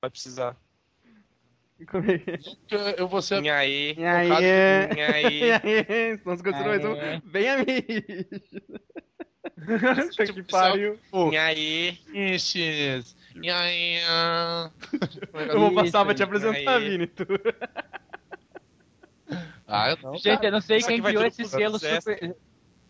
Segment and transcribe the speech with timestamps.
[0.00, 0.56] vai precisar.
[1.86, 3.94] Como é que eu vou ser E aí?
[3.96, 4.28] E aí?
[4.28, 4.34] E
[5.02, 5.40] aí?
[5.44, 6.20] E aí?
[6.24, 8.50] Nós continuamos um Bem Amigos.
[10.16, 10.98] Puta que pariu.
[11.32, 11.98] E aí?
[12.12, 13.16] Esses.
[13.40, 13.98] E aí?
[15.52, 16.80] Eu vou passar pra te apresentar.
[16.80, 17.06] Vini.
[17.06, 17.24] Tu.
[19.66, 20.16] Ah, eu não.
[20.16, 22.36] Gente, eu não sei quem tudo esse selo super.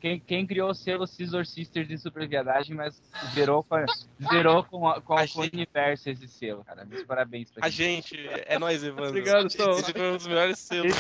[0.00, 3.02] Quem, quem criou o selo Scissor Sisters de super viadagem, mas
[3.34, 3.84] zerou com, a-
[4.30, 6.84] zerou com, a- com, A com o gente- universo esse selo, cara.
[6.84, 8.16] Meus parabéns pra A gente.
[8.16, 9.08] gente, é nós, Evandro.
[9.08, 9.70] Obrigado, Tom.
[9.72, 10.94] Esse foi um dos melhores selos.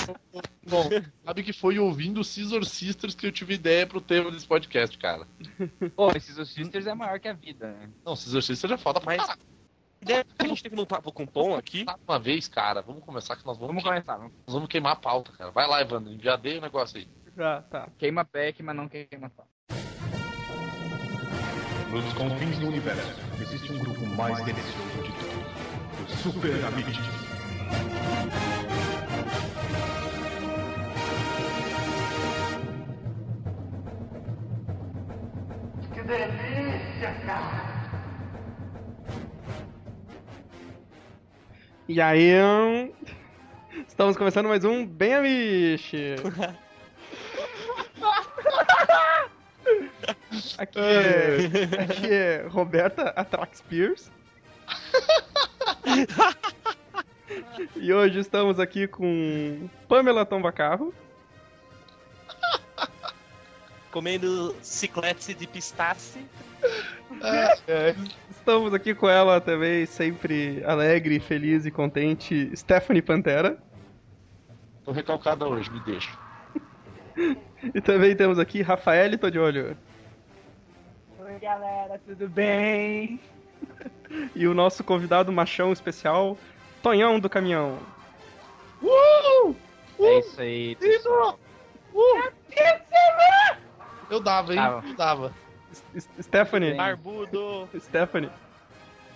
[0.68, 0.88] Bom,
[1.24, 5.26] sabe que foi ouvindo Scissor Sisters que eu tive ideia pro tema desse podcast, cara.
[5.94, 7.88] Pô, esse Scissor Sisters é maior que a vida, né?
[8.04, 9.38] Não, Scissor Sisters é foda pra Mas-
[10.02, 11.84] ideia que a gente teve no papo com o Tom aqui.
[12.06, 14.16] Uma vez, cara, vamos começar que nós vamos, Vamos começar.
[14.16, 14.32] Vamos.
[14.46, 15.50] nós vamos queimar a pauta, cara.
[15.52, 17.08] Vai lá, Evandro, já dei o negócio aí.
[17.40, 17.88] Ah, tá.
[17.96, 19.46] Queima back, mas não queima pau.
[21.88, 26.12] Nos confins do universo, existe um grupo mais delicioso de todos.
[26.12, 26.98] Os Super Amigos.
[41.88, 42.92] E aí, hum,
[43.86, 46.16] estamos começando mais um Bem Amiche.
[50.56, 54.10] Aqui é, aqui é Roberta Atrax Pierce.
[57.76, 60.94] E hoje estamos aqui com Pamela Tombacarro.
[63.90, 66.24] Comendo ciclete de pistache.
[68.30, 73.58] Estamos aqui com ela também, sempre alegre, feliz e contente, Stephanie Pantera.
[74.84, 76.10] Tô recalcada hoje, me deixa.
[77.74, 79.76] E também temos aqui Rafael Todiolho.
[81.38, 83.20] Oi, galera, tudo bem?
[84.34, 86.36] E o nosso convidado machão especial,
[86.82, 87.78] Tonhão do Caminhão.
[90.00, 91.38] É isso aí, pessoal.
[94.10, 94.58] Eu dava, hein?
[94.58, 94.84] Tava.
[94.88, 95.34] Eu dava.
[95.94, 96.74] S- Stephanie.
[96.74, 97.68] Barbudo.
[97.78, 98.30] Stephanie.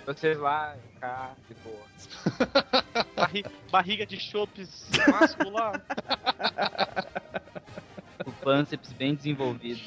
[0.06, 3.04] Vocês lá, cá, de boa.
[3.16, 5.82] barri- barriga de chopes mascular.
[8.42, 9.80] Pânceps bem desenvolvido.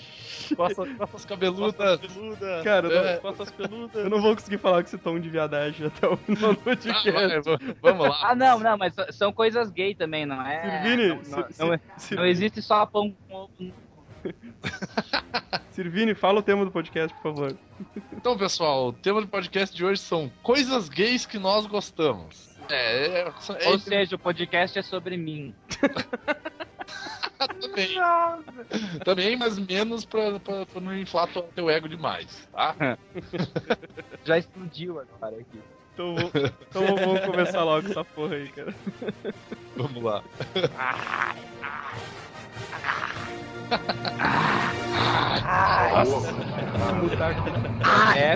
[0.56, 1.76] Costas, costas cabeludas.
[1.76, 2.64] Costas peludas.
[2.64, 3.18] Cara, eu não, É.
[3.18, 4.04] Costas peludas.
[4.04, 6.64] eu não vou conseguir falar com esse tom de viadagem até o final do Ah,
[6.64, 7.42] vai, podcast.
[7.42, 8.20] v- vamos lá.
[8.30, 10.82] Ah, não, não, mas são coisas gay também, não é?
[10.84, 13.74] Sirvini, não, não, Sir- não Sir- não existe só pão com ovo.
[15.72, 17.56] Sirvini, fala o tema do podcast, por favor.
[18.14, 22.50] Então, pessoal, o tema do podcast de hoje são coisas gays que nós gostamos.
[22.70, 23.20] É, é,
[23.60, 25.54] é, Ou seja, o podcast é sobre mim.
[27.38, 27.90] também.
[29.04, 32.76] Também, mas menos pra, pra, pra não inflar teu- teu ego demais, tá?
[34.26, 35.60] Já explodiu agora aqui.
[35.94, 36.32] Então, vou-
[36.70, 38.74] então vamos começar logo essa porra aí, cara.
[39.78, 40.22] Vamos lá.
[48.16, 48.36] É,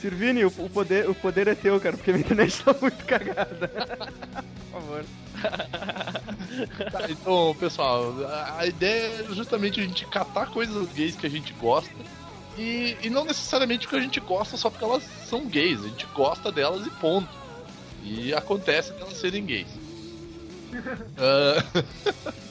[0.00, 3.68] Sirvini, o, o poder, o poder é teu, cara, porque minha internet tá muito cagada.
[3.68, 5.04] por favor.
[6.90, 8.14] Tá, então, pessoal,
[8.58, 11.90] a- ideia é justamente a gente catar coisas gays que a gente gosta.
[12.58, 15.80] E, e não necessariamente porque a gente gosta só porque elas são gays.
[15.84, 17.28] A gente gosta delas e ponto.
[18.02, 19.68] E acontece delas serem gays.
[21.18, 21.64] Ah,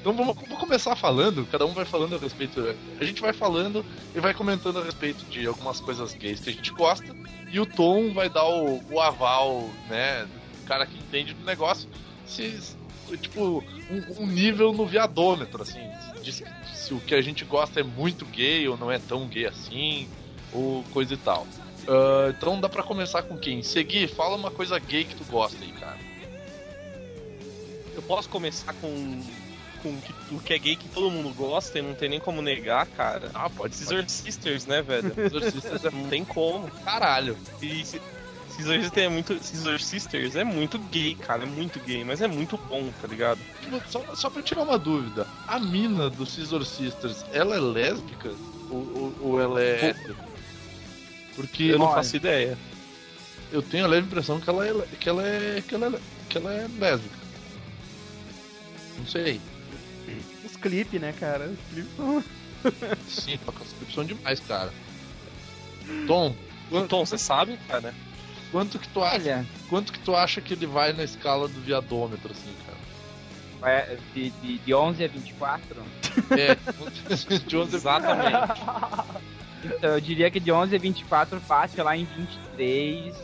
[0.00, 2.74] então vamos, começar falando, cada um vai falando a respeito.
[2.98, 6.52] A gente vai falando e vai comentando a respeito de algumas coisas gays que a
[6.52, 7.14] gente gosta.
[7.52, 10.26] E o Tom vai dar o, o aval, né?
[10.62, 11.86] O cara que entende do negócio.
[12.24, 12.58] Se,
[13.20, 15.82] tipo, um, um nível no viadômetro, assim.
[16.72, 20.08] Se o que a gente gosta é muito gay ou não é tão gay assim,
[20.52, 21.46] ou coisa e tal.
[21.86, 23.62] Ah, então dá pra começar com quem?
[23.62, 25.98] Seguir, fala uma coisa gay que tu gosta aí, cara.
[27.94, 29.22] Eu posso começar com
[29.82, 29.96] com
[30.32, 33.30] o que é gay que todo mundo gosta e não tem nem como negar, cara.
[33.34, 33.84] Ah, pode ser.
[33.84, 35.12] Scissor Sisters, né, velho?
[35.18, 36.70] Exorcistas é Não tem como.
[36.84, 37.36] caralho.
[37.62, 38.00] E Scissor
[38.50, 39.42] Sisters é muito.
[39.42, 41.42] Scissor Sisters é muito gay, cara.
[41.44, 43.38] É muito gay, mas é muito bom, tá ligado?
[43.62, 48.30] Tipo, Só, só pra tirar uma dúvida, a mina do Scissor Sisters, ela é lésbica?
[48.70, 49.94] Ou, ou, ou ela é?
[51.34, 51.94] Porque Eu não Olha.
[51.96, 52.56] faço ideia.
[53.50, 56.38] eu tenho a leve impressão que ela é, que ela é, que ela é, que
[56.38, 57.16] ela é lésbica.
[58.98, 59.40] Não sei.
[60.44, 61.46] Os clipes, né, cara?
[61.46, 62.24] Os clipes são.
[63.08, 64.72] Sim, a conscrição demais, cara.
[66.06, 66.34] Tom,
[66.70, 67.94] Então, você sabe, cara?
[68.52, 69.16] quanto que tu acha?
[69.16, 73.70] Olha, Quanto que tu acha que ele vai na escala do viadômetro, assim, cara?
[73.72, 75.82] é, de, de, de 11 a 24?
[76.30, 76.56] É,
[77.46, 78.60] de 11 a Exatamente.
[79.64, 83.14] Então, eu diria que de 11 a 24 passa lá em 23.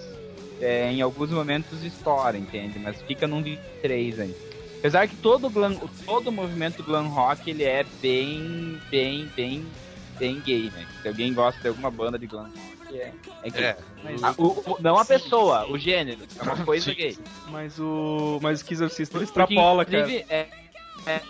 [0.61, 2.79] É, em alguns momentos estoura, entende?
[2.79, 4.35] Mas fica num 23 aí.
[4.79, 5.75] Apesar que todo, o glam,
[6.05, 9.67] todo movimento glam rock ele é bem, bem, bem,
[10.19, 10.87] bem gay, né?
[11.03, 13.13] Se alguém gosta de alguma banda de glam rock, é,
[13.43, 13.65] é gay.
[13.65, 13.77] É,
[14.23, 16.21] Ah, o- o- não a pessoa, o gênero.
[16.39, 17.19] É uma coisa gay.
[17.49, 18.39] Mas o.
[18.41, 18.65] Mas o
[19.19, 20.13] Porque, extrapola, cara.
[20.29, 20.49] é-
[21.07, 21.21] é,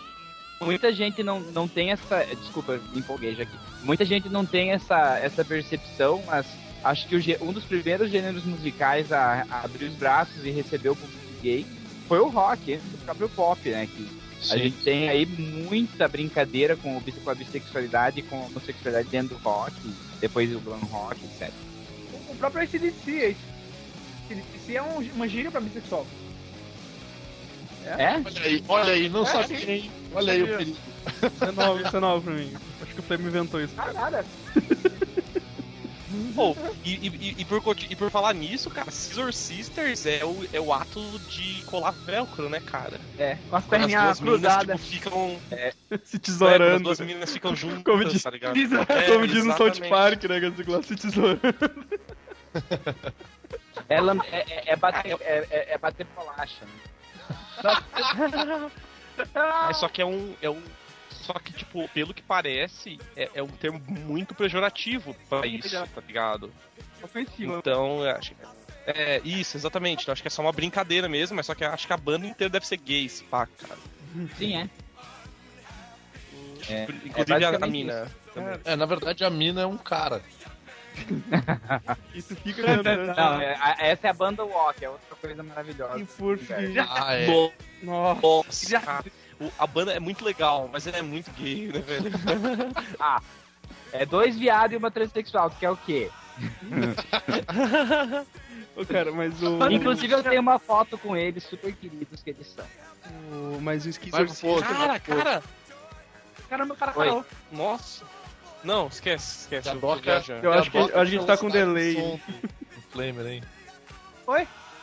[0.60, 2.25] muita gente não, não tem essa.
[2.25, 3.56] Desculpa, me empolguei já aqui.
[3.82, 6.46] Muita gente não tem essa, essa percepção, mas
[6.84, 10.90] acho que o um dos primeiros gêneros musicais a, a abrir os braços e receber
[10.90, 11.64] o público gay
[12.08, 13.87] foi o rock, antes do próprio pop, né?
[13.87, 14.08] Que
[14.50, 18.47] a gente tem aí muita brincadeira com, o bis- com a bissexualidade e com a
[18.47, 19.75] homossexualidade dentro do rock,
[20.20, 21.50] depois do glam rock, etc.
[22.29, 23.37] O próprio ACDC,
[24.31, 26.06] ACDC é um, uma gíria pra bissexual.
[27.85, 28.17] É?
[28.25, 29.64] Olha aí, olha aí, não É, sabe sim.
[29.64, 29.91] quem.
[30.12, 30.76] Olha aí o perigo.
[31.23, 32.53] Isso é novo, isso é novo pra mim.
[32.82, 33.73] Acho que o Flame inventou isso.
[33.79, 34.26] Ah, nada.
[36.35, 40.61] Pô, e, e- e por, e por falar nisso, cara, Scissor Sisters é o, é
[40.61, 43.01] o ato de colar velcro, né, cara?
[43.19, 44.85] É, com as perninhas as duas minas, cruzadas.
[44.85, 45.41] tipo, ficam.
[45.49, 46.85] Se É, quando as tesourando.
[46.85, 48.55] duas meninas ficam juntas, Como diz- tá ligado?
[48.55, 49.89] diz- É, Como diz no South.
[49.89, 50.41] Park, né?
[50.41, 51.41] Que se tesourando.
[53.89, 56.65] É, lam- é, é- é bater, é, é- é bater bolacha.
[56.65, 56.73] né?
[59.75, 60.35] Só que é um.
[60.41, 60.63] É um
[61.26, 66.00] só que, tipo, pelo que parece, é, é um termo muito pejorativo pra isso, tá
[66.06, 66.52] ligado?
[67.02, 67.58] Ofensiva.
[67.58, 68.37] Então, eu acho que.
[68.87, 70.02] É, isso, exatamente.
[70.02, 72.26] Então, acho que é só uma brincadeira mesmo, mas só que acho que a banda
[72.26, 73.76] inteira deve ser gay, esse pá, cara.
[74.38, 74.70] Sim, é.
[76.69, 78.11] É, Inclusive é a- mina.
[78.34, 78.61] também.
[78.64, 80.22] É, na verdade a mina é um cara.
[82.12, 83.06] Tu fica cantando.
[83.14, 85.99] Não, é- essa é a banda Walk, é outra coisa maravilhosa.
[85.99, 86.55] E por fim.
[86.88, 87.26] Ah, é.
[87.26, 87.52] No-
[87.82, 88.20] Nossa.
[88.22, 89.05] Nossa.
[89.41, 92.11] O- a banda é muito legal, mas ela é muito gay, né, velho?
[93.93, 96.11] É dois viados e uma transexual, que é o quê?
[98.77, 99.71] Ô, cara, mas o.
[99.71, 102.65] Inclusive eu tenho uma foto com eles, super queridos que eles são.
[103.31, 104.69] o- Mas o outro.
[104.69, 105.43] Cara, cara!
[106.49, 107.06] Caramba, o cara Oi.
[107.06, 107.25] parou.
[107.50, 108.05] Nossa!
[108.62, 109.69] Não, esquece, esquece.
[109.69, 109.81] Já eu.
[110.43, 112.21] Eu acho que, a gente tá com velocidade delay.
[112.75, 113.43] do Flamer, hein?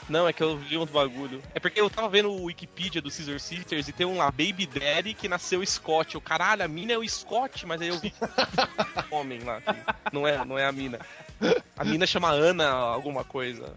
[0.10, 1.42] Não, é que eu vi outro bagulho.
[1.56, 4.66] É porque eu tava vendo o Wikipedia do Scissor Sisters e tem um lá, Baby
[4.68, 6.16] Daddy, que nasceu Scott.
[6.16, 8.14] Eu, caralho, a mina é o Scott, mas aí eu vi
[9.10, 9.62] homem lá.
[9.62, 9.74] que
[10.14, 11.00] Não é, não é a mina.
[11.78, 13.74] A mina chama Ana alguma coisa.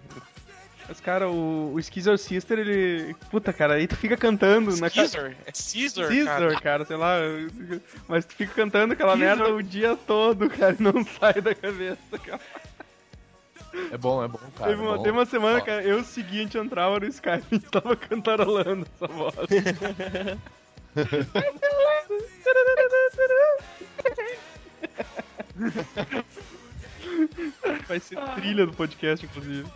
[0.89, 3.15] Mas, cara, o, o Skizzer Sister, ele.
[3.31, 5.33] Puta, cara, aí tu fica cantando na ca- Scissor?
[5.45, 6.61] É Scissor, Scissor, cara.
[6.61, 6.85] cara.
[6.85, 7.17] sei lá.
[8.07, 12.19] Mas tu fica cantando aquela merda o dia todo, cara, e não sai da cabeça,
[12.25, 12.41] cara.
[13.93, 14.71] É bom, é bom, cara.
[14.71, 15.03] teve, uma, é bom.
[15.03, 19.35] teve uma semana, cara, eu seguinte entrava no Skype e tava cantarolando essa voz.
[27.87, 29.69] Vai ser trilha do podcast, inclusive.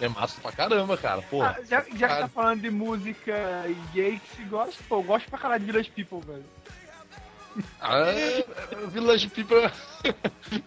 [0.00, 1.22] É massa pra caramba, cara.
[1.22, 1.56] Porra.
[1.58, 2.20] Ah, já, já que cara.
[2.20, 5.66] tá falando de música e gay que se gosta, pô, eu gosto pra caralho de
[5.66, 6.44] Village People, velho.
[7.80, 9.56] Ah, é, é, Village People.
[10.04, 10.14] é-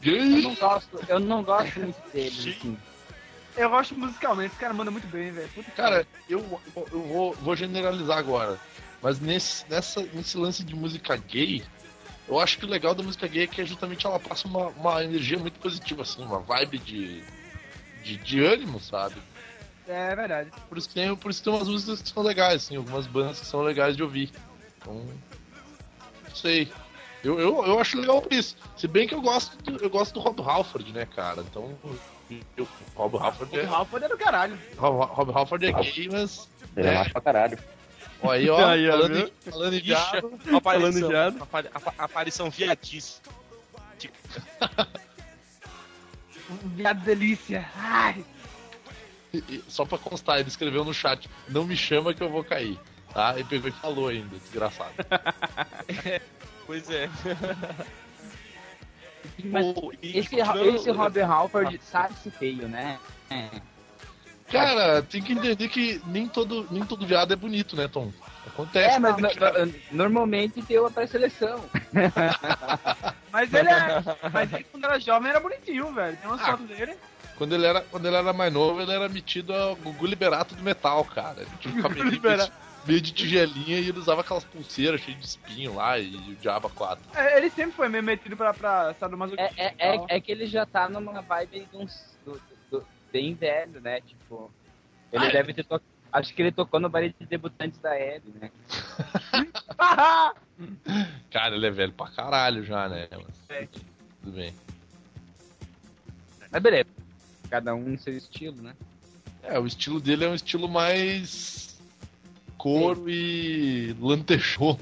[0.06, 2.78] Eu não gosto, eu não gosto muito deles, assim.
[3.56, 5.50] Eu gosto musicalmente, esse cara manda muito bem, velho.
[5.76, 8.58] Cara, eu, eu vou, vou generalizar agora.
[9.02, 11.64] Mas nesse, nessa, nesse lance de música gay,
[12.28, 15.04] eu acho que o legal da música gay é que justamente ela passa uma, uma
[15.04, 17.24] energia muito positiva, assim, uma vibe de,
[18.04, 19.16] de, de ânimo, sabe?
[19.88, 20.52] É verdade.
[20.70, 23.48] Por isso, tem, por isso tem umas músicas que são legais, assim, algumas bandas que
[23.48, 24.32] são legais de ouvir.
[24.78, 25.06] Então,
[26.36, 26.72] sei.
[27.24, 28.56] Eu, eu, eu acho legal por isso.
[28.76, 31.42] Se bem que eu gosto, do- eu gosto do Rob Halford, né, cara?
[31.42, 31.78] Então,
[32.58, 34.58] eu, Rob Halford é, O Ralph é do caralho.
[34.78, 36.50] Rob, Rob Halford é gay, mas.
[36.76, 37.60] Ele é macho pra caralho.
[38.24, 39.28] Ó, aí, ó, Aí, ó, falando, viu?
[39.28, 39.94] em, falando em
[40.54, 41.42] a aparição, viado.
[41.44, 43.22] apa- apa- aparição viadíssima.
[46.76, 47.66] Viado delícia.
[47.78, 48.26] Ai.
[49.68, 52.78] só pra constar, ele escreveu no chat: Não me chama que eu vou cair.
[53.14, 53.38] Tá?
[53.38, 54.92] E pegou e falou ainda, desgraçado.
[56.66, 57.10] Pois é.
[59.44, 59.66] Mas
[60.02, 63.00] esse, esse Robert Halford sabe se feio, né?
[63.30, 63.50] É.
[64.50, 68.12] Cara, tem que entender que nem todo, nem todo viado é bonito, né, Tom?
[68.46, 68.96] Acontece.
[68.96, 69.66] É, mas né, no- cara?
[69.66, 71.64] no- normalmente tem outra seleção.
[73.32, 74.04] Mas ele é.
[74.34, 76.18] Mas ele, quando era jovem, era bonitinho, velho.
[76.18, 76.46] Tem umas Ah.
[76.52, 76.98] fotos dele.
[77.38, 80.62] Quando ele, era, quando ele era mais novo, ele era metido a Gugu Liberato do
[80.62, 81.38] metal, cara.
[81.42, 82.52] Ele tinha um cabelinho Liberato.
[82.86, 86.70] Meio de tigelinha e ele usava aquelas pulseiras cheias de espinho lá e o Diabo
[86.70, 87.04] 4.
[87.16, 89.54] É, Ele sempre foi meio metido pra, pra sadomasoquismo.
[89.58, 93.34] É, é, é, é que ele já tá numa vibe de uns, do, do- bem
[93.36, 94.02] velho, né?
[94.02, 94.52] Tipo,
[95.12, 95.32] ele Ah, é?
[95.32, 95.84] deve ter tocado.
[96.12, 98.52] Acho que ele tocou no baile de debutantes da Hebe, né?
[101.32, 103.08] Cara, ele é velho pra caralho já, né?
[103.12, 103.68] Mas, É.
[104.22, 104.54] Tudo bem.
[106.52, 106.90] Mas beleza.
[107.50, 108.76] Cada um no seu estilo, né?
[109.44, 111.71] É, o estilo dele é um estilo mais
[112.62, 114.78] couro e lantejou.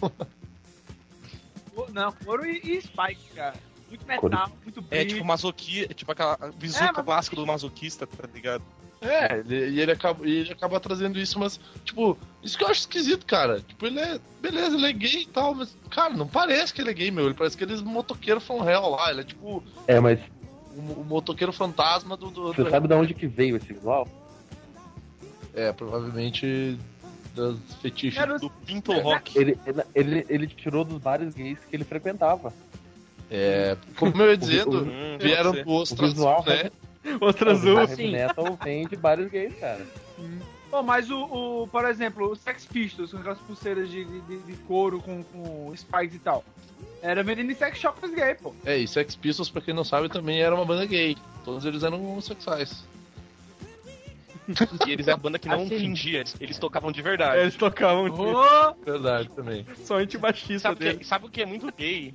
[1.94, 3.56] Não, couro e, e Spike, cara.
[3.88, 5.10] Muito metal, muito É brilho.
[5.16, 8.64] tipo masoquia, tipo aquela visuca É, clássico do masoquista, tá ligado?
[9.02, 12.68] É, ele, e ele acaba, e ele acaba trazendo isso, mas, tipo, isso que eu
[12.68, 13.62] acho esquisito, cara.
[13.62, 14.20] Tipo, ele é.
[14.42, 17.26] Beleza, ele é gay e tal, mas, cara, não parece que ele é gay, meu.
[17.26, 19.10] Ele parece aqueles motoqueiros from hell lá.
[19.10, 20.20] Ele é tipo É, mas
[20.76, 22.30] o, o motoqueiro fantasma do.
[22.30, 24.06] do, você do- sabe de onde que veio esse visual?
[25.54, 26.78] É, provavelmente
[27.40, 28.20] das fetiches.
[28.20, 29.38] Era o- Do Pinto Rock.
[29.38, 29.58] Ele,
[29.96, 32.54] ele, ele, tirou dos bares gays que ele frequentava.
[33.32, 35.64] É, como eu ia dizendo, O- Hum, vieram pode ser.
[35.66, 36.72] do Ostra o Azul, né?
[37.22, 37.80] Outra O azul.
[37.80, 38.12] heavy Sim.
[38.12, 39.86] metal vem de bares gays, cara.
[40.70, 41.24] Pô, mas o,
[41.64, 45.74] o, por exemplo, o Sex Pistols, com aquelas pulseiras de, de, de couro com, com
[45.76, 46.44] spikes e tal.
[47.02, 48.54] Era vendendo em sex shops gay, pô.
[48.66, 51.16] É, e Sex Pistols, pra quem não sabe, também era uma banda gay.
[51.46, 52.84] Todos eles eram homossexuais.
[54.88, 55.80] E eles é a banda que não Assim.
[55.80, 57.42] fingia, eles- eles tocavam de verdade.
[57.42, 59.66] Eles tocavam Ô, Verdade também.
[59.86, 60.98] só antibaixista Sabe o, dele.
[61.00, 62.14] que, sabe o que é muito gay?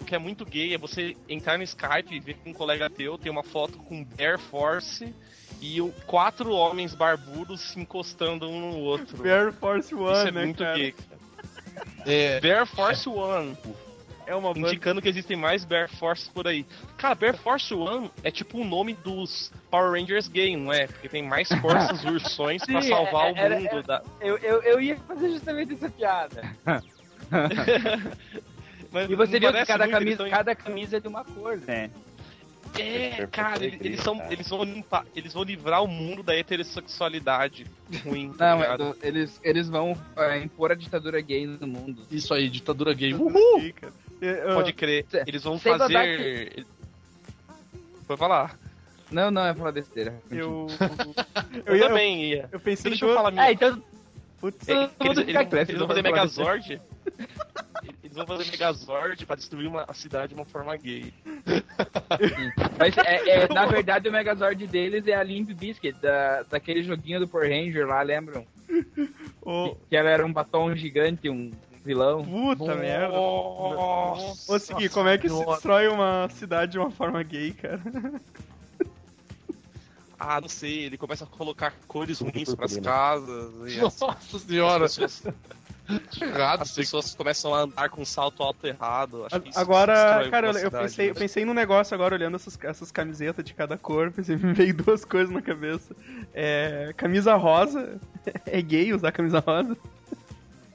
[0.00, 2.88] O que é muito gay é você entrar no Skype e ver que um colega
[2.88, 5.12] teu tem uma foto com Air Force
[5.60, 9.28] e o- quatro homens barbudos se encostando um no outro.
[9.28, 10.76] Air Force Isso One, é né, muito cara?
[10.78, 10.92] gay.
[10.92, 11.18] cara.
[12.06, 13.56] É, Bear Force One,
[14.28, 14.68] É uma banda.
[14.68, 16.66] indicando que existem mais Bear Force por aí.
[16.98, 20.86] Cara, Bear Force One é tipo o nome dos Power Rangers gay, não é?
[20.86, 24.02] Porque tem mais forças ursões pra Sim, salvar é- o era- mundo da.
[24.20, 26.42] Eu, eu, eu ia fazer justamente essa piada.
[28.92, 31.90] Mas E você viu que cada camisa, tão- cada camisa é de uma cor, né?
[32.78, 36.36] É, Perfeito, cara, eles, eles são, eles vão limpar, eles vão livrar o mundo da
[36.36, 37.66] heterossexualidade
[38.04, 38.30] ruim.
[38.34, 42.02] tá Não, o- eles, eles vão é, impor a ditadura gay no mundo.
[42.10, 43.14] isso aí, ditadura gay.
[43.14, 43.72] Uhul!
[44.20, 45.04] Eu- Pode crer.
[45.10, 46.64] Cê- Eles vão sem fazer.
[48.06, 48.58] Pode falar.
[49.10, 50.14] Não, não, é falar besteira.
[50.30, 50.66] Eu,
[51.66, 52.48] Eu, eu, também ia.
[52.52, 53.46] eu pensei Deixa em eu falar minha.
[53.46, 53.82] É, então
[54.40, 56.02] Putz, É, que eles, eles- eles não vão fazer.
[56.02, 56.80] Megazord.
[58.02, 61.12] Eles vão fazer Megazord pra destruir uma a cidade de uma forma gay.
[62.78, 67.20] Mas é, é, na verdade o Megazord deles é a Limp Biscuit, da, daquele joguinho
[67.20, 68.46] do Power Ranger lá, lembram?
[69.42, 71.50] ô, Que ela era um batom gigante, um
[71.88, 72.24] vilão.
[72.24, 73.08] puta merda.
[73.16, 75.52] Nossa, Ô, Segui, como é que se Senhora.
[75.52, 77.80] destrói uma cidade de uma forma gay, cara?
[80.20, 83.52] Ah, não sei, ele começa a colocar cores ruins pras casas.
[83.72, 85.32] E as, Nossa senhora, as pessoas,
[86.20, 86.62] errado.
[86.62, 89.26] as pessoas começam a andar com salto alto errado.
[89.26, 91.10] Acho que isso Agora, cara, eu, pensei, né?
[91.12, 94.10] eu pensei num negócio agora olhando essas, essas camisetas de cada cor.
[94.10, 95.94] Pensei, me veio duas coisas na cabeça.
[96.34, 98.00] É, camisa rosa.
[98.44, 99.76] É gay usar camisa rosa?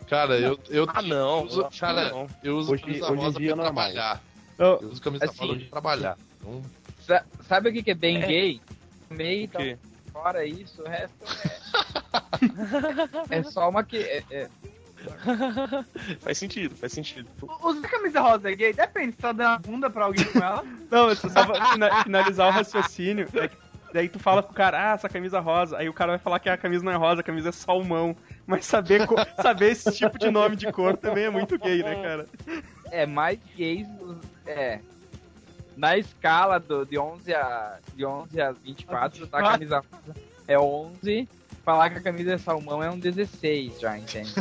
[0.10, 1.44] Cara, eu, eu, Ah, não.
[1.46, 2.28] uso, cara, não.
[2.44, 3.84] eu uso Hoje- camisa hoje rosa dia pra é normal.
[3.92, 4.22] trabalhar.
[4.60, 6.18] Ô, Eu uso camisa Assim, rosa pra trabalhar.
[6.40, 6.62] Então,
[7.02, 8.28] Sa- sabe o que, que é bem É.
[8.28, 8.62] gay?
[9.10, 9.78] Meio O quê?
[10.12, 11.60] fora isso, o resto é.
[13.40, 13.98] é só uma que.
[13.98, 14.50] É, é-
[16.22, 17.28] Faz sentido, faz sentido.
[17.62, 18.72] Usar camisa rosa é gay?
[18.74, 20.64] Depende, se tá dando a bunda pra alguém com ela.
[20.90, 23.28] Não, eu só pra finalizar o raciocínio.
[23.34, 23.58] é que
[23.94, 25.78] daí tu fala pro cara, ah, essa camisa é rosa.
[25.78, 28.16] Aí o cara vai falar que a camisa não é rosa, a camisa é salmão.
[28.46, 29.08] Mas saber,
[29.42, 32.28] saber esse tipo de nome de cor também é muito gay, né, cara?
[32.92, 33.88] é mais gays.
[34.46, 34.80] É.
[35.78, 39.82] Na escala do, de, 11 a, de 11 a 24, tá a camisa
[40.48, 41.28] é 11.
[41.66, 44.34] Falar que a camisa é salmão é um 16 já, entende?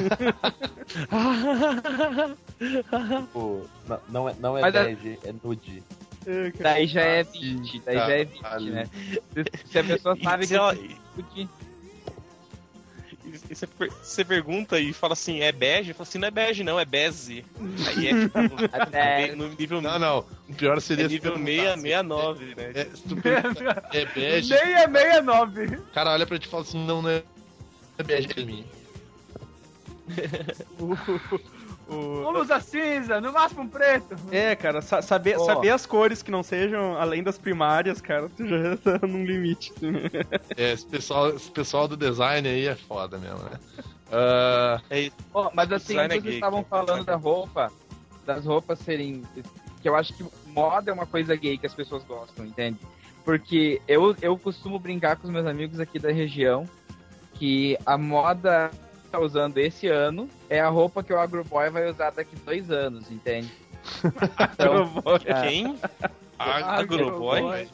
[2.59, 5.83] Tipo, não, não é, não é Mas a- bege, é nude.
[6.27, 6.51] É.
[6.61, 8.73] Daí já é Ah, sim, 20, daí já é 20, caralho.
[8.73, 8.85] né?
[9.67, 11.49] Se- a pessoa sabe que
[13.33, 13.67] E você,
[14.03, 15.93] você pergunta e fala assim, é bege?
[15.93, 17.45] Fala assim, não é bege não, é beze.
[17.89, 18.39] Aí é tipo,
[18.93, 19.35] É.
[19.35, 20.25] no nível, não, não.
[20.49, 21.81] O pior seria é nível perguntasse.
[21.81, 22.73] 669, né?
[22.75, 25.65] É, se tu pergunta, é bege, 669.
[25.77, 27.23] o cara olha pra ti e fala assim, não, não é
[27.99, 28.65] é bege é mim.
[30.79, 30.93] O-
[31.95, 34.17] o- Vamos usar cinza, no máximo um preto.
[34.31, 35.45] É, cara, sa- saber, Ó.
[35.45, 39.73] saber as cores que não sejam além das primárias, cara, tu já tá num limite.
[40.57, 43.59] É, esse pessoal, esse pessoal do design aí é foda mesmo, né?
[44.11, 45.17] Ah, É isso.
[45.35, 46.87] Ó, mas assim, Design é vocês gay, estavam cara.
[46.87, 47.71] falando da roupa,
[48.25, 49.23] das roupas serem.
[49.83, 52.79] Que eu acho que moda é uma coisa gay que as pessoas gostam, entende?
[53.25, 56.69] Porque eu, eu costumo brincar com os meus amigos aqui da região
[57.35, 58.71] que a moda
[59.13, 63.11] tá usando esse ano é a roupa que o Agroboy vai usar daqui dois anos,
[63.11, 63.53] entende?
[64.55, 64.89] Então,
[65.27, 65.77] é, Quem?
[66.39, 67.69] Agroboy?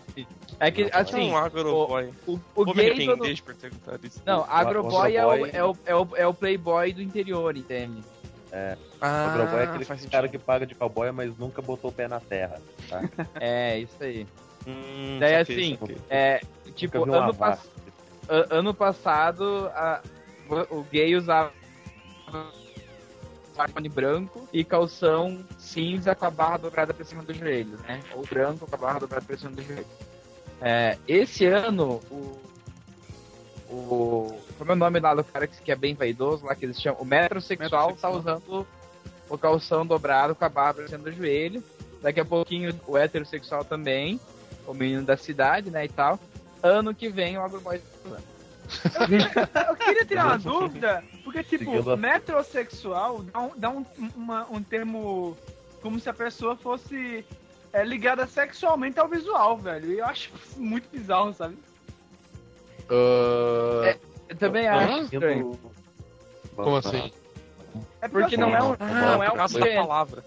[0.61, 2.11] é que Assim, um agroboy.
[2.27, 4.21] o, o Vou me gay de perguntar isso.
[4.27, 7.03] Não, O- Agroboy, o é, o, Agroboy- é, o, é, o, é o playboy do
[7.03, 8.03] interior, entende?
[9.01, 10.29] O Agroboy é aquele cara sentido.
[10.31, 12.61] que paga de cowboy, mas nunca botou o pé na terra.
[12.89, 13.03] Tá?
[13.41, 14.27] É, isso aí.
[14.67, 15.97] Hum, Daí saquei, assim, saquei.
[16.11, 16.41] É,
[16.75, 17.69] tipo, ano, pass-
[18.51, 20.03] ano passado a-
[20.71, 21.53] o gay usava
[23.53, 28.01] smartphone branco e calção cinza com a barra dobrada pra cima do joelho, né?
[28.15, 29.87] Ou branco com a barra dobrada pra cima do joelho.
[30.61, 32.39] É, esse ano, o.
[33.71, 34.39] O.
[34.57, 36.81] Como é o nome lá do cara que que é bem vaidoso, lá que eles
[36.81, 37.01] chamam?
[37.01, 38.67] O metrosexual tá usando
[39.29, 41.63] o calção dobrado com a barra pra cima do joelho.
[42.01, 44.21] Daqui a pouquinho o heterossexual também,
[44.67, 46.19] o menino da cidade, né, e tal.
[46.63, 47.81] Ano que vem o agroboy
[49.69, 54.63] Eu queria tirar uma dúvida, porque, tipo, Seguindo metrosexual dá, um, dá um, uma- um
[54.63, 55.37] termo
[55.81, 57.25] como se a pessoa fosse
[57.73, 59.93] é, ligada sexualmente ao visual, velho.
[59.93, 61.57] E eu acho muito bizarro, sabe?
[62.91, 63.99] ah, É,
[64.29, 65.59] Eu também acho estranho.
[66.57, 67.13] como assim?
[68.01, 70.25] É Porque não é um, não é um causa da palavra.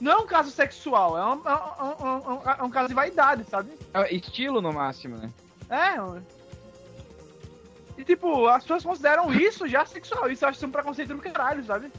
[0.00, 1.54] Não é um caso sexual, é um, é
[1.84, 3.72] um- é um- é um caso de vaidade, sabe?
[3.92, 5.30] É estilo no máximo, né?
[5.68, 5.96] É.
[7.98, 10.30] E tipo, as pessoas consideram isso já sexual.
[10.30, 11.90] Isso eu acho um preconceito do caralho, sabe?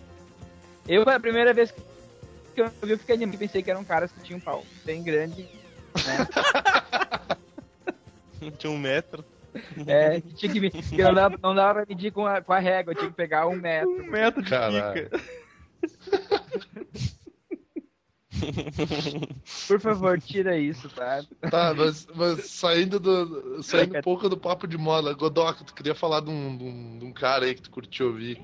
[0.87, 3.37] Eu, foi a primeira vez que eu vi, eu fiquei animado.
[3.37, 5.47] Pensei que eram caras que tinham um pau bem grande.
[8.57, 9.25] Tinha um metro.
[9.85, 12.53] É, que tinha que, me- que não, dava, não dava pra medir com a, com
[12.53, 13.89] a régua, tinha que pegar um metro.
[13.91, 15.09] Um metro de Caralho.
[15.09, 15.19] pica.
[19.67, 21.21] Por favor, tira isso, tá?
[21.49, 23.63] Tá, mas, mas saindo do.
[23.63, 26.99] Saindo um pouco do papo de moda, Godoka, tu queria falar de um, de um,
[26.99, 28.41] de um cara aí que tu curtiu ouvir.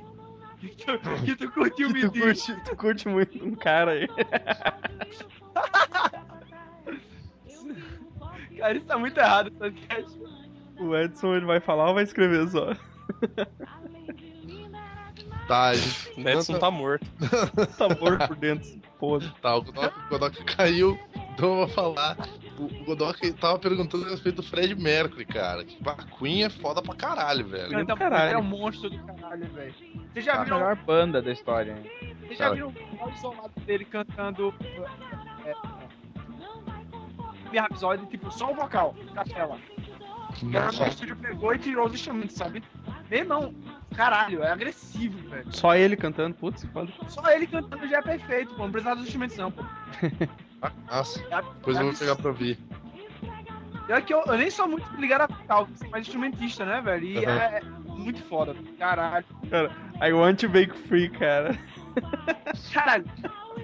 [0.60, 4.08] Que tu, que tu curtiu me Tu curte, tu curte muito um cara aí.
[8.58, 10.17] Cara, isso tá muito errado, podcast.
[10.79, 12.73] O Edson ele vai falar ou vai escrever só?
[15.47, 16.19] Tá, gente.
[16.19, 17.05] O Edson tá morto.
[17.77, 18.67] Sabor por dentro.
[18.99, 19.34] Foda.
[19.41, 20.97] Tá, o Godoka, o Godoka caiu,
[21.34, 22.17] então eu vou falar.
[22.58, 25.65] O, Godoka tava perguntando a respeito do Fred Mercury, cara.
[25.65, 25.77] Que
[26.17, 27.73] Queen é foda pra caralho, velho.
[27.73, 28.34] Ele é do caralho.
[28.34, 29.75] é um monstro do caralho, velho.
[30.13, 31.73] Você já A viu melhor banda da história.
[31.75, 31.84] né?
[32.27, 34.53] Você já viu o isolado dele cantando.
[35.45, 35.53] É,
[37.51, 39.58] Rhapsody, tipo, só o vocal, capela.
[40.41, 42.63] O cara no estúdio pegou e tirou os instrumentos, sabe?
[43.10, 43.53] Meu irmão,
[43.95, 45.45] caralho, é agressivo, velho.
[45.51, 46.91] Só ele cantando, putz, foda.
[47.08, 48.63] Só ele cantando já é perfeito, pô.
[48.63, 49.63] Não precisa dos instrumentos, não, pô.
[50.89, 52.58] Nossa, É, depois eu vou pegar pra ouvir.
[53.86, 57.05] Pior que eu, eu nem sou muito ligado a vocal, sou mais instrumentista, né, velho?
[57.05, 57.38] E Aham.
[57.39, 59.25] é, é muito foda, caralho.
[60.03, 61.55] I want to bake free, cara.
[62.73, 63.05] Caralho,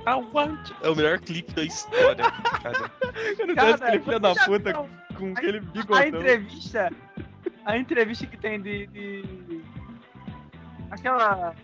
[0.07, 0.71] I want.
[0.81, 2.23] É o melhor clipe da história,
[2.61, 2.89] cara.
[3.35, 4.73] Quando Cara, desce aquele filho da puta
[5.17, 6.03] com aquele a bigodão.
[6.05, 6.91] entrevista.
[7.65, 8.87] A entrevista que tem de.
[8.87, 9.61] de-
[10.91, 11.55] Aquela.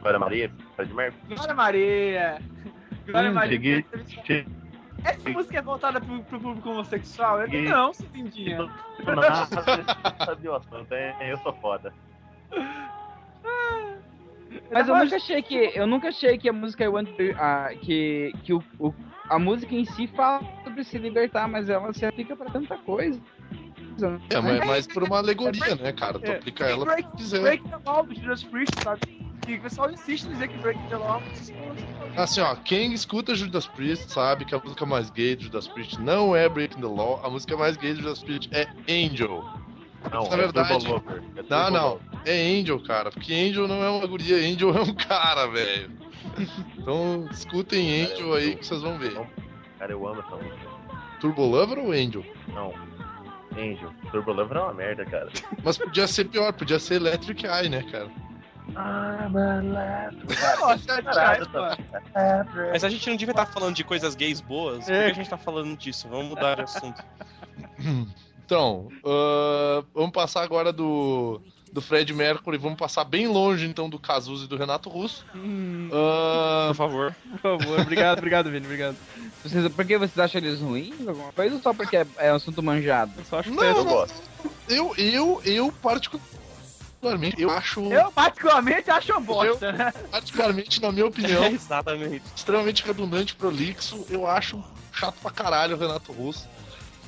[0.00, 1.34] Glória Maria, Fred Mercury.
[1.34, 2.38] Glória Maria.
[3.06, 3.52] Glória Hum, Maria.
[3.52, 3.84] cheguei-
[4.24, 4.46] che-
[5.04, 7.40] Essa música é voltada pro, pro público homossexual?
[7.42, 8.68] Eu Cheguei- não, Cidinha.
[10.24, 11.92] Sabia o assunto, é, eu sou foda.
[14.72, 15.72] Mas eu nunca achei que.
[15.74, 18.94] Eu nunca achei que a música I Want to ah, que, que o, o-
[19.28, 23.20] a música em si fala sobre se libertar, mas ela se aplica pra tanta coisa.
[24.30, 26.18] É, mas, mas por uma alegoria, né, cara?
[26.18, 26.36] Tu É.
[26.36, 27.40] aplica ela pra Break, quiser.
[27.40, 29.00] break the Law do Judas Priest, sabe?
[29.46, 31.22] E o pessoal insiste em dizer que Break the Law.
[32.16, 35.98] Assim, ó, quem escuta Judas Priest sabe que a música mais gay de Judas Priest
[36.00, 39.42] não é Breaking the Law, a música mais gay de Judas Priest é Angel.
[40.12, 41.22] Não, Na é verdade- Lover.
[41.36, 44.94] É Não, não, é Angel, cara, porque Angel não é uma guria, Angel é um
[44.94, 45.90] cara, velho.
[46.76, 49.18] Então, escutem Angel aí que vocês vão ver.
[49.78, 50.68] Cara, eu amo essa música.
[51.20, 52.24] Turbo Lover ou Angel?
[52.48, 52.72] Não.
[53.56, 53.92] Angel.
[54.10, 55.28] Turbo Lover é uma merda, cara.
[55.64, 58.08] Mas podia ser pior, podia ser Electric Eye, né, cara?
[60.60, 61.58] Nossa, Caralho, pô.
[61.58, 64.84] tá- Mas a gente não devia estar falando de coisas gays boas.
[64.84, 65.06] Por É.
[65.06, 66.08] que a gente tá falando disso?
[66.08, 67.02] Vamos mudar de assunto.
[68.48, 71.38] Então, ahn, vamos passar agora do,
[71.70, 72.56] do Fred Mercury.
[72.56, 75.22] Vamos passar bem longe, então, do Cazuza e do Renato Russo.
[75.36, 77.14] Hum, Ah, Por favor.
[77.30, 78.96] por favor, obrigado, obrigado, Vini, obrigado.
[79.48, 80.94] Vocês, por que vocês acham eles ruins?
[81.06, 83.12] Alguma coisa ou só porque é, é um assunto manjado?
[83.16, 83.62] Eu só acho Não.
[83.62, 84.14] Eu gosto.
[84.68, 89.92] eu, eu, eu, particularmente, eu acho, Eu, particularmente, acho uma bosta, né?
[90.10, 92.22] particularmente, na minha opinião, Exatamente.
[92.34, 94.04] extremamente redundante, prolixo.
[94.10, 96.48] Eu acho chato pra caralho o Renato Russo.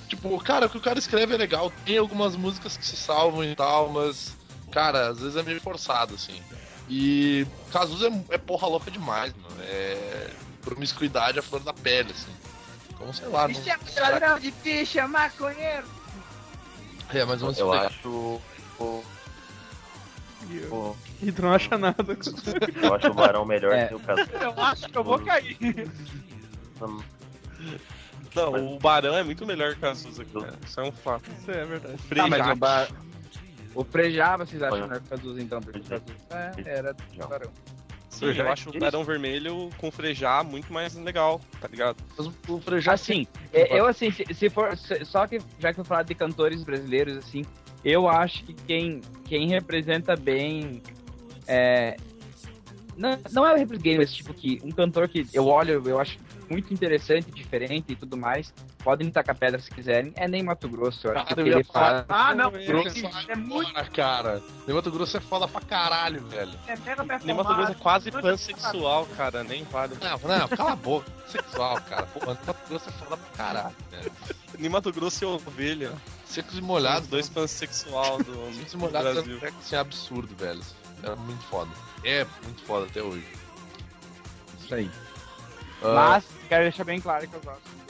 [0.09, 1.73] Tipo, cara, o que o cara escreve é legal.
[1.85, 4.37] Tem algumas músicas que se salvam e tal, mas,
[4.71, 6.41] cara, às vezes é meio forçado, assim.
[6.89, 9.55] E Cazuza é, é porra louca demais, mano.
[9.63, 10.31] É
[10.63, 12.33] promiscuidade à flor da pele, assim.
[12.91, 13.51] Então, sei lá, não...
[13.51, 15.87] Isso é ladrão de ficha, maconheiro.
[17.13, 17.87] É, mas vamos Eu explicar.
[17.87, 18.09] acho.
[18.09, 18.43] o-
[18.79, 19.05] o-
[21.23, 21.97] E tu não acha nada.
[22.83, 23.89] Eu acho o Barão melhor É.
[23.89, 24.31] que o Cazuza.
[24.41, 25.57] Eu acho que eu vou cair.
[26.81, 27.03] Hum,
[28.35, 30.55] Não, o Barão é muito melhor que o Cazuza, cara.
[30.65, 31.31] Isso é um fato.
[31.41, 31.97] Isso é verdade.
[31.97, 32.53] Tá, mas Frejá.
[32.53, 32.89] o, bar...
[33.75, 35.61] o Frejá vocês acham melhor que o Cazuza, então?
[35.61, 37.29] Porque o é, era Não.
[37.29, 37.51] Barão.
[38.11, 41.97] Sim, eu acho o Barão Vermelho com Frejá muito mais legal, tá ligado?
[42.49, 44.77] O- Frejá Assim, é, eu assim, se, se for.
[44.77, 47.45] se- só que já que eu falar de cantores brasileiros, assim,
[47.85, 50.83] eu acho que quem, quem representa bem.
[51.47, 51.97] É,
[52.97, 56.19] não, não é o representante, mas tipo que um cantor que eu olho, eu acho
[56.51, 58.53] muito interessante, diferente e tudo mais.
[58.83, 60.13] Podem me tacar pedra se quiserem.
[60.17, 62.05] É nem Mato Grosso, eu acho que Cara, que eu.
[62.09, 62.51] Ah, não.
[62.51, 63.73] Grosso É muito.
[63.73, 64.43] Bora, cara.
[64.67, 66.59] Nem Mato Grosso é foda pra caralho, velho.
[66.67, 69.95] É mega Nem Mato Grosso é quase pansexual, cara, nem vale.
[70.01, 71.11] Não, não, cala a boca.
[71.29, 72.07] Sexual, cara.
[72.07, 74.13] Pô, Mato Grosso é foda pra caralho, velho.
[74.59, 75.93] Nem Mato Grosso é ovelha.
[76.25, 79.39] Secos e Os molhados, dois pansexual do, Secos e do molhados é um Brasil.
[79.41, 80.61] treco, assim, absurdo, velho.
[81.03, 81.71] É muito foda.
[82.05, 83.27] É muito foda até hoje.
[84.63, 84.91] Isso aí.
[85.83, 87.81] Ah, Mas, quero deixar bem claro que eu gosto.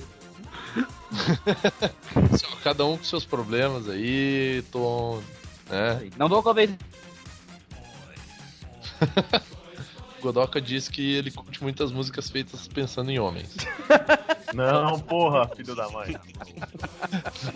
[2.62, 5.20] cada um com seus problemas aí, Tom.
[5.68, 6.11] Né?
[6.16, 6.76] Não dou convence.
[10.20, 13.54] Godoka diz que ele curte muitas músicas feitas pensando em homens.
[14.54, 16.16] Não, porra, filho da mãe.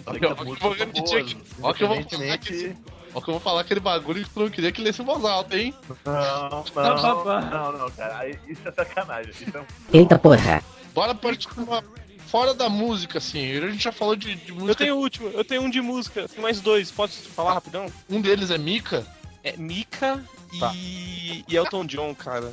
[0.06, 1.34] Olha que eu vou repetir aqui.
[1.34, 2.76] Que eu vou falar independentemente-
[3.16, 5.24] Ó que eu vou falar aquele bagulho que tu não queria que lesse em voz
[5.24, 5.72] alta, hein?
[6.04, 8.28] Não, não, não, não, cara.
[8.28, 9.30] Isso é sacanagem.
[9.30, 10.60] Isso é um Eita porra.
[10.92, 11.84] Bora partir pra uma...
[12.26, 13.56] fora da música, assim.
[13.58, 14.70] A gente já falou de, de música.
[14.72, 17.86] Eu tenho o último, eu tenho um de música, tem mais dois, pode falar rapidão?
[18.10, 19.06] Um deles é Mika.
[19.44, 20.20] É Mika
[20.58, 20.72] Tá.
[20.74, 22.52] e, e Elton John, cara.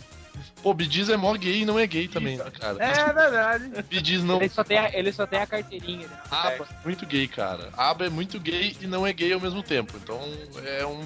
[0.64, 2.84] Pô, Bidiz é mó gay e não é gay também, né, cara?
[2.84, 3.84] É verdade.
[3.84, 4.38] Bidiz não.
[4.38, 6.08] Ele só tem a, ele só tem a carteirinha.
[6.08, 6.18] Né?
[6.30, 7.70] Aba é muito gay, cara.
[7.76, 9.98] Aba é muito gay e não é gay ao mesmo tempo.
[9.98, 10.20] Então
[10.64, 11.02] é um.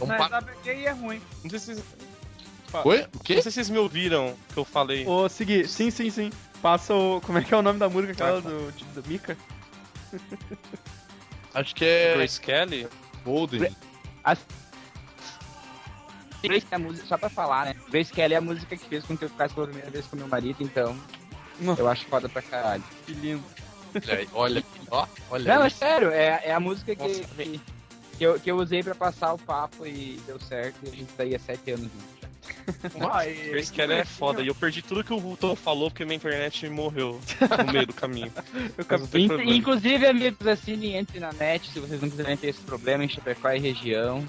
[0.00, 0.38] É um Mas pa...
[0.38, 1.20] a BQ é ruim.
[1.42, 1.84] Não sei se vocês,
[2.84, 2.98] Oi?
[2.98, 3.34] O não quê?
[3.34, 5.06] sei se vocês me ouviram que eu falei.
[5.06, 6.30] Ô, Segui, sim, sim, sim.
[6.60, 7.20] Passa o.
[7.20, 9.36] Como é que é o nome da música aquela do, do Mika?
[11.54, 12.88] Acho que é Grace Kelly.
[13.24, 13.74] Golden.
[16.42, 17.76] Grace é a música, só pra falar, né?
[17.88, 20.16] Grace Kelly é a música que fez com que eu ficasse pela primeira vez com
[20.16, 20.96] meu marido, então.
[21.60, 21.80] Nossa.
[21.80, 22.84] Eu acho foda pra caralho.
[23.04, 23.42] Que lindo.
[23.94, 25.06] Olha olha aqui, ó.
[25.30, 27.60] Olha Não, é sério, é, é a música que, Nossa, que,
[28.18, 31.12] que eu, que eu usei pra passar o papo e deu certo e a gente
[31.14, 32.15] tá aí há sete anos juntos.
[33.50, 34.42] Grace Kelly é foda.
[34.42, 37.20] E eu perdi tudo que o Tom falou porque minha internet morreu
[37.66, 38.32] no meio do caminho.
[39.14, 43.08] In- inclusive, amigos, assinem entre na net se vocês não quiserem ter esse problema em
[43.08, 44.24] Chapecó e região.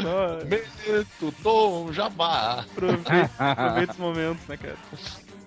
[0.00, 0.44] Só?
[0.46, 2.60] Meto, Tom, jabá.
[2.60, 4.76] Aproveita, aproveita os momentos, né, cara?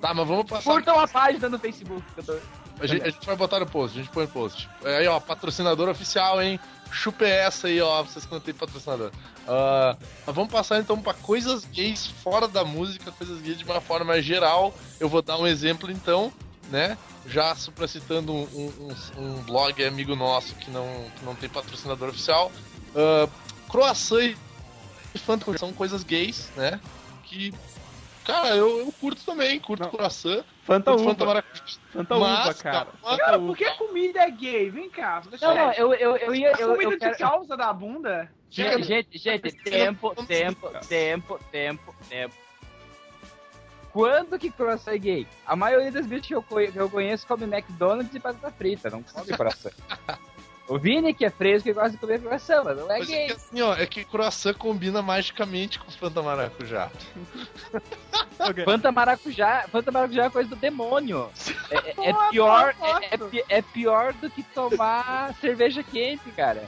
[0.01, 0.71] Tá, mas vamos passar.
[0.71, 2.03] Curtam a página no Facebook.
[2.13, 2.39] que eu tô-
[2.79, 4.69] A gente, a gente vai botar no post, a gente põe no post.
[4.85, 6.59] Aí, ó, patrocinador oficial, hein?
[6.91, 9.11] Chupa essa aí, ó, vocês que não tem patrocinador.
[9.47, 9.95] Ah,
[10.25, 14.21] mas vamos passar então pra coisas gays fora da música, coisas gays de uma forma
[14.21, 14.73] geral.
[14.99, 16.31] Eu vou dar um exemplo então,
[16.69, 16.97] né?
[17.27, 20.85] Já supracitando um, um, um- um blog amigo nosso que não,
[21.17, 22.51] que não tem patrocinador oficial.
[22.95, 23.29] Uh,
[23.69, 24.35] croissant
[25.13, 26.79] e Fanta são coisas gays, né?
[27.25, 27.53] Que,
[28.27, 29.89] cara, eu, eu curto também, curto Não.
[29.89, 30.43] croissant.
[30.63, 31.11] Fanta curto uva.
[31.13, 31.79] Fanta maracujá.
[31.91, 32.87] Fanta uva, cara.
[33.01, 34.69] cara, Cara, por que comida é gay?
[34.69, 35.21] Vem cá.
[35.29, 36.51] Deixa Não, eu não, eu, eu, eu ia.
[36.59, 37.17] Eu, comida eu de quero...
[37.17, 38.31] causa da bunda?
[38.49, 42.35] Gente, gente, gente, tempo, tempo, tempo, tempo, tempo.
[43.91, 45.27] Quando que croissant é gay?
[45.45, 48.89] A maioria das bichos que eu, conhe- que eu conheço come McDonald's e batata frita,
[48.89, 49.73] não come croissant.
[50.67, 53.11] o Vini que é fresco que gosta de comer croissant, mas não é Mas é
[53.13, 53.25] gay.
[53.27, 56.89] que assim, ó, é que croissant combina magicamente com Fanta Maracujá.
[58.39, 58.63] Ok.
[58.65, 61.29] Fanta maracujá, Fanta maracujá é coisa do demônio.
[61.69, 66.29] É, é- é Porra, pior, é, é pi- é pior do que tomar cerveja quente,
[66.31, 66.63] cara.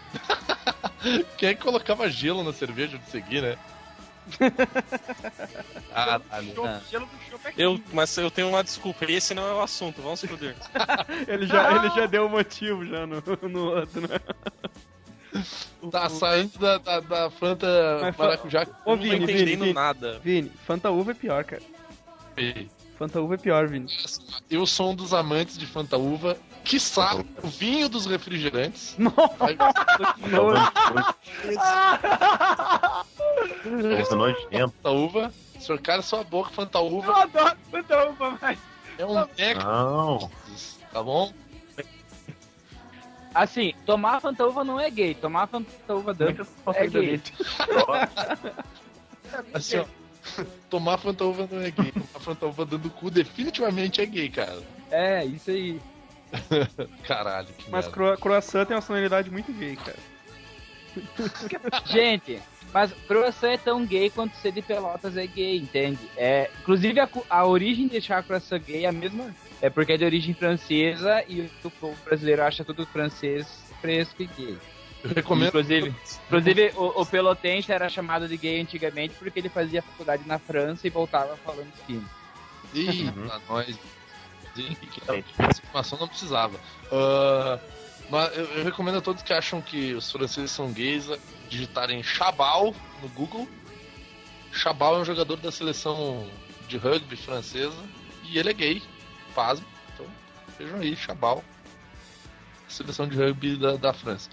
[1.38, 3.58] Quem é que colocava gelo na cerveja de seguir, né?
[5.94, 6.54] Ah, tá, né?
[6.64, 6.80] Ah.
[6.90, 10.02] Gelo do chopp é Eu, mas eu tenho uma desculpa, esse não é o assunto,
[10.02, 10.56] vamos foder.
[11.28, 14.20] Ele já, ele já deu o motivo já no, no outro, né?
[15.92, 18.66] Tá saindo da, da, da Fanta Mas Maracujá.
[18.84, 19.74] Ô, não tô Vini, Vini, entendendo Vini.
[19.74, 20.20] nada.
[20.24, 21.62] Vini, Fanta Uva é pior, cara.
[22.98, 23.86] Fanta Uva é pior, Vini.
[24.50, 28.98] Eu sou um dos amantes de Fanta Uva, quiçá o vinho dos refrigerantes.
[29.40, 29.56] Aí-
[33.64, 34.68] Coisa nojenta.
[34.70, 35.34] Fanta Uva.
[35.60, 38.60] Senhor cara, sua boca, Fanta Eu adoro Fanta Uva, mas.
[38.98, 40.32] é um neco, Não.
[40.92, 41.34] tá bom?
[43.34, 45.14] Assim, tomar Fanta Uva não é gay.
[45.14, 47.22] Tomar Fanta Uva dentro é gay.
[49.54, 49.86] Assim, ó.
[50.70, 51.92] Tomar Fanta Uva não é gay.
[51.92, 54.64] Tomar Fanta Uva dando cu definitivamente é gay, cara.
[54.90, 55.80] É, isso aí.
[57.04, 58.18] Caralho, que Mas merda.
[58.18, 59.98] croissant tem uma sonoridade muito gay, cara.
[61.86, 62.42] Gente,
[62.74, 66.00] mas croissant é tão gay quanto ser de Pelotas é gay, entende?
[66.16, 69.34] É, inclusive a, a origem de deixar croissant gay é a mesma.
[69.62, 74.28] É porque é de origem francesa e o povo brasileiro acha tudo francês fresco e
[74.28, 74.58] gay.
[75.04, 75.48] Eu recomendo.
[75.48, 75.96] Inclusive,
[76.28, 80.86] inclusive o, o pelotense era chamado de gay antigamente porque ele fazia faculdade na França
[80.88, 82.08] e voltava falando fino.
[82.74, 83.80] Ih, pra nós.
[85.60, 86.60] Informação não precisava.
[86.92, 87.60] Mas
[88.12, 91.18] eu, eu recomendo a todos que acham que os franceses são gays a
[91.48, 93.48] digitarem Chabal no Google.
[94.52, 96.28] Chabal é um jogador da seleção
[96.68, 97.84] de rugby francesa
[98.24, 98.84] e ele é gay.
[99.36, 99.66] Pasmo.
[99.94, 100.06] Então,
[100.58, 101.44] vejam aí, Chabal.
[102.68, 104.30] Seleção de rugby da, da França.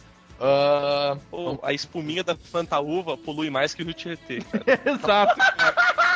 [1.30, 4.42] Pô, a espuminha da Fanta Uva polui mais que o Rio Tietê.
[4.84, 5.34] Exato.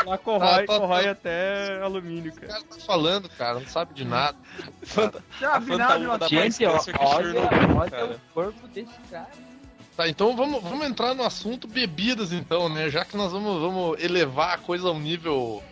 [0.07, 1.11] Lá corrói, Tá, tá, corrói tá.
[1.11, 2.47] até alumínio, o cara.
[2.49, 4.37] cara tá falando, cara, não sabe de nada.
[4.83, 7.41] Fanta, Já a vi Fanta nada, Uva dá mais Gente, ó, que olha,
[7.79, 8.07] olha cara.
[8.07, 9.29] o corpo desse cara.
[9.97, 12.89] Tá, então vamos, vamos entrar no assunto bebidas, então, né?
[12.89, 15.63] Já que nós vamos, vamos elevar a coisa a um nível,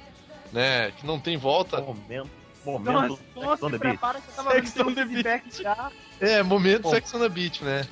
[0.52, 1.80] né, que não tem volta.
[1.80, 2.30] Momento.
[2.64, 3.18] Momento.
[3.36, 3.80] nossa, Sex on the beat.
[3.80, 5.90] prepara que eu tava Sex on vendo the feedback já.
[6.20, 6.90] É, momento Bom.
[6.90, 7.86] Sex on the Beach, né?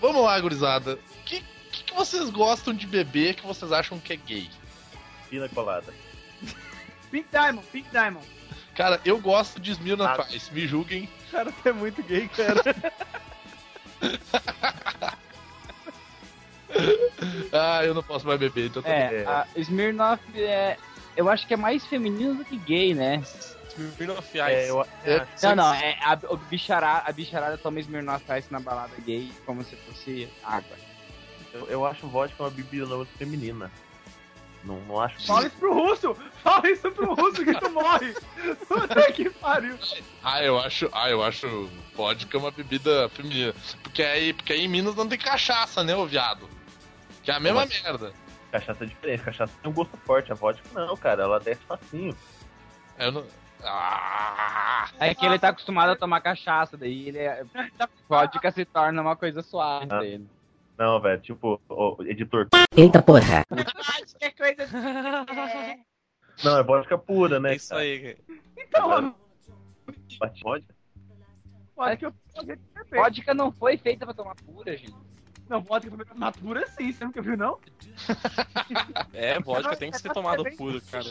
[0.00, 0.94] Vamos lá, gurizada.
[0.94, 1.42] O que,
[1.72, 4.50] que, que vocês gostam de beber que vocês acham que é gay?
[5.30, 5.92] Pina colada.
[7.10, 8.26] Pink Diamond, Pink Diamond.
[8.74, 10.34] Cara, eu gosto de Smirnoff Ah.
[10.34, 11.08] Ice, me julguem.
[11.30, 12.62] Cara, tu é muito gay, cara.
[17.52, 20.76] Ah, eu não posso mais beber, então tá É, a Smirnoff é.
[21.16, 23.20] Eu acho que é mais feminino do que gay, né?
[23.76, 24.40] Smirnoff Ice.
[24.40, 28.60] É, eu, é, Não, não, é a, o bicharada, a bicharada toma Smirnoff Ice na
[28.60, 30.76] balada gay como se fosse água.
[31.52, 33.70] eu, eu acho vodka uma bebida muito feminina.
[34.64, 35.26] Não, não acho.
[35.26, 36.14] Fala isso pro russo!
[36.42, 38.14] Fala isso pro russo que tu morre!
[38.68, 39.78] Puta que pariu!
[40.22, 43.54] Ah, eu acho, ah, eu acho vodka uma bebida feminina.
[43.82, 46.48] Porque aí, porque aí em Minas não tem cachaça, né, ô viado?
[47.22, 48.12] Que é a mesma merda.
[48.52, 49.22] Cachaça é diferente.
[49.22, 50.30] Cachaça tem um gosto forte.
[50.32, 51.22] A vodka não, cara.
[51.22, 52.16] Ela desce facinho.
[52.98, 53.24] Eu não...
[53.62, 57.44] Ah, É que ele tá acostumado a tomar cachaça, daí ele é,
[58.08, 59.88] vodka se torna uma coisa suave Ah.
[59.88, 60.26] pra ele.
[60.80, 61.20] Não, velho.
[61.20, 62.48] Tipo, o editor.
[62.74, 63.44] Eita porra.
[64.18, 64.66] Que coisa.
[66.42, 67.52] Não, é vodka pura, né?
[67.52, 68.16] É isso aí.
[68.56, 69.14] Então,
[70.18, 70.74] Bate vodka?
[71.76, 73.02] perfeito.
[73.04, 74.94] Vodka não foi feita pra tomar pura, gente.
[75.50, 77.58] Não, vodka natura sim, você nunca viu, não?
[79.12, 81.04] É, vodka tem que ser tomado puro, cara.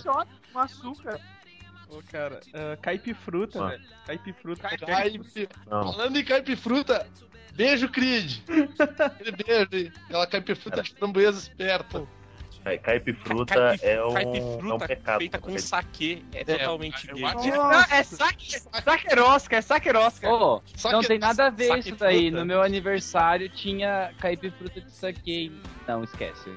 [0.51, 1.19] Com açúcar.
[1.89, 3.83] Ô, cara, uh, caipifruta, velho.
[4.05, 4.69] Caipifruta.
[4.77, 5.49] Caipi...
[5.67, 7.07] Falando em caipifruta,
[7.53, 8.37] beijo, Creed.
[8.99, 9.91] Aquele beijo aí.
[10.05, 12.05] Aquela caipifruta de framboesa esperta.
[12.63, 15.17] Cai- Caipifruta Caipif- é um, é um Caipifruta pecado.
[15.19, 17.23] feita com saque é totalmente eu gay.
[17.51, 20.29] Não, é saque, saquerosca, é saquerosca.
[20.29, 22.25] Ô, Saque- não tem nada a ver saque isso daí.
[22.27, 22.39] fruta.
[22.39, 25.51] No meu aniversário tinha caipifruta de saque.
[25.87, 26.51] Não, esquece.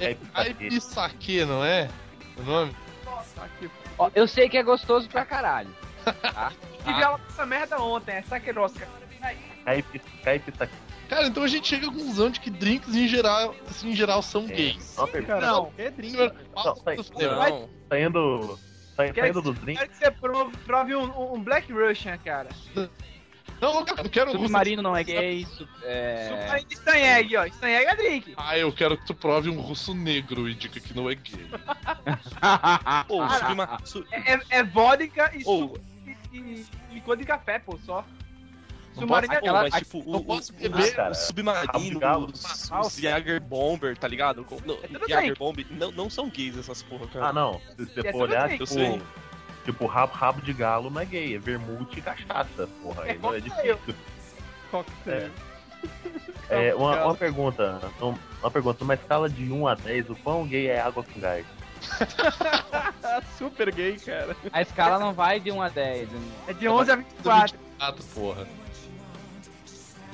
[0.00, 1.88] É caipi saque, não é?
[2.36, 2.42] O
[3.98, 5.70] Ó, eu sei que é gostoso pra caralho.
[6.84, 8.88] Tive ela com essa merda ontem, é saquerosca.
[9.64, 10.68] Caipi, caipita.
[11.08, 14.22] Cara, então a gente chega à conclusão de que drinks em geral, assim, em geral
[14.22, 14.96] são gays.
[15.12, 15.22] Pergunta.
[15.34, 15.72] Cara, Não.
[15.78, 16.16] é drink.
[16.16, 18.58] Não, Não, tá- Não, Saindo,
[18.96, 19.82] saindo que- dos drinks.
[19.82, 22.48] Quero que você prove, prove um, um Black Russian, cara.
[23.62, 25.46] Não, cara, eu quero Submarino não é gay.
[25.46, 26.28] su- é...
[26.28, 27.44] Submarino de Stanheg, ó.
[27.46, 28.34] Stanheg é drink.
[28.36, 31.46] Ah, eu quero que tu prove um russo negro e diga que não é gay.
[33.06, 33.80] Pô, subma...
[33.84, 35.74] su- É, é, é vodka e, su-
[36.32, 38.04] e, e licor de café, pô, só.
[38.94, 39.62] Não Submarino é aquela...
[39.62, 44.06] mas tipo, o, não o, posso o- beber, o submarino, os, os Jager Bomber, tá
[44.06, 44.44] ligado?
[44.66, 44.76] Não,
[45.08, 45.32] bem.
[45.34, 47.28] Bomber não, não são gays essas porra, cara.
[47.28, 47.58] Ah, não.
[47.76, 49.02] Se você Essa for olhar, tipo, Eu sei.
[49.64, 53.06] Tipo rabo, rabo de galo não é gay, é vermute e cachaça, porra.
[53.08, 53.78] É não é difícil.
[54.70, 55.30] Cocktail.
[56.48, 57.08] É, uma, Galo.
[57.10, 60.80] uma pergunta, um- uma pergunta, numa escala de 1 a 10, o quão gay é
[60.80, 61.44] água com gás?
[63.36, 64.36] Super gay, cara.
[64.52, 66.08] A escala não vai de 1 a 10.
[66.10, 66.20] né?
[66.48, 67.58] É de 11 a 24.
[67.80, 68.46] Ah, porra.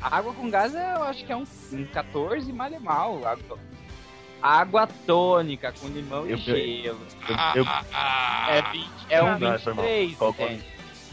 [0.01, 3.27] Água com gás é, eu acho que é um, um 14 mal e mal.
[3.27, 3.59] Água,
[4.43, 7.01] água tônica com limão Eu- e gelo.
[7.55, 7.65] Eu,
[8.49, 9.85] É, 20, é um Não, foi mal.
[9.85, 10.65] 23, Qual- qual- entende?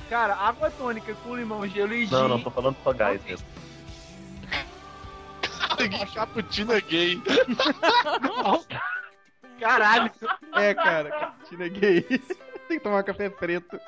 [0.09, 2.11] Cara, água tônica com limão, gelo e gin.
[2.13, 3.45] não, não, tô falando só gás mesmo.
[5.77, 7.21] É gay.
[9.59, 10.11] Caralho.
[10.53, 12.01] É, cara, capuchino é gay.
[12.67, 13.79] Tem que tomar café preto.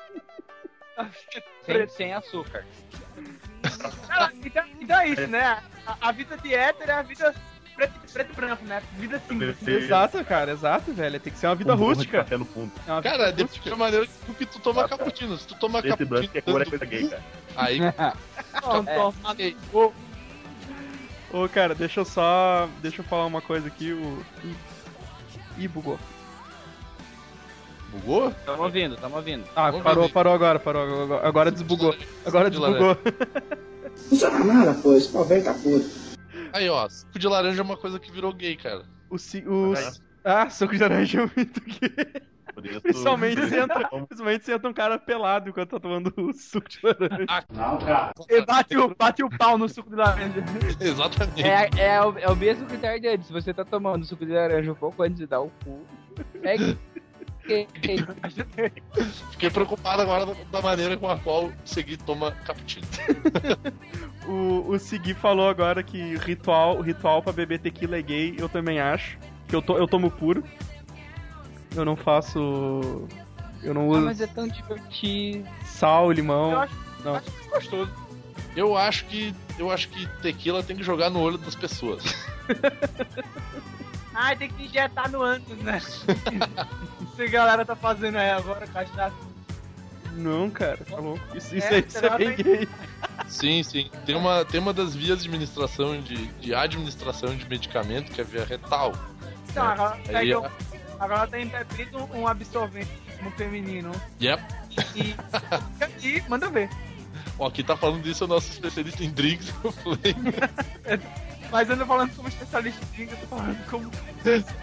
[1.64, 2.64] Sem, sem açúcar.
[4.44, 5.62] Então, então é isso, né?
[5.86, 7.34] A, a vida de hétero é a vida
[7.78, 8.82] preto, preto e branco, né?
[8.98, 9.56] Vida simples.
[9.56, 9.84] Perfeito.
[9.84, 11.20] Exato, cara, exato, velho.
[11.20, 12.18] Tem que ser uma vida Um de rústica.
[12.18, 12.72] Café no fundo.
[12.86, 13.44] É uma vida Cara, rústica.
[13.46, 15.38] depende da maneira que tu toma Ah, cappuccino.
[15.38, 17.22] Se tu toma branco cappuccino, que é cor é coisa gay, cara.
[17.56, 17.78] aí
[18.62, 18.94] Não, É.
[18.94, 19.14] toma.
[19.72, 19.92] Ô,
[21.30, 22.68] Ô, cara, deixa eu só.
[22.82, 23.92] Deixa eu falar uma coisa aqui.
[23.92, 24.24] O.
[24.44, 24.56] Ih,
[25.58, 25.98] Ih, bugou.
[27.90, 28.30] bugou?
[28.46, 29.44] Tamo ouvindo, tamo ouvindo.
[29.54, 30.12] Ah, Vamos parou, ver.
[30.12, 31.26] parou agora, parou agora.
[31.28, 31.94] Agora desbugou.
[32.24, 32.96] Agora De desbugou.
[34.08, 34.94] Funciona nada, pô.
[34.94, 35.97] Esse pau velho tá puto.
[36.52, 38.84] Aí, ó, suco de laranja é uma coisa que virou gay, cara.
[39.10, 39.72] O, ci- o...
[40.24, 42.28] Ah, suco de laranja é muito gay.
[42.64, 46.68] Isso, Principalmente se entra, principalmente se entra um cara pelado enquanto tá tomando o suco
[46.68, 47.44] de laranja.
[47.52, 48.12] Não, cara.
[48.28, 50.42] E bate o, bate o pau no suco de laranja.
[50.80, 51.40] Exatamente.
[51.42, 53.28] É, é, o, é o mesmo critério de antes.
[53.28, 55.86] Se você tá tomando suco de laranja um pouco antes de dar o cu,
[56.42, 56.56] é.
[59.32, 62.86] Fiquei preocupado agora da, maneira com a qual o Segui toma cappuccino.
[64.26, 68.78] O, o Segui falou agora que ritual, ritual pra beber tequila é gay, eu também
[68.78, 69.16] acho.
[69.48, 70.44] Que eu, to, eu tomo puro.
[71.74, 73.08] Eu não faço.
[73.62, 75.48] Eu não Ah, uso mas é tão divertido.
[75.64, 76.52] sal, limão.
[76.52, 77.14] Eu acho- Não.
[77.14, 77.90] Acho gostoso.
[78.54, 79.34] Eu acho que.
[79.58, 82.02] Eu acho que tequila tem que jogar no olho das pessoas.
[84.20, 85.78] Ai, tem que injetar no ânus, né?
[87.12, 89.14] Isso a galera tá fazendo aí agora, cachaça.
[90.14, 91.20] Não, cara, tá louco.
[91.36, 92.68] Isso, isso, É, é, isso é bem gay.
[93.28, 93.88] Sim, sim.
[94.04, 98.24] Tem uma, tem uma das vias de administração de, de administração de medicamento que é
[98.24, 98.92] a via retal.
[99.48, 99.72] Então, É.
[99.72, 100.48] agora, Aí, ó.
[100.98, 102.90] agora tem bebido um absorvente
[103.22, 103.92] no feminino.
[104.20, 104.42] Yep.
[104.96, 105.14] E,
[106.04, 106.68] e manda ver.
[107.38, 110.00] Ó, quem tá falando disso é o nosso especialista em drinks, o Flame.
[111.50, 113.90] Mas eu não tô falando como especialista em drink, eu tô falando como.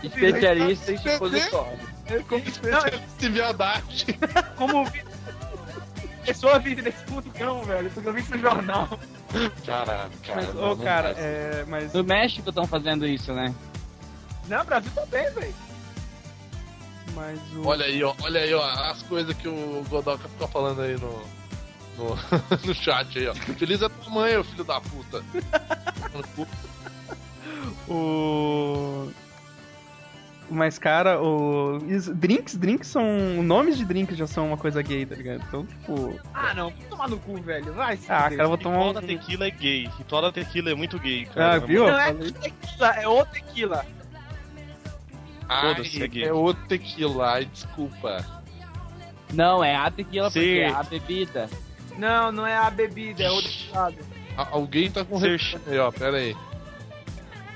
[0.04, 1.80] Especialista em supositório.
[2.28, 4.20] como Especialista em viadagem.
[4.56, 4.86] como
[6.26, 7.04] pessoa vive nesse
[7.38, 7.90] cão, velho.
[7.92, 9.00] Porque eu vi isso no jornal.
[9.66, 10.42] Caralho, cara.
[10.42, 11.18] Mas, ô, cara, faz.
[11.20, 11.66] é.
[11.68, 11.94] Mas.
[11.94, 13.54] No México estão fazendo isso, né?
[14.48, 15.56] Não, o Brasil tá bem, velho.
[17.14, 17.68] Mas o.
[17.68, 21.22] Olha aí, ó, olha aí, ó, as coisas que o Godoka fica falando aí no,
[21.98, 22.18] no,
[22.66, 23.34] no chat aí, ó.
[23.34, 25.24] Feliz é tua mãe, ô filho da puta.
[27.88, 29.10] O.
[30.50, 31.80] Mas, cara, o.
[32.16, 33.04] Drinks, drinks são.
[33.44, 35.44] Nomes de drinks já são uma coisa gay, tá ligado?
[35.48, 36.20] Então, tipo.
[36.34, 36.72] Ah, não.
[36.90, 37.74] Tomar no cu, velho.
[37.74, 38.38] Vai se Ah, fuder.
[38.38, 38.94] cara, eu vou tomar Ritual um.
[38.94, 39.88] da tequila é gay.
[39.98, 41.60] Ritual da tequila é muito gay, Ah, cara.
[41.62, 41.88] viu?
[41.88, 43.86] Não é tequila, é o tequila.
[45.50, 46.24] Ai, Foda-se, é gay.
[46.26, 48.26] é o tequila, ai, desculpa.
[49.34, 50.60] Não, é a tequila porque Sim.
[50.60, 51.50] é a bebida.
[51.98, 53.96] Não, não é a bebida, é o tequilado.
[54.38, 56.36] Alguém tá com Ser- aí, ó, pera aí.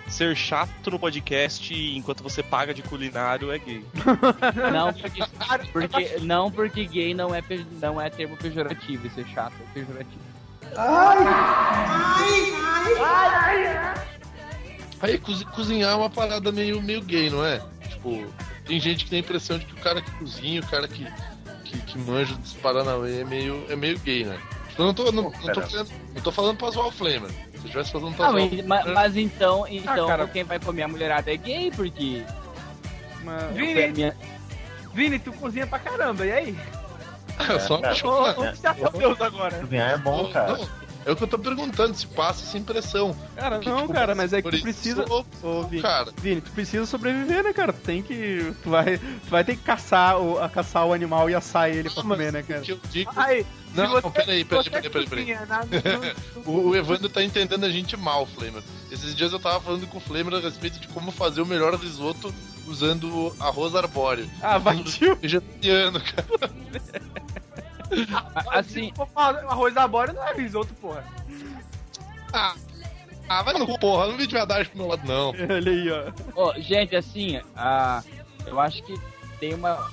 [0.08, 3.86] Ser chato no podcast enquanto você paga de culinário é gay.
[4.74, 5.24] Não porque,
[5.72, 7.44] porque, não porque gay não é,
[7.80, 10.30] não é termo pejorativo, é chato, é pejorativo.
[15.02, 17.62] Aí, cozi- cozinhar é uma parada meio, meio gay, não é?
[17.88, 18.26] Tipo,
[18.66, 21.06] tem gente que tem a impressão de que o cara que cozinha, o cara que,
[21.64, 24.38] que, que manja dos Paranauê é meio, é meio gay, né?
[24.80, 25.62] Eu não tô, não, não tô,
[26.16, 27.30] não tô falando pra zoar o Flamer.
[27.30, 30.26] Se eu estivesse fazendo pra Não, zoar mas, ma- mas então, então cara.
[30.28, 32.24] quem vai comer a mulherada é gay, porque.
[33.22, 33.40] Uma...
[33.50, 34.18] Vini, minha-
[34.94, 36.58] Vini, tu cozinha pra caramba, e aí?
[37.56, 37.60] o...
[37.60, 37.96] só cara.
[38.08, 39.60] Ô, ô, graças a Deus agora.
[39.60, 40.54] Cozinhar é bom, cara.
[40.58, 40.70] Não,
[41.06, 43.14] é o que eu tô perguntando, se passa essa impressão.
[43.36, 45.06] Cara, Porque, não, tipo, cara, mas é que tu precisa.
[45.10, 47.74] ô, Ô, Vini, Cara, Vini, tu precisa sobreviver, né, cara?
[47.74, 48.54] Tu tem que.
[48.64, 51.90] Tu vai, tu vai ter que caçar o, a caçar o animal e assar ele
[51.90, 52.62] pra Não, mas comer, né, cara?
[52.62, 53.12] o que eu digo.
[53.16, 55.36] Aí, Não, não, peraí, peraí, peraí, peraí, peraí.
[56.46, 58.64] no- O, o Evandro tá entendendo a gente mal, Flamer.
[58.92, 61.76] Esses dias eu tava falando com o Flamer a respeito de como fazer o melhor
[61.76, 62.34] risoto
[62.68, 64.30] usando arroz arbóreo.
[64.42, 65.16] Ah, vai, tio.
[65.16, 66.28] Vegetariano, cara.
[68.52, 71.04] Assim, Arroz arbóreo não é risoto, porra.
[72.32, 72.54] Ah,
[73.28, 75.30] ah vai no porra, não vi de verdade pro meu lado, não.
[75.50, 76.12] Olha aí, ó.
[76.36, 78.04] Ó, gente, assim, ah,
[78.46, 78.94] eu acho que
[79.40, 79.90] tem uma,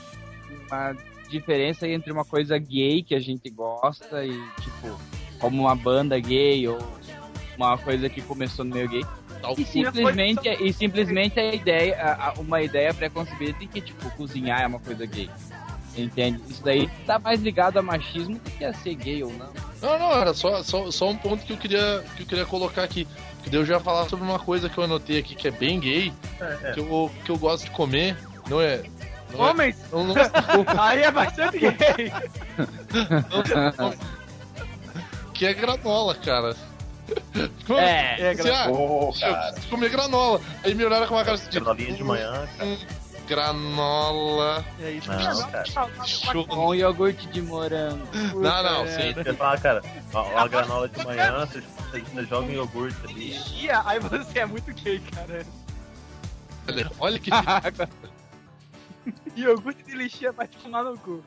[0.70, 0.96] uma
[1.28, 4.98] diferença entre uma coisa gay que a gente gosta e, tipo,
[5.38, 6.78] como uma banda gay ou
[7.56, 9.04] uma coisa que começou no meio gay.
[9.56, 14.62] E simplesmente, e simplesmente a ideia, a- a- uma ideia preconcebida de que, tipo, cozinhar
[14.62, 15.30] é uma coisa gay.
[15.96, 16.40] Entende?
[16.48, 19.48] Isso daí tá mais ligado a machismo do que a ser gay ou não.
[19.80, 22.82] Não, não, era só, só, só um ponto que eu queria, que eu queria colocar
[22.82, 23.06] aqui.
[23.42, 26.12] Que eu já falar sobre uma coisa que eu anotei aqui que é bem gay,
[26.40, 26.72] É, é.
[26.72, 28.16] que, eu, que eu gosto de comer.
[28.50, 28.82] Não é.
[29.32, 29.76] É- Homens?
[30.78, 32.12] Aí é bastante gay.
[35.34, 36.56] que é granola, cara.
[37.78, 39.52] É, é ah, Pô, eu cara.
[39.52, 40.40] preciso comer granola.
[40.64, 42.68] Aí me olharam com uma cara assim, de Granolinha de manhã, cara.
[42.68, 42.78] hum,
[43.28, 44.64] granola.
[44.80, 45.08] É isso.
[45.08, 45.64] Não, cara.
[46.74, 48.06] Iogurte de morango.
[48.34, 49.12] Não, não, sim.
[49.12, 49.82] Você fala, cara,
[50.14, 53.70] a, a granola de manhã, você, você, joga em iogurte ali.
[53.84, 55.46] Aí você é muito gay, cara.
[56.68, 57.30] Olha, olha que.
[59.36, 61.22] Iogurte de lixia vai tomar no cu.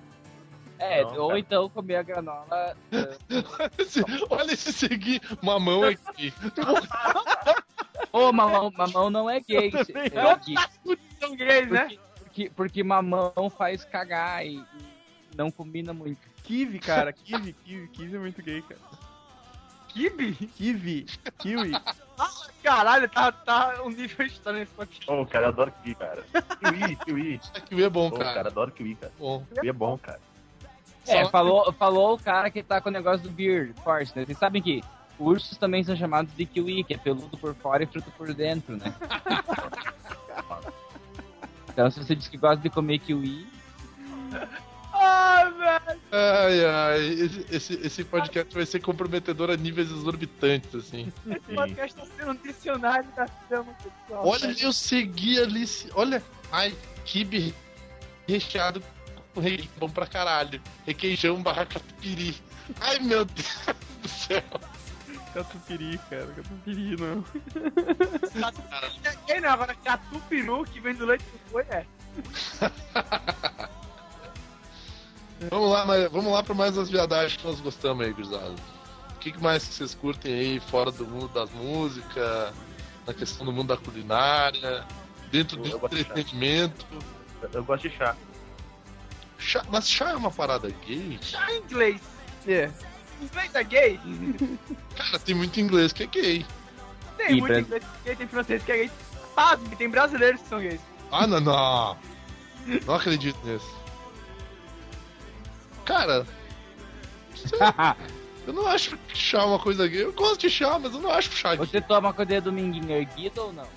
[0.78, 1.40] É, Não, ou cara.
[1.40, 2.78] então comer a granola.
[4.30, 6.34] olha esse seguir mamão aqui.
[8.14, 9.72] Ô, mamão, mamão não é gay.
[9.94, 10.98] É gay.
[11.20, 11.82] São gays, né?
[11.84, 16.28] Porque, porque, porque mamão faz cagar e, e não combina muito.
[16.44, 18.80] Kiwi, cara, kiwi, kiwi, kiwi é muito gay, cara.
[19.90, 20.34] Kibe?
[20.34, 21.06] Kiwi,
[21.38, 21.72] kiwi.
[22.64, 25.10] Caralho, tá, tá um nível estranho esse podcast.
[25.12, 26.24] Ô, cara, eu adoro kiwi, cara.
[26.60, 27.42] Kiwi, kiwi.
[27.70, 28.34] Kiwi é bom, cara.
[28.34, 29.14] cara, adoro kiwi, cara.
[29.18, 29.46] Bom.
[29.56, 30.20] Kiwi é bom, cara.
[31.08, 34.26] É, Só- falou, falou o cara que tá com o negócio do Beard Force, né?
[34.26, 34.84] Vocês sabem que
[35.18, 38.76] ursos também são chamados de kiwi, que é peludo por fora e fruto por dentro,
[38.78, 38.94] né?
[41.72, 43.48] Então se você diz que gosta de comer kiwi,
[45.02, 46.02] Ah, velho.
[46.12, 47.08] Ai, ai.
[47.10, 51.12] Esse, esse, esse podcast vai ser comprometedor a níveis exorbitantes, assim.
[51.26, 54.28] Esse podcast tá sendo um dicionário da fama sexual.
[54.28, 55.66] Olha, eu segui ali.
[55.94, 56.22] Olha.
[56.52, 56.76] Ai,
[57.06, 57.54] kibe
[58.28, 58.84] recheado
[59.34, 60.62] com requeijão bom pra caralho.
[60.86, 62.36] Requeijão barra catupiry.
[62.82, 63.60] Ai, meu Deus
[64.02, 64.44] do céu.
[65.34, 67.24] Catupiry, cara, catupiry não.
[69.26, 69.50] Quem não?
[69.50, 71.86] Agora catupiru, que vem do leite do boi, é.
[75.50, 78.56] Vamos lá, mas, vamos lá pra mais as viadagens que nós gostamos aí, gurizada.
[79.12, 82.54] O que, mais que vocês curtem aí, fora do mundo das músicas,
[83.06, 84.86] na questão do mundo da culinária,
[85.32, 86.86] dentro do Eu entretenimento?
[87.42, 88.16] Eu, eu gosto de chá.
[89.38, 91.18] Chá, mas chá é uma parada gay?
[91.22, 92.02] Chá em inglês.
[92.48, 92.70] É.
[93.22, 94.00] Inglês é gay?
[94.96, 96.46] Cara, tem muito inglês que é gay.
[97.18, 98.92] Tem Ih, muito inglês que é gay, tem francês que é gay.
[99.38, 100.82] Ah, tem brasileiros que são gays.
[101.12, 101.98] Ah, não, não.
[102.86, 103.80] Não acredito nisso.
[105.90, 106.24] Cara,
[108.46, 110.04] eu não acho que chá é uma coisa gay.
[110.04, 111.66] Eu gosto de chá, mas eu não acho chá gay.
[111.66, 113.68] você toma quando é dominguinho erguido ou não?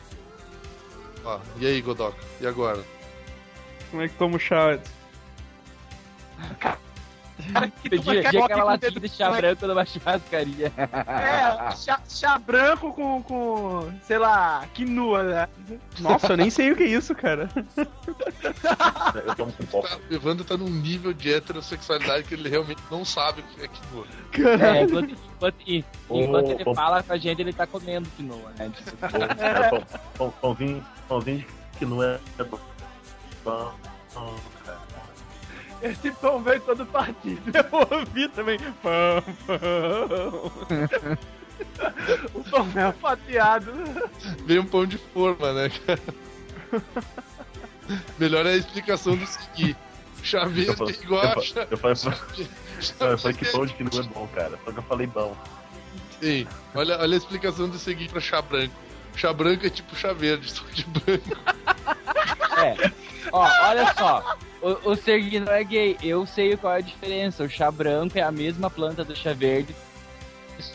[1.24, 2.18] Ó, e aí, Godoka?
[2.38, 2.84] E agora?
[3.90, 4.74] Como é que toma o chá?
[4.74, 4.92] Edson?
[7.82, 10.72] Pedia, pedia aquela latinha de chá branco numa churrascaria.
[10.76, 15.49] É, chá, chá branco com, com, sei lá, quinua, né?
[15.99, 17.49] Nossa, eu nem sei o que é isso, cara.
[19.14, 19.80] Eu tomo com.
[19.82, 23.64] Tá, o Evandro tá num nível de heterossexualidade que ele realmente não sabe o que
[23.64, 24.07] é que doa.
[24.64, 26.74] É, enquanto, enquanto, e- enquanto ele ô.
[26.74, 28.70] fala com a gente, ele tá comendo quinoa, né?
[28.74, 29.11] Tipo, Pão-
[29.70, 29.82] pão-
[30.18, 31.47] pão- Pãozinho, pãozinho de
[31.78, 32.18] que não é
[32.49, 32.59] bom.
[33.45, 33.72] Pão,
[34.14, 34.34] pão,
[34.64, 34.78] cara.
[35.83, 37.43] Esse pão veio todo partido.
[37.53, 38.59] Eu ouvi também.
[38.59, 41.18] Pão, pão.
[42.35, 43.72] O pão é fatiado.
[44.45, 46.01] Veio um pão de forma, né, cara?
[48.18, 49.76] Melhor é a explicação do seguinte.
[50.22, 51.66] Chá Eu verde falei, é igual eu a falei, chá...
[51.70, 51.97] eu falei,
[53.12, 54.59] eu falei que pão de que não é bom, cara.
[54.64, 55.37] Só que eu falei bom.
[56.20, 58.74] Sim, olha, olha a explicação do seguinte pra chá branco.
[59.16, 61.37] Chá branco é tipo chá verde, só de branco.
[62.57, 62.93] É.
[63.33, 64.37] Ó, olha só.
[64.62, 65.98] O, o Serguinho não é gay.
[66.02, 67.42] Eu sei qual é a diferença.
[67.42, 69.74] O chá branco é a mesma planta do chá verde.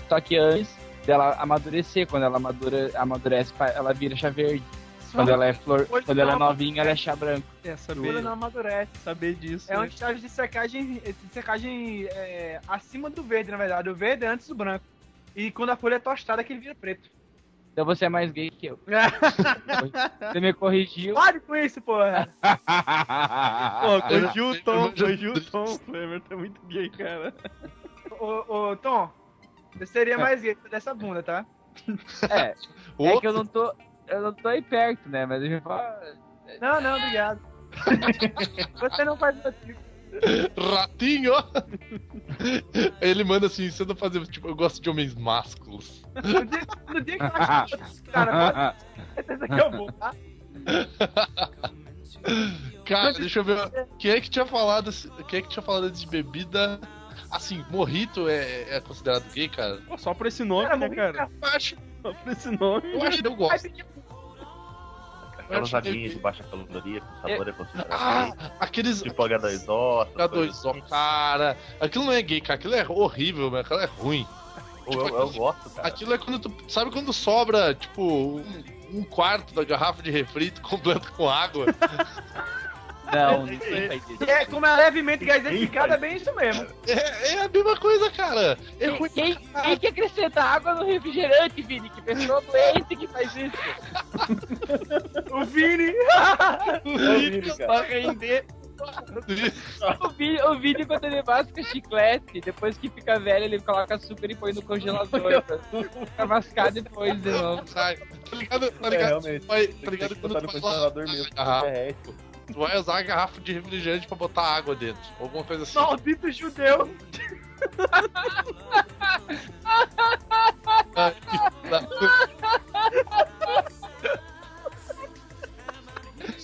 [0.09, 0.75] Só que antes
[1.05, 4.63] dela amadurecer, quando ela amadura, amadurece, ela vira chá verde.
[5.13, 6.47] Quando ela é flor, quando ela é não.
[6.47, 7.47] novinha, ela é chá branco.
[7.63, 8.91] É, Folha saber, não amadurece.
[9.03, 9.71] saber disso.
[9.71, 9.87] É um né?
[9.87, 13.89] estágio de secagem, de secagem é, acima do verde, na verdade.
[13.89, 14.83] O verde é antes do branco.
[15.33, 17.09] E quando a folha é tostada, que ele vira preto.
[17.77, 18.79] Então você é mais gay que eu.
[20.33, 21.13] Você me corrigiu.
[21.13, 22.27] Pare com isso, porra!
[23.81, 25.79] Pô, corrigiu o tom, corrigiu o tom.
[25.87, 27.35] O Everton é muito gay, cara.
[28.19, 29.11] ô, ô, Tom,
[29.75, 31.45] você seria mais gay dessa bunda, tá?
[32.31, 32.55] É,
[32.99, 33.71] é que eu não tô.
[34.07, 35.27] Eu não tô aí perto, né?
[35.27, 35.83] Mas eu já falo.
[36.59, 37.39] Não, não, obrigado.
[38.79, 39.86] você não faz motivo.
[40.57, 41.33] Ratinho!
[43.01, 46.03] Ele manda assim, você não fazer, tipo, eu gosto de homens másculos.
[46.15, 48.75] No dia, no dia que eu acho que cara,
[49.15, 50.13] certeza que eu vou, tá?
[52.85, 53.87] Cara, deixa eu ver.
[53.99, 54.91] Quem é que tinha falado,
[55.27, 56.79] quem é que tinha falado de bebida?
[57.31, 59.81] Assim, morrito é, é considerado gay, cara?
[59.87, 61.29] Pô, só por esse nome, Cara, né, morri, cara?
[61.41, 62.93] Eu acho, Só por esse nome.
[62.93, 63.69] eu acho que eu gosto.
[65.47, 67.87] Aquelas aguinhas de baixa caloria, com sabor é considerado.
[67.91, 69.01] Ah, aqueles.
[69.01, 70.07] Tipo H2O.
[70.13, 71.57] H2O, cara.
[71.79, 72.55] Aquilo não é gay, cara.
[72.55, 74.27] Aquilo é horrível, mas aquilo é ruim.
[74.85, 75.87] Eu, eu gosto, cara.
[75.87, 76.53] Aquilo é quando tu.
[76.67, 81.65] Sabe quando sobra, tipo, um, um quarto da garrafa de refri tu completa com água?
[83.13, 84.23] Não, ninguém faz isso.
[84.23, 86.67] É, como é levemente gaseificado, é bem isso mesmo.
[86.87, 88.57] É, é a mesma coisa, cara.
[88.79, 89.09] É ruim.
[89.09, 91.89] Quem, quem que acrescenta água no refrigerante, Vini?
[91.89, 93.57] Que pessoa doente que faz isso.
[95.31, 95.93] O Vini!
[97.65, 98.45] Pra render.
[100.05, 104.27] O Vini, o Vini, quando ele masca chiclete, depois que fica velho, ele coloca açúcar
[104.29, 105.57] e põe no congelador pra
[106.15, 107.63] pra mascar depois de novo.
[107.67, 107.97] Sai.
[107.97, 108.71] Tá ligado?
[108.71, 109.07] Tá É, ligado?
[109.09, 109.45] realmente.
[109.47, 111.27] Vai- tá ligado quando no condicionador mesmo.
[111.35, 111.97] a garrafa, derrete.
[112.47, 115.01] Tu vai usar a garrafa de refrigerante pra botar água dentro.
[115.19, 115.75] Alguma coisa assim.
[115.79, 116.89] Maldito judeu!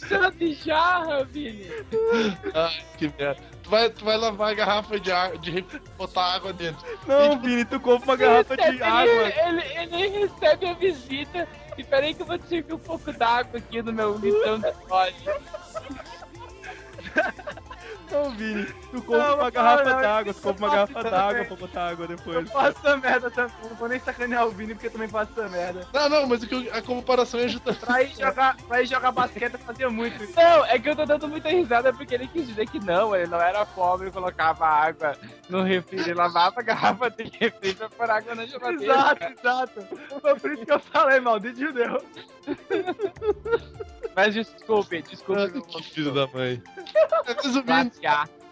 [0.07, 1.69] Chama de jarra, Vini.
[2.53, 3.41] Ai, que merda.
[3.63, 5.65] Tu vai, tu vai lavar a garrafa de água, de
[5.97, 6.85] botar água dentro.
[7.07, 9.33] Não, Vini, tu compra uma garrafa de Ele- água.
[9.47, 9.61] Ele,
[9.95, 11.47] ele recebe a visita.
[11.77, 15.15] E peraí que eu vou servir um pouco d'água aqui no meu litrão de óleo.
[18.11, 21.55] Não, Vini, tu compra uma não, garrafa d'água, tu eu compra uma garrafa d'água pra
[21.55, 22.51] botar água Eu depois.
[22.51, 23.53] faço essa merda também.
[23.63, 25.87] Não vou nem sacanear o Vini porque eu também faço essa merda.
[25.93, 27.85] Não, não, mas o que eu- a comparação é justamente.
[27.85, 30.33] Pra ir jogar, pra ir jogar basquete eu fazia muito isso.
[30.35, 33.27] Não, é que eu tô dando muita risada porque ele quis dizer que não, ele
[33.27, 35.17] não era pobre e colocava água
[35.49, 38.93] no refri, ele lavava a garrafa de refri pra pôr água na geladeira.
[38.93, 39.87] Exato, exato.
[40.21, 42.03] Foi por isso que eu falei, maldito judeu.
[44.15, 45.61] Mas desculpe, desculpe.
[45.61, 46.61] Que filho da mãe.
[47.41, 47.91] Resumindo,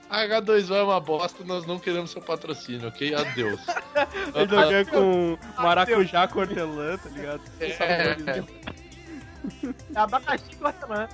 [0.10, 3.16] A H2O é uma bosta, nós não queremos seu patrocínio, ok?
[3.16, 3.62] Adeus.
[4.36, 7.41] Ele não quer com maracujá com hortelã, tá ligado?
[7.62, 8.43] É.
[9.95, 11.08] Abacaxi com hortelã.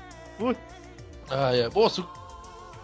[1.29, 1.69] Ah, é.
[1.69, 2.25] Pô, suco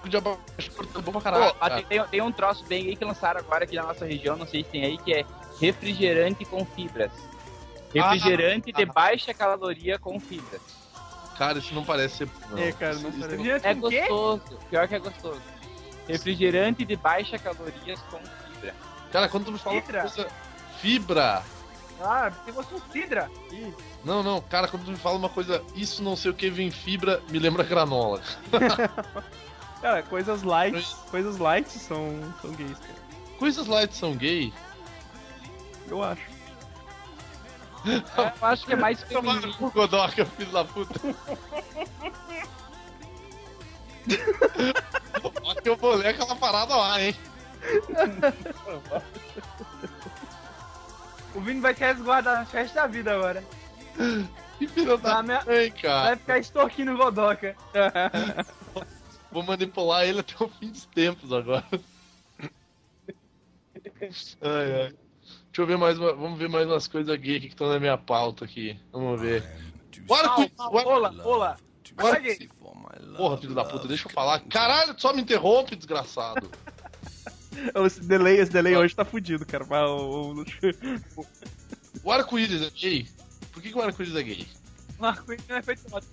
[0.06, 1.54] de abacaxi é bom pra caralho.
[1.56, 4.36] Pô, tem, tem- tem um troço bem aí que lançaram agora aqui na nossa região,
[4.36, 5.26] não sei se tem aí, que é
[5.60, 7.12] refrigerante com fibras.
[7.94, 10.62] Refrigerante de baixa caloria com fibras.
[11.38, 12.30] Cara, isso não parece ser.
[12.50, 12.58] Não.
[12.58, 13.68] É, cara, não Isso parece.
[13.68, 13.80] É quê?
[13.80, 15.42] gostoso, pior que é gostoso.
[16.08, 18.76] Refrigerante de baixa calorias com fibra.
[19.12, 20.02] Cara, quando tu me fala Fibra?
[20.02, 20.28] coisa.
[20.80, 21.44] Fibra!
[22.02, 23.32] Ah, se fosse um cidra.
[24.04, 26.70] Não, não, cara, quando tu me fala uma coisa, isso não sei o que vem
[26.70, 28.22] fibra, me lembra granola.
[29.82, 32.94] Cara, coisas light, coisas light são, são gays, cara.
[33.38, 34.54] Coisas light são gay?
[35.90, 36.22] Eu acho.
[37.86, 39.48] É, eu acho que é mais feminino.
[39.48, 41.00] no cu, Godoka, filho da puta.
[45.44, 47.16] Ó que eu vou ler aquela parada lá, hein?
[51.36, 53.44] O Vini vai se resguardar na festa da vida agora.
[54.60, 56.04] Que filho da Ah, minha- mãe, cara.
[56.10, 57.56] Vai ficar extorquindo o Godoka.
[59.32, 61.66] Vou manipular ele até o fim dos tempos agora.
[64.42, 64.96] Ai, ai.
[65.54, 67.80] Deixa eu ver mais uma, vamos ver mais umas coisas gay aqui que estão na
[67.80, 68.76] minha pauta aqui.
[68.92, 69.44] Vamos ver.
[70.08, 71.58] Bora com Olá, olá.
[71.96, 72.18] Bora-.
[73.16, 74.40] Porra, filho da puta, deixa eu falar.
[74.50, 76.50] Caralho, tu só me interrompe, desgraçado.
[77.86, 79.64] Esse delay, esse delay hoje tá fudido, cara.
[79.70, 80.44] Mas o-
[81.18, 81.26] o-
[82.04, 83.08] O arco-íris é gay?
[83.52, 84.48] Por que, que o arco-íris é gay?
[84.98, 86.12] Marco não é feito ótimo.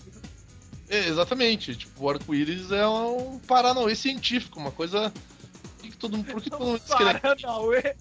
[0.90, 5.10] É, exatamente, tipo, o arco-íris é um paranauê científico, uma coisa.
[6.00, 6.32] Todo mundo.
[6.32, 7.96] Por que todo mundo diz que ele é Paranauê.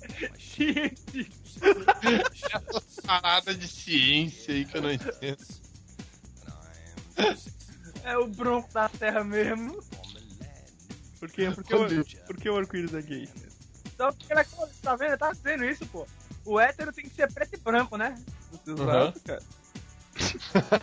[2.63, 5.45] essa parada de ciência aí que eu não entendo?
[8.03, 9.83] É o bronco da terra mesmo.
[11.19, 11.51] Por quê?
[11.51, 13.29] Por que, o, por que o arco-íris é gay?
[13.93, 14.45] Então, porque ele é
[14.81, 15.17] tá vendo?
[15.17, 16.07] Tá dizendo isso, pô.
[16.45, 18.15] O hétero tem que ser preto e branco, né?
[19.25, 19.43] Cara.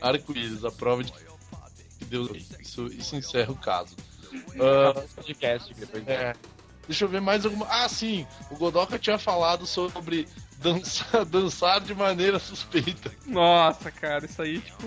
[0.00, 1.12] Arco-íris, a prova de
[1.98, 2.46] que Deus é gay.
[2.60, 3.96] Isso, isso encerra o caso.
[4.60, 6.06] Ah, podcast depois.
[6.08, 6.34] é.
[6.86, 7.66] Deixa eu ver mais alguma.
[7.68, 8.26] Ah, sim!
[8.50, 10.28] O Godoka tinha falado sobre
[10.58, 13.10] dançar, dançar de maneira suspeita.
[13.26, 14.86] Nossa, cara, isso aí, tipo.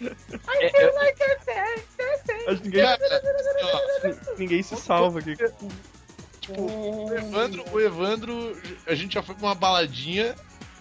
[0.00, 0.92] É, eu-
[2.48, 2.98] Acho que ninguém, Cara,
[4.04, 5.34] assim, ninguém se salva aqui.
[6.56, 10.34] o Evandro, o Evandro, a gente já foi pra uma baladinha.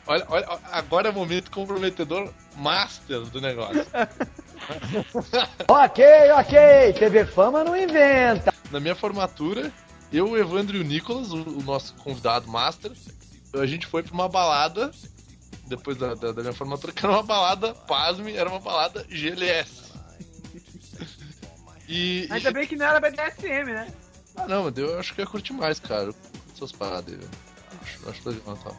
[0.08, 3.84] Olha, olha, agora é o momento comprometedor master do negócio.
[5.68, 8.53] Ok, ok, TV Fama não inventa.
[8.72, 9.72] Na minha formatura,
[10.11, 12.91] eu, o Evandro e o Nicolas, o, o nosso convidado master,
[13.53, 14.91] a gente foi pra uma balada,
[15.68, 19.86] depois da, da, da minha formatura, que era uma balada, pasme, era uma balada GLS.
[21.88, 23.93] E, Ainda bem que não era BDSM, né?
[24.36, 26.05] Ah, não, mas eu acho que eu ia curtir mais, cara.
[26.05, 27.30] Eu curto Essas paradas aí, velho.
[27.84, 28.72] Acho, acho legal, tá?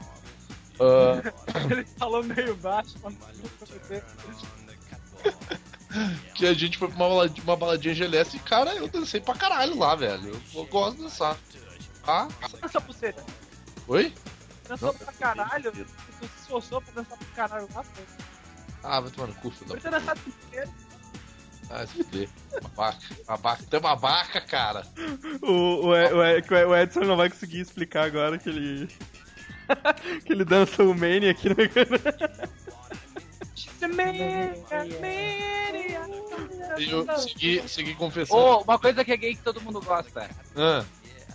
[0.80, 1.32] Ah,
[1.70, 4.02] Ele falou meio baixo, mas não sei.
[6.34, 9.34] Que a gente foi pra uma baladinha, uma baladinha GLS e, cara, eu dancei pra
[9.34, 10.28] caralho lá, velho.
[10.28, 11.36] Eu, eu gosto de dançar.
[12.06, 12.28] Ah,
[12.62, 13.22] Essa pulseira.
[13.88, 14.12] oi?
[14.68, 15.72] Dançou pra caralho.
[15.72, 15.86] Tu
[16.26, 18.02] se esforçou pra dançar pra caralho lá, pô.
[18.82, 20.68] Ah, vai tomar no cu, filho da Por ter dançado pulseira.
[21.68, 22.28] Ah, se fuder.
[22.62, 22.98] Babaca.
[23.26, 23.64] Babaca.
[23.68, 24.86] Tu é babaca, cara.
[25.42, 25.94] O, o, o,
[26.24, 28.86] Ed- o Edson não vai conseguir explicar agora que ele.
[30.24, 31.56] que ele dança o Mania aqui no.
[37.18, 38.40] segui, segui confessando.
[38.40, 40.30] Ô, uma coisa que é gay que todo mundo gosta.
[40.54, 40.84] Ah.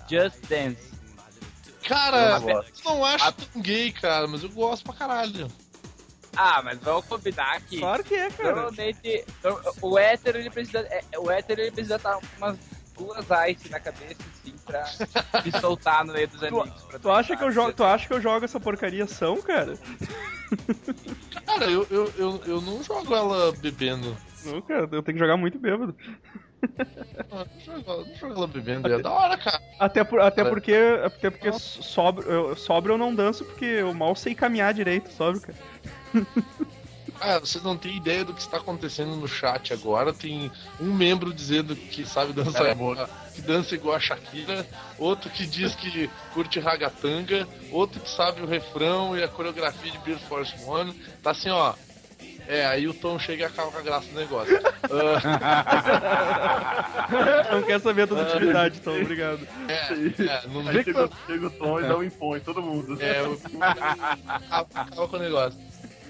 [0.10, 0.92] Just Dance.
[1.88, 2.84] Cara, Eu eu gosto.
[2.86, 5.48] não acho tão gay, cara, mas eu gosto pra caralho.
[6.36, 7.80] Ah, mas vamos combinar que...
[7.80, 8.56] Claro que é, cara.
[8.56, 9.26] Normalmente,
[9.82, 10.80] o hétero, ele precisa...
[10.80, 12.58] é, o hétero, ele precisa estar umas
[13.06, 16.84] duas ice na cabeça, assim, pra se soltar no meio dos amigos.
[16.84, 19.78] pra Tu acha, que eu jogo, tu acha que eu jogo essa porcaria são, cara?
[21.46, 24.16] Cara, eu, eu, eu, eu não jogo ela bebendo.
[24.46, 25.96] Não, cara, eu tenho que jogar muito bêbado.
[27.30, 28.88] Não jogo, ela- não jogo ela bebendo.
[28.88, 29.62] É da hora, cara.
[29.80, 30.50] Até, por, até Cara.
[30.50, 30.76] porque,
[31.06, 35.40] até porque sobra, eu, sobra eu não danço porque eu mal sei caminhar direito, sobra,
[35.42, 35.58] cara.
[37.24, 40.12] Ah, vocês não têm ideia do que está acontecendo no chat agora.
[40.12, 44.66] Tem um membro dizendo que sabe dançar igual, que dança igual a Shakira,
[44.98, 49.98] outro que diz que curte ragatanga, outro que sabe o refrão e a coreografia de
[50.00, 50.94] Beer Force One.
[51.22, 51.74] Tá assim, ó.
[52.48, 54.60] É, aí o Tom chega e acaba com a graça do negócio.
[57.14, 59.48] Ah, Não quer saber da utilidade, então, obrigado.
[59.68, 59.74] é,
[60.24, 62.98] é, não chega, chega o Tom e dá um impõe, todo mundo.
[63.02, 63.40] É, o-
[64.50, 65.60] acaba com o negócio.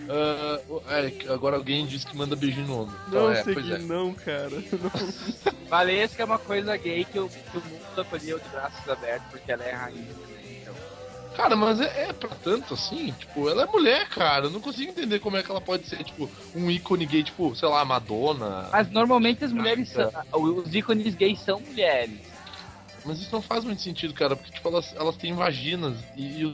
[0.09, 2.95] Ah, o- é, agora alguém diz que manda beijinho no ombro.
[3.07, 3.77] Então, Não é, sei pois que é.
[3.77, 4.49] não, cara.
[4.49, 5.61] Não.
[5.69, 9.51] Valesca é uma coisa gay que o, que o mundo acolheu de braços abertos porque
[9.51, 10.01] ela é rainha.
[10.01, 10.57] né?
[10.61, 10.73] Então,
[11.35, 14.47] Cara, mas é, é pra tanto assim, tipo, ela é mulher, cara.
[14.47, 17.55] Eu não consigo entender como é que ela pode ser, tipo, um ícone gay, tipo,
[17.55, 18.67] sei lá, Madonna.
[18.71, 20.11] Mas normalmente as mulheres são.
[20.33, 22.19] Os ícones gays são mulheres.
[23.05, 26.53] Mas isso não faz muito sentido, cara, porque, tipo, elas, elas têm vaginas e, e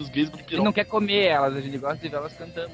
[0.00, 0.64] os, gays gente piram.
[0.64, 2.72] não quer comer elas, a gente gosta de ver elas cantando.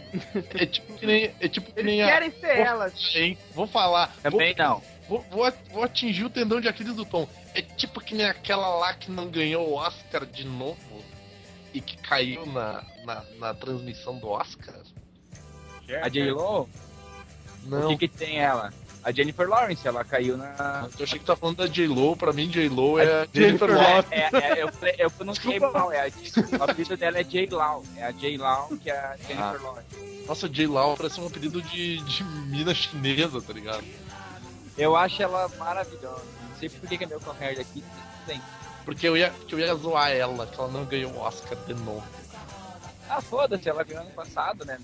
[0.54, 2.12] É tipo que nem, é tipo que nem Eles a.
[2.12, 3.14] querem ser elas.
[3.14, 3.38] Hein?
[3.54, 4.14] Vou falar.
[4.22, 4.82] Também não.
[5.08, 7.28] Vou, vou, vou, vou atingir o tendão de Aquiles do Tom.
[7.54, 11.04] É tipo que nem aquela lá que não ganhou o Oscar de novo
[11.72, 14.74] e que caiu na, na, na transmissão do Oscar.
[16.02, 16.68] A J-Lo?
[17.64, 17.92] Não.
[17.92, 18.72] O que, que tem ela?
[19.06, 20.88] A Jennifer Lawrence, ela caiu na.
[20.98, 24.08] Eu achei que tá falando da J-Lo, pra mim J-Lo é a Jennifer Lawrence.
[24.10, 26.10] É, é, eu, falei- eu pronunciei mal, é a,
[26.58, 27.84] o apelido dela é J-Law.
[27.96, 29.62] É a J-Law que é a Jennifer Ah.
[29.62, 30.24] Lawrence.
[30.26, 33.84] Nossa, J-Lo parece um apelido de, de mina chinesa, tá ligado?
[34.76, 36.24] Eu acho ela maravilhosa.
[36.50, 37.84] Não sei por que, é meu correr daqui.
[37.86, 38.42] mas Tem.
[38.84, 41.74] Porque eu ia, porque eu ia zoar ela, que ela não ganhou o Oscar de
[41.74, 42.02] novo.
[43.08, 44.80] Ah, foda-se, ela ganhou ano passado, né?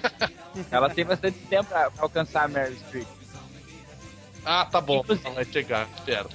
[0.70, 3.06] ela tem bastante tempo pra, pra alcançar a Meryl Streep.
[4.44, 6.34] Ah, tá bom, Inclusive- ela vai chegar perto.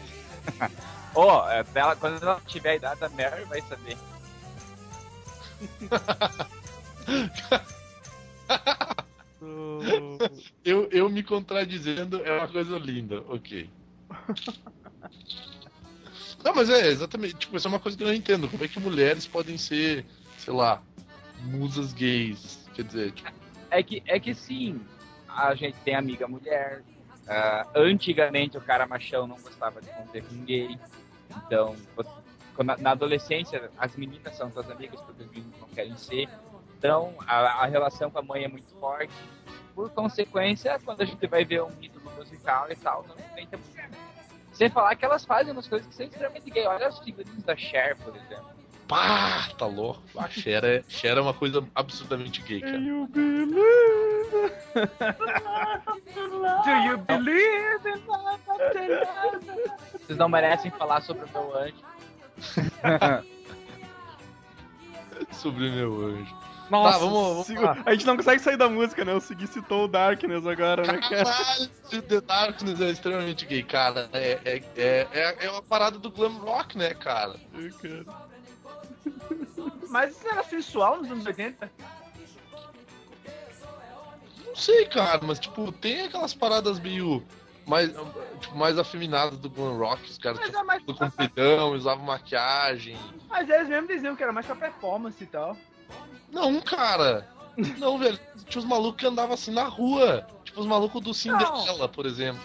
[1.14, 3.98] Ó, é, ela- quando ela tiver a idade da Mary, vai saber.
[10.64, 13.70] Eu, eu me contradizendo é uma coisa linda, ok.
[16.44, 18.48] Não, mas é exatamente, tipo, isso é uma coisa que eu não entendo.
[18.50, 20.06] Como é que mulheres podem ser,
[20.38, 20.82] sei lá,
[21.44, 22.60] musas gays?
[22.74, 23.32] Quer dizer, tipo,
[23.70, 24.80] É que, é que sim,
[25.28, 26.84] a gente tem amiga mulher.
[27.28, 30.78] Ah, antigamente o cara machão não gostava de conter com gay.
[31.46, 31.76] Então,
[32.56, 36.30] quando- na adolescência, as meninas são suas amigas porque os meninos não querem ser.
[36.78, 39.14] Então, a, a relação com a mãe é muito forte.
[39.74, 43.64] Por consequência, quando a gente vai ver um ídolo musical e tal, não tem tempo.
[44.54, 46.66] Sem falar que elas fazem umas coisas que são extremamente gay.
[46.66, 48.55] Olha os figurinos da Cher, por exemplo.
[48.88, 50.02] Pá, tá louco.
[50.18, 52.78] A Cher é, Cher é uma coisa absurdamente gay, cara.
[52.78, 53.56] You believe?
[56.64, 58.42] Do you believe in love?
[60.06, 61.76] Vocês não merecem falar sobre o meu anjo.
[65.32, 66.36] Sobre meu anjo.
[66.70, 67.78] Nossa, Tá, vamos- vamos sigo- lá.
[67.86, 69.14] a gente não consegue sair da música, né?
[69.14, 71.24] O Segui citou o Darkness agora, né, cara?
[71.24, 71.70] Caralho,
[72.02, 74.10] The Darkness é extremamente gay, cara.
[74.12, 77.36] É, é, é, é, é uma parada do glam rock, né, cara?
[79.90, 81.72] Mas isso era sensual nos anos 80?
[84.46, 87.24] Não sei, cara, mas tipo, tem aquelas paradas meio
[87.66, 87.92] mais,
[88.40, 90.10] tipo, mais afeminadas do glam rock.
[90.10, 92.98] Os caras tinham é mais do compridão, usavam maquiagem.
[93.28, 95.58] Mas eles mesmo diziam que era mais pra performance e tal.
[96.32, 97.28] Não, cara.
[97.78, 98.20] Não, velho.
[98.48, 100.28] Tinha os malucos que andavam assim na rua.
[100.44, 102.42] Tipo os malucos do Cinderela, por exemplo.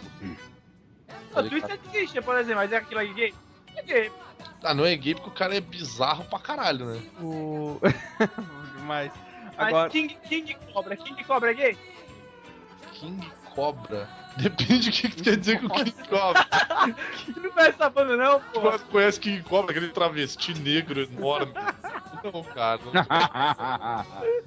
[1.35, 3.35] O Twisted Sister, por exemplo, mas é aquilo aí gay.
[3.77, 4.13] É gay.
[4.63, 7.03] Ah, não é gay porque o cara é bizarro pra caralho, né?
[7.21, 7.81] O.
[8.85, 9.13] Mas.
[9.57, 9.91] Mas Agora.
[9.91, 11.79] King, King Cobra, King Cobra é gay?
[12.93, 14.09] King Cobra.
[14.37, 16.47] Depende do que que tu quer dizer com King Cobra.
[17.37, 18.79] Não conhece essa banda não, pô.
[18.79, 21.53] Tu conhece King Cobra, aquele travesti negro enorme.
[22.23, 22.81] Não, cara.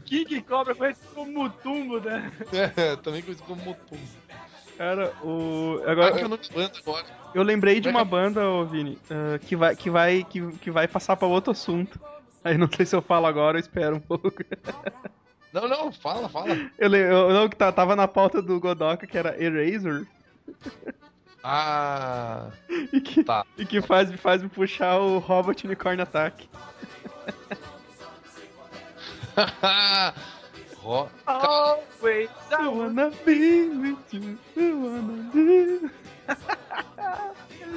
[0.06, 2.32] King Cobra conhece como Mutumbo, né?
[2.54, 3.98] É, também conhecido como Mutum.
[4.78, 5.82] Cara, o.
[5.86, 6.40] Agora, eu.
[7.36, 10.88] Eu lembrei de uma banda, ô Vini, ah, que, vai, que, vai, que, que vai
[10.88, 12.00] passar pra outro assunto.
[12.44, 14.30] Aí não sei se eu falo agora, eu espero um pouco.
[15.54, 16.48] Não, não, fala, fala.
[16.80, 20.04] Eu, eu não, que tá- tava na pauta do Godoka, que era Eraser,
[21.44, 22.48] Ah.
[22.92, 23.46] e que, Tá.
[23.56, 26.50] e que faz, faz me puxar o Robot Unicorn Attack.
[30.84, 35.90] Ro- Always I wanna be with you, I wanna be...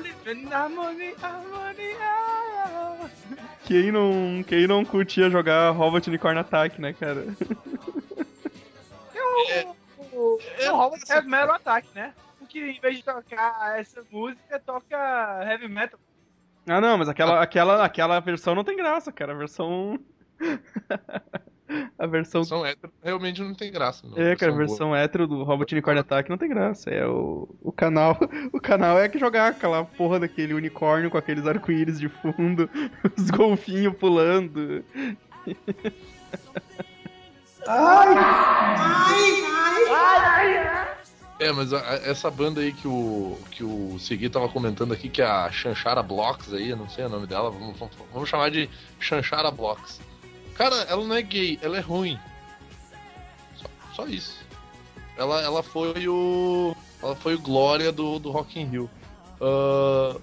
[0.02, 1.96] living harmony, harmony.
[3.64, 7.24] Quem não, quem não curtia jogar Robot Unicorn Attack, né, cara?
[9.14, 9.66] É
[10.12, 12.12] o, É, o Robert Heavy Metal Attack, né?
[12.38, 14.96] Porque em vez de tocar essa música, toca
[15.44, 15.98] Heavy Metal.
[16.68, 19.32] Ah, não, mas aquela, aquela, aquela versão não tem graça, cara.
[19.32, 19.98] A versão.
[21.98, 22.44] a versão.
[22.44, 24.06] São hétero, realmente não tem graça.
[24.06, 24.16] Não.
[24.18, 24.66] É, cara, a São boa.
[24.66, 26.90] versão hétero do Robot Unicorn Attack não tem graça.
[26.90, 28.16] É o, o canal.
[28.52, 32.68] O canal é que jogar aquela porra daquele unicórnio com aqueles arco-íris de fundo,
[33.16, 34.84] os golfinhos pulando.
[41.38, 45.08] É, mas a- a- essa banda aí que o, que o Segui tava comentando aqui,
[45.08, 48.28] que é a Chanchara Blocks aí, eu não sei o nome dela, vamos, vamos, vamos
[48.28, 50.00] chamar de Chanchara Blocks.
[50.56, 52.18] Cara, ela não é gay, ela é ruim.
[53.56, 54.44] Só, só isso.
[55.16, 56.74] Ela, ela foi o.
[57.02, 58.90] Ela foi o Glória do, do Rock in Rio.
[59.40, 60.16] Ah,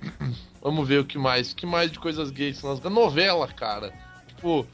[0.62, 1.52] vamos ver o que mais.
[1.52, 2.62] O que mais de coisas gays?
[2.62, 2.80] Nós...
[2.80, 3.92] Novela, cara.
[4.28, 4.66] Tipo.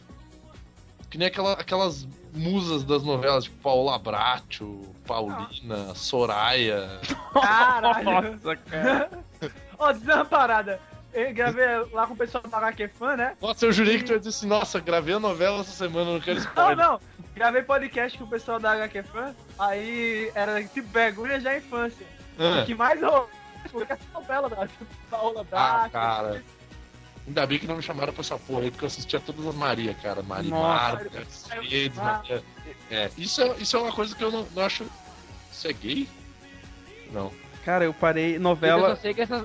[1.11, 7.01] Que nem aquela, aquelas musas das novelas, tipo Paula Bracho, Paulina, Soraya.
[7.33, 8.05] Caralho.
[8.05, 9.11] Nossa, cara.
[9.79, 10.81] Ó, dizer uma parada.
[11.17, 13.37] Eu gravei lá com o pessoal da HQ Fan, né?
[13.41, 16.21] Nossa, eu jurei que tu ia dizer assim, nossa, gravei a novela essa semana, não
[16.21, 16.77] quero Não, spoiler.
[16.77, 17.01] não.
[17.35, 19.35] Gravei podcast com o pessoal da HQ Fan.
[19.59, 22.07] Aí era tipo vergonha já infância.
[22.39, 22.61] Ah.
[22.63, 23.31] O que mais rolou
[23.71, 24.69] foi essa novela da
[25.11, 25.91] Paula Ah, Bracho.
[25.91, 26.43] cara.
[27.27, 29.55] Ainda bem que não me chamaram pra essa porra aí, porque eu assistia todas as
[29.55, 30.17] Maria, cara.
[30.23, 30.29] Nossa.
[30.29, 32.43] Marimar, Mercedes, Maria.
[32.91, 34.85] É, isso é, isso é uma coisa que eu não, não acho.
[35.51, 36.09] Isso é gay?
[37.11, 37.33] Não.
[37.65, 38.37] Cara, eu parei.
[38.37, 38.91] Eu Novela.
[38.95, 39.45] só sei que essas.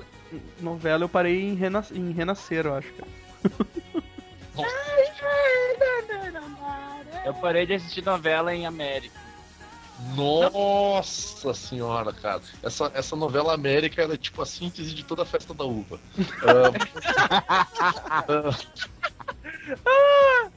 [0.60, 1.90] Novela eu parei em, Renas...
[1.90, 2.92] em Renascer, eu acho.
[7.24, 9.16] Eu parei de assistir novela em América.
[10.16, 12.42] Nossa senhora, cara.
[12.62, 16.00] Essa, essa novela América ela é tipo a síntese de toda a festa da uva.
[16.42, 16.72] Ah,
[19.86, 20.48] ah,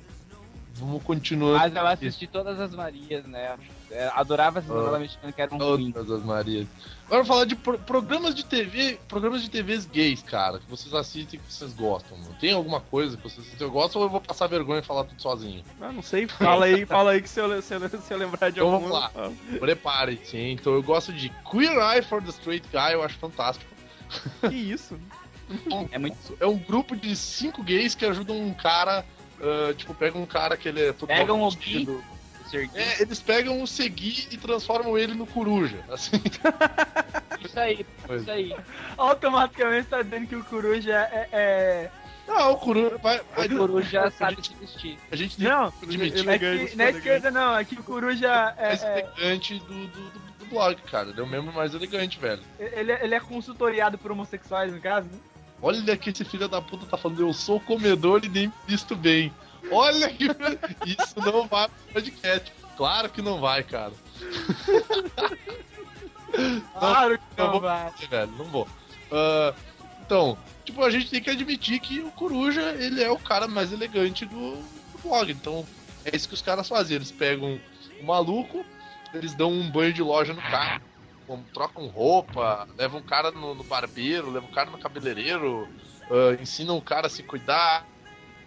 [0.73, 1.59] vamos continuando.
[1.59, 3.55] Mas eu assisti todas as Marias, né?
[3.91, 4.73] É, Adorava essas Ah.
[4.73, 5.93] novelas mexicanas que eram ruins.
[5.93, 6.67] Todas as Marias.
[7.07, 11.39] Agora falar de pro- programas de TV, programas de TVs gays, cara, que vocês assistem
[11.39, 12.17] e que vocês gostam.
[12.17, 12.35] Mano.
[12.39, 15.03] Tem alguma coisa que vocês assistem eu gosto ou eu vou passar vergonha e falar
[15.03, 15.63] tudo sozinho?
[15.79, 16.27] Ah, não sei.
[16.27, 18.89] Fala aí, fala aí que se eu, se eu, se eu lembrar de Então algum.
[18.89, 19.11] vamos lá.
[19.59, 20.53] Prepare-se, hein?
[20.59, 23.69] Então eu gosto de Queer Eye for the Straight Guy, eu acho fantástico.
[24.49, 24.97] Que isso?
[25.91, 26.17] É muito.
[26.39, 29.05] É um grupo de cinco gays que ajudam um cara.
[29.39, 31.99] ah, tipo, pega um cara que ele é todo Pegam o do Serguei.
[32.73, 35.83] É, eles pegam o Segui e transformam ele no coruja.
[35.89, 36.21] Assim.
[37.43, 37.85] Isso aí,
[38.17, 38.55] isso aí.
[38.97, 41.29] Automaticamente tá dizendo que o Coruja é.
[41.31, 41.91] é-
[42.27, 43.21] Não, o coruja vai.
[43.35, 44.97] vai O Coruja a sabe se vestir.
[45.11, 46.33] A gente tem Não, que admitir é que, na
[46.85, 46.97] elegante.
[46.97, 50.75] esquerda não, é que o Coruja mais é, é- elegante do, do, do, do blog,
[50.83, 51.09] cara.
[51.09, 52.41] Ele é o membro mais elegante, velho.
[52.59, 55.19] ele, é- ele é consultoriado por homossexuais, no caso, né?
[55.61, 58.95] Olha que esse filho da puta tá falando, eu sou comedor e nem me visto
[58.95, 59.31] bem.
[59.71, 60.25] Olha que.
[60.85, 62.51] Isso não vai pro podcast.
[62.77, 63.93] Claro que não vai, cara.
[66.77, 67.91] Claro que não vou- vai.
[68.09, 68.67] velho, não vou.
[69.11, 69.53] Ah,
[70.05, 73.71] então, tipo, a gente tem que admitir que o Coruja, ele é o cara mais
[73.71, 75.31] elegante do, do blog.
[75.31, 75.65] Então,
[76.03, 76.95] é isso que os caras fazem.
[76.95, 77.59] Eles pegam
[78.01, 78.65] o maluco,
[79.13, 80.81] eles dão um banho de loja no cara,
[81.53, 85.67] trocam roupa, levam o cara no, no barbeiro, levam o cara no cabeleireiro,
[86.11, 87.85] ah, ensinam o cara a se cuidar,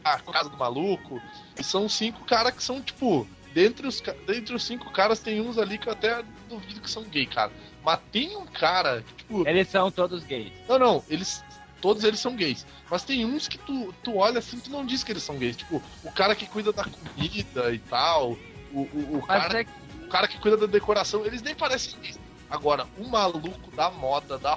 [0.04, 1.20] a casa do maluco.
[1.58, 5.58] E são cinco caras que são, tipo, dentre os, dentre os cinco caras tem uns
[5.58, 7.52] ali que eu até duvido que são gay, cara.
[7.84, 9.48] Mas tem um cara que, tipo.
[9.48, 10.52] Eles são todos gays.
[10.68, 11.44] Não, não, eles.
[11.80, 12.66] Todos eles são gays.
[12.90, 15.56] Mas tem uns que tu, tu olha assim, tu não diz que eles são gays.
[15.56, 18.36] Tipo, o cara que cuida da comida e tal.
[18.72, 19.66] O, o, o cara, é
[20.04, 22.18] o cara que cuida da decoração, eles nem parecem gays.
[22.50, 24.54] Agora, o maluco da moda, da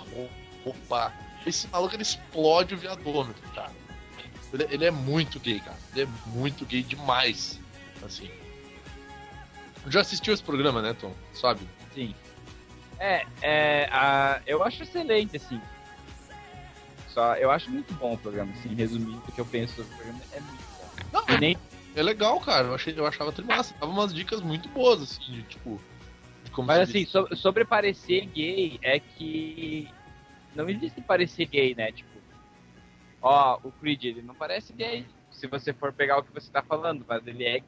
[0.63, 1.13] roupa,
[1.45, 3.71] esse maluco ele explode o viadômetro, cara.
[4.53, 5.77] Ele, ele é muito gay, cara.
[5.93, 7.59] Ele é muito gay demais.
[8.03, 8.29] Assim.
[9.87, 11.13] Já assistiu esse programa, né, Tom?
[11.33, 11.61] Sabe?
[11.93, 12.13] Sim.
[12.99, 15.59] É, é a, eu acho excelente, assim.
[17.07, 19.95] Só, eu acho muito bom o programa, assim, resumindo o que eu penso sobre o
[19.97, 20.89] programa, é muito bom.
[21.11, 21.57] Não, nem,
[21.95, 22.67] É legal, cara.
[22.67, 23.73] Eu, achei, eu achava trimassa.
[23.79, 25.81] Dava umas dicas muito boas, assim, de tipo.
[26.45, 29.89] De como mas assim, so- sobre parecer gay, é que
[30.55, 31.91] não existe parecer gay, né?
[31.91, 32.10] Tipo,
[33.21, 36.61] ó, o Creed, ele não parece gay, se você for pegar o que você tá
[36.61, 37.61] falando, mas ele é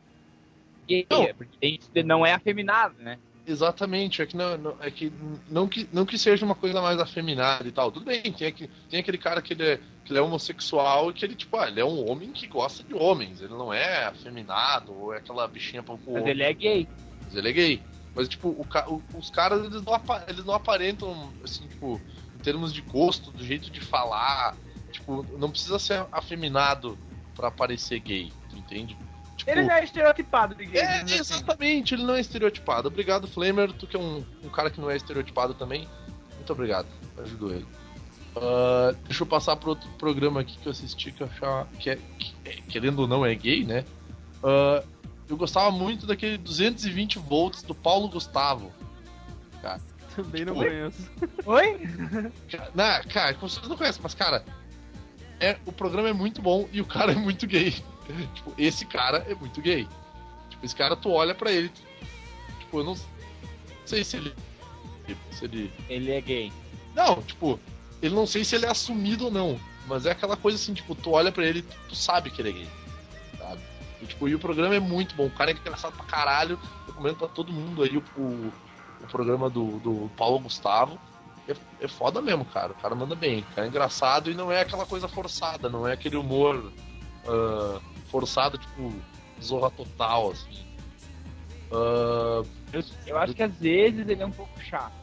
[0.88, 1.24] gay, Não.
[1.24, 3.18] é porque ele não é afeminado, né?
[3.46, 5.12] Exatamente, é que não, não- é que
[5.50, 7.92] não que não que seja uma coisa mais afeminada e tal.
[7.92, 11.14] Tudo bem, tem, aqui, tem aquele cara que ele, é, que ele é homossexual e
[11.14, 14.06] que ele, tipo, ah, ele é um homem que gosta de homens, ele não é
[14.06, 16.88] afeminado ou é aquela bichinha pra Mas ele é gay.
[17.26, 17.82] Mas ele é gay.
[18.16, 22.00] Mas, tipo, o o- os caras, eles não, eles não aparentam, assim, tipo,
[22.36, 24.56] em termos de gosto, do jeito de falar.
[24.94, 26.98] Tipo, não precisa ser afeminado
[27.36, 28.96] pra parecer gay, tu entende?
[29.36, 30.80] Tipo, Ele não é estereotipado de gay.
[30.82, 31.16] é, assim.
[31.16, 32.88] exatamente, ele não é estereotipado.
[32.88, 35.88] Obrigado, Flamer, tu que é um, um cara que não é estereotipado também.
[36.36, 36.88] Muito obrigado,
[37.24, 37.66] ajudou ele.
[38.36, 41.90] Ah, deixa eu passar pro outro programa aqui que eu assisti que eu achava que,
[41.90, 43.84] é, que é- querendo ou não é gay, né?
[44.44, 44.84] Ah,
[45.28, 48.72] eu gostava muito daquele 220 volts do Paulo Gustavo.
[49.62, 49.82] Cara,
[50.16, 50.68] Também não Oi?
[50.68, 51.12] conheço.
[51.46, 51.88] Oi?
[52.52, 54.44] Cara, não, cara, vocês não conhecem, mas cara,
[55.40, 57.72] é, o programa é muito bom e o cara é muito gay.
[58.34, 59.88] tipo, esse cara é muito gay.
[60.50, 61.70] Tipo, esse cara, tu olha pra ele,
[62.60, 62.98] tipo, eu não
[63.86, 64.34] sei se ele.
[65.32, 65.72] Se ele.
[65.90, 66.52] Ele é gay.
[66.96, 67.60] Não, tipo,
[68.02, 69.60] ele não sei se ele é assumido ou não.
[69.88, 72.50] Mas é aquela coisa assim, tipo, tu olha pra ele tu, tu sabe que ele
[72.50, 72.68] é gay.
[73.38, 73.62] Sabe?
[74.02, 75.26] E, tipo, e o programa é muito bom.
[75.26, 76.60] O cara é engraçado pra caralho.
[76.88, 78.54] Recomendo pra todo mundo aí o, o,
[79.02, 81.00] o programa do, do Paulo Gustavo.
[81.48, 82.72] É, é foda mesmo, cara.
[82.72, 83.40] O cara manda bem.
[83.40, 86.72] O cara é engraçado e não é aquela coisa forçada, não é aquele humor
[87.28, 87.80] ah,
[88.10, 88.94] forçado, tipo,
[89.42, 90.64] zorra total, assim.
[91.72, 94.94] Ah, Eu, eu acho que às vezes ele é um pouco chato.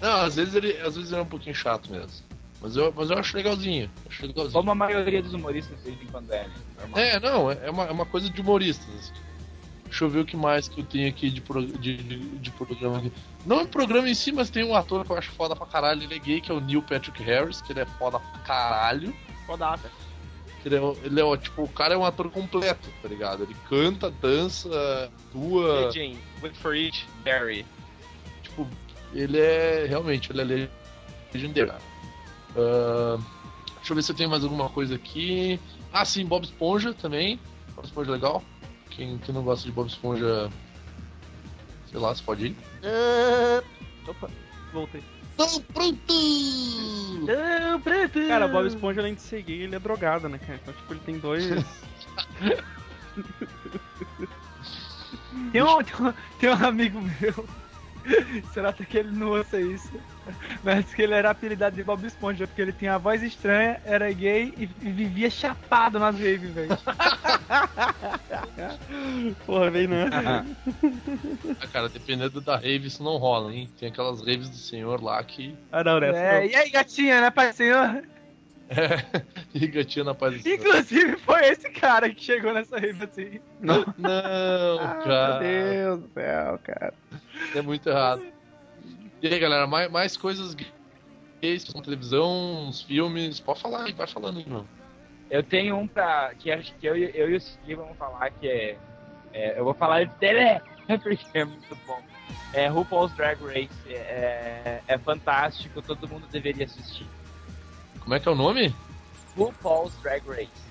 [0.00, 2.26] não, às vezes ele, às vezes ele é um pouquinho chato mesmo.
[2.60, 3.88] Mas eu, mas eu acho legalzinho.
[4.08, 4.52] Acho legalzinho.
[4.52, 6.54] Como a maioria dos humoristas de vez em quando é, né?
[6.80, 6.98] Normal.
[7.00, 8.88] É, não, é é uma, é uma coisa de humoristas.
[8.94, 9.27] assim.
[9.88, 12.50] Deixa eu ver o que mais que eu tenho aqui de, pro- de, de, de
[12.52, 13.12] programa aqui.
[13.46, 16.02] Não é programa em si, mas tem um ator que eu acho foda pra caralho.
[16.02, 19.14] Ele é gay, que é o Neil Patrick Harris, que ele é foda pra caralho.
[19.46, 19.90] Fodaça.
[20.64, 23.44] Ele é, ele é, tipo, o cara é um ator completo, tá ligado?
[23.44, 24.68] Ele canta, dança,
[25.28, 25.88] atua.
[25.88, 27.64] Aging, Wait for It, Barry.
[28.42, 28.66] Tipo,
[29.14, 29.86] ele é.
[29.88, 30.68] Realmente, ele é
[31.32, 31.72] legendário.
[32.56, 33.18] Ah,
[33.76, 35.58] deixa eu ver se eu tenho mais alguma coisa aqui.
[35.92, 37.40] Ah, sim, Bob Esponja também.
[37.74, 38.42] Bob Esponja é legal.
[38.90, 40.50] Quem, quem não gosta de Bob Esponja.
[41.90, 42.56] Sei lá, você pode ir.
[44.06, 44.30] Opa,
[44.72, 45.02] voltei.
[45.36, 46.14] Tão pronto!
[47.26, 48.18] Não, preto.
[48.26, 50.58] Cara, Bob Esponja, além de ser gay, ele é drogado, né, cara?
[50.60, 51.44] Então, tipo, ele tem dois.
[55.52, 57.48] Tem um, tem, um, tem um amigo meu.
[58.52, 59.92] Será que ele não ouça isso?
[60.62, 64.10] Mas que ele era apelidado de Bob Esponja, porque ele tinha a voz estranha, era
[64.12, 66.68] gay e, e vivia chapado nas raves, velho.
[69.46, 70.06] Porra, vem não.
[71.60, 73.68] Ah, cara, dependendo da rave, isso não rola, hein?
[73.78, 75.56] Tem aquelas raves do senhor lá que.
[75.72, 78.02] Ah, não, nessa É, e aí, gatinha, né, pai do senhor?
[78.70, 79.22] É,
[79.54, 80.56] e gatinha na paz do senhor.
[80.58, 83.40] Inclusive, foi esse cara que chegou nessa rave assim.
[83.60, 85.40] Não, Não, Ah, cara.
[85.40, 86.94] meu Deus do céu, cara.
[87.54, 88.22] É muito errado.
[89.22, 90.54] E aí, galera, mais, mais coisas
[91.40, 93.40] gays, com televisão, uns filmes.
[93.40, 94.68] Pode falar aí, vai falando aí, mano.
[95.30, 96.32] Eu tenho um pra.
[96.38, 98.78] que acho que eu, e- eu e o Steve vamos falar que é.
[99.32, 100.60] é, eu vou falar dele,
[101.02, 102.00] porque é muito bom.
[102.52, 103.68] É RuPaul's Drag Race.
[103.92, 107.06] É, é fantástico, todo mundo deveria assistir.
[108.00, 108.74] Como é que é o nome?
[109.36, 110.68] RuPaul's Drag Race.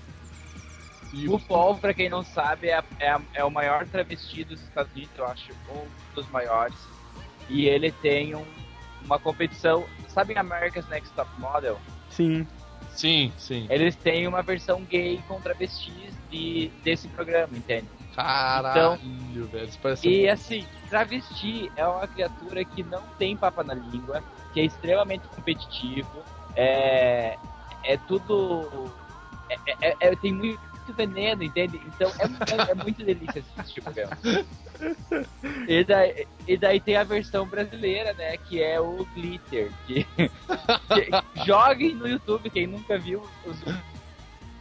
[1.12, 5.12] E RuPaul, pra quem não sabe, é, é, é o maior travesti dos Estados Unidos,
[5.16, 6.76] eu acho, um dos maiores.
[7.48, 8.44] E ele tem um-
[9.04, 9.86] uma competição.
[10.08, 11.78] Sabe America's Next Top Model?
[12.10, 12.46] Sim.
[12.90, 13.66] Sim, sim.
[13.70, 17.86] Eles têm uma versão gay com travestis de, desse programa, entende?
[18.14, 19.68] Caralho, velho.
[19.68, 24.22] Isso parece E assim, travesti é uma criatura que não tem papa na língua,
[24.52, 26.24] que é extremamente competitivo,
[26.56, 27.38] é,
[27.84, 28.90] é tudo.
[29.48, 30.60] É, é- é- tem muito
[30.92, 31.80] veneno, entende?
[31.86, 34.16] Então é, é, é muito delícia assistir o programa.
[35.66, 38.36] E daí, e daí tem a versão brasileira, né?
[38.36, 39.70] Que é o Glitter.
[39.86, 43.56] Que, que- joguem no YouTube, quem nunca viu os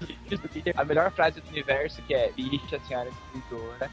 [0.08, 0.74] vídeos do Glitter.
[0.78, 3.90] A melhor frase do universo, que é bicha, senhora escritora.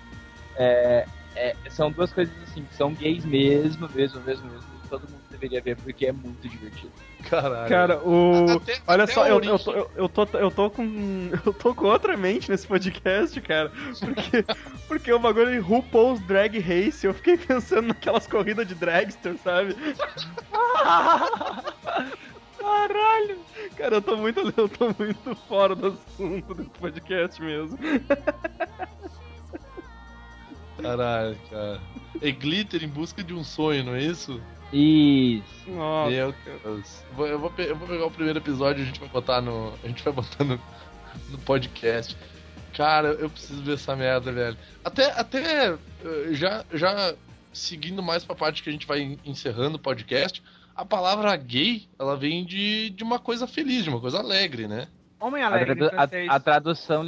[0.57, 1.07] É,
[1.37, 4.74] é, são duas coisas assim, que são gays mesmo, mesmo, mesmo, mesmo.
[4.99, 6.93] Todo mundo deveria ver porque é muito divertido.
[7.29, 7.69] Caralho.
[7.69, 8.57] Cara, o.
[8.57, 10.85] Até- Olha até só, eu, eu, tô, eu, eu tô, eu tô com.
[11.45, 13.73] Eu tô com outra mente nesse podcast, cara.
[13.99, 14.45] Porque,
[14.87, 19.75] porque o bagulho de RuPaul's Drag Race, eu fiquei pensando naquelas corridas de dragster, sabe?
[22.59, 23.39] Caralho!
[23.77, 27.79] Cara, eu tô muito, eu tô muito fora do assunto desse podcast mesmo.
[30.81, 31.81] Caralho, cara.
[32.23, 34.41] É glitter em busca de um sonho, não é isso?
[34.77, 35.71] Isso.
[35.71, 36.11] Nossa.
[36.11, 37.03] Meu Deus.
[37.11, 39.09] Eu vou, eu vou pe- eu vou pegar o primeiro episódio e a gente vai
[39.09, 39.73] botar no.
[39.83, 40.61] A gente vai botar no,
[41.31, 42.17] no podcast.
[42.77, 44.57] Cara, eu preciso ver essa merda, velho.
[44.85, 45.79] Até, até eh,
[46.33, 47.15] já, já
[47.53, 50.43] seguindo mais pra parte que a gente vai en- encerrando o podcast,
[50.75, 54.89] a palavra gay, ela vem de, de uma coisa feliz, de uma coisa alegre, né?
[55.21, 55.97] Homem A, alegre em tradu-
[56.31, 57.05] a- a tradução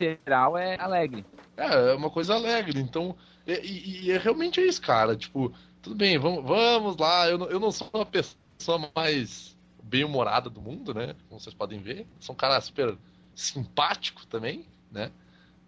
[0.00, 1.26] literal é alegre.
[1.58, 2.80] É, é uma coisa alegre.
[2.80, 3.14] Então,
[3.46, 5.14] e, e- e é realmente é isso, cara.
[5.14, 5.52] Tipo,
[5.84, 7.28] tudo bem, vamos, vamos lá.
[7.28, 11.14] Eu eu não sou a pessoa mais bem-humorada do mundo, né?
[11.28, 12.06] Como vocês podem ver.
[12.18, 12.96] Sou um cara super
[13.34, 15.12] simpático também, né?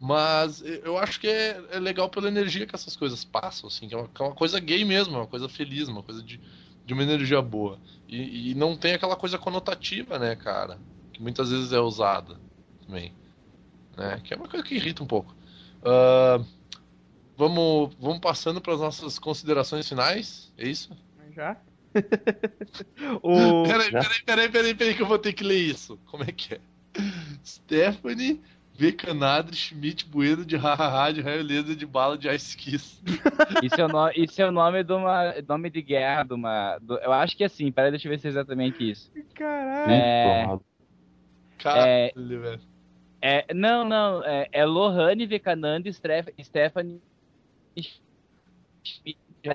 [0.01, 3.95] Mas eu acho que é, é legal pela energia que essas coisas passam, assim, que
[3.95, 6.41] é uma, que é uma coisa gay mesmo, é uma coisa feliz, uma coisa de,
[6.85, 7.79] de uma energia boa.
[8.09, 10.79] E, e não tem aquela coisa conotativa, né, cara?
[11.13, 12.39] Que muitas vezes é usada
[12.87, 13.13] também.
[13.97, 14.21] Né?
[14.25, 15.35] Que é uma coisa que irrita um pouco.
[15.85, 16.41] Ah,
[17.37, 20.91] vamos, vamos passando para as nossas considerações finais, é isso?
[21.35, 21.57] Já?
[23.23, 23.63] o...
[23.65, 25.99] Peraí, peraí, peraí, peraí, peraí, que eu vou ter que ler isso.
[26.07, 26.61] Como é que é?
[27.45, 28.41] Stephanie
[28.75, 28.93] V.
[28.93, 33.03] Canadri Schmidt Bueno de Hahaha de Raio Laser de Bala de Ice Kiss.
[33.63, 36.79] Isso é o, no- isso é o nome de uma nome de guerra de uma.
[36.79, 39.11] do- eu acho que é assim, peraí, deixa eu ver se é exatamente isso.
[39.35, 39.93] Caralho.
[39.93, 40.59] É,
[41.59, 42.61] Caralho, velho.
[43.23, 47.01] é, não, não, é, é Lohane Vekananda e Stref- Stephanie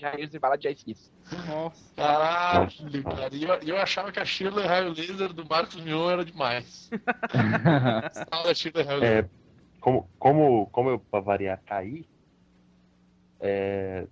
[0.01, 1.11] Raios e Bala de Ice Kiss.
[1.47, 1.93] Nossa.
[1.95, 3.29] Caralho, cara.
[3.33, 6.89] E eu, eu achava que a Shirley Raio Laser do Marcos Mion era demais.
[8.29, 9.23] Fala, Shirley Raio Laser.
[9.25, 9.29] É,
[9.79, 12.05] como, como, como eu, pra variar, caí,
[13.39, 14.07] é,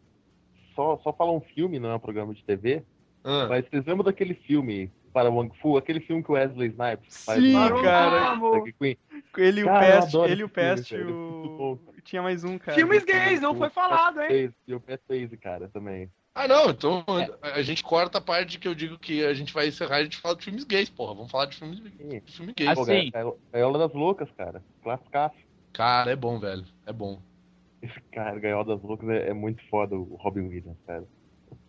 [0.76, 2.84] só, só falar um filme, não é um programa de TV,
[3.24, 3.48] Ah.
[3.48, 7.42] mas vocês lembram daquele filme para Wong Fu, aquele filme que o Wesley Snipes faz
[7.42, 7.54] Sim,
[7.84, 8.40] cara.
[8.80, 8.98] Queen?
[9.38, 11.80] Ele e o Pest, ele e o filme, Pest, o...
[12.04, 12.76] Tinha mais um, cara.
[12.78, 14.54] Filmes gays, não foi falado, hein?
[14.68, 16.10] E o Pat Swayze, cara, também.
[16.34, 17.04] Ah, não, então
[17.42, 20.04] a gente corta a parte que eu digo que a gente vai encerrar e a
[20.06, 21.14] gente fala de filmes gays, porra.
[21.14, 22.74] Vamos falar de filmes, de filme gay.
[22.74, 23.10] Pô, Assim.
[23.12, 24.64] Gaiola- Gaiola das Loucas, cara.
[24.82, 25.36] Classicaço.
[25.74, 26.64] Cara, é bom, velho.
[26.86, 27.22] É bom.
[27.82, 31.04] Esse cara, Gaiola das Loucas, é, é muito foda, o Robin Williams, cara.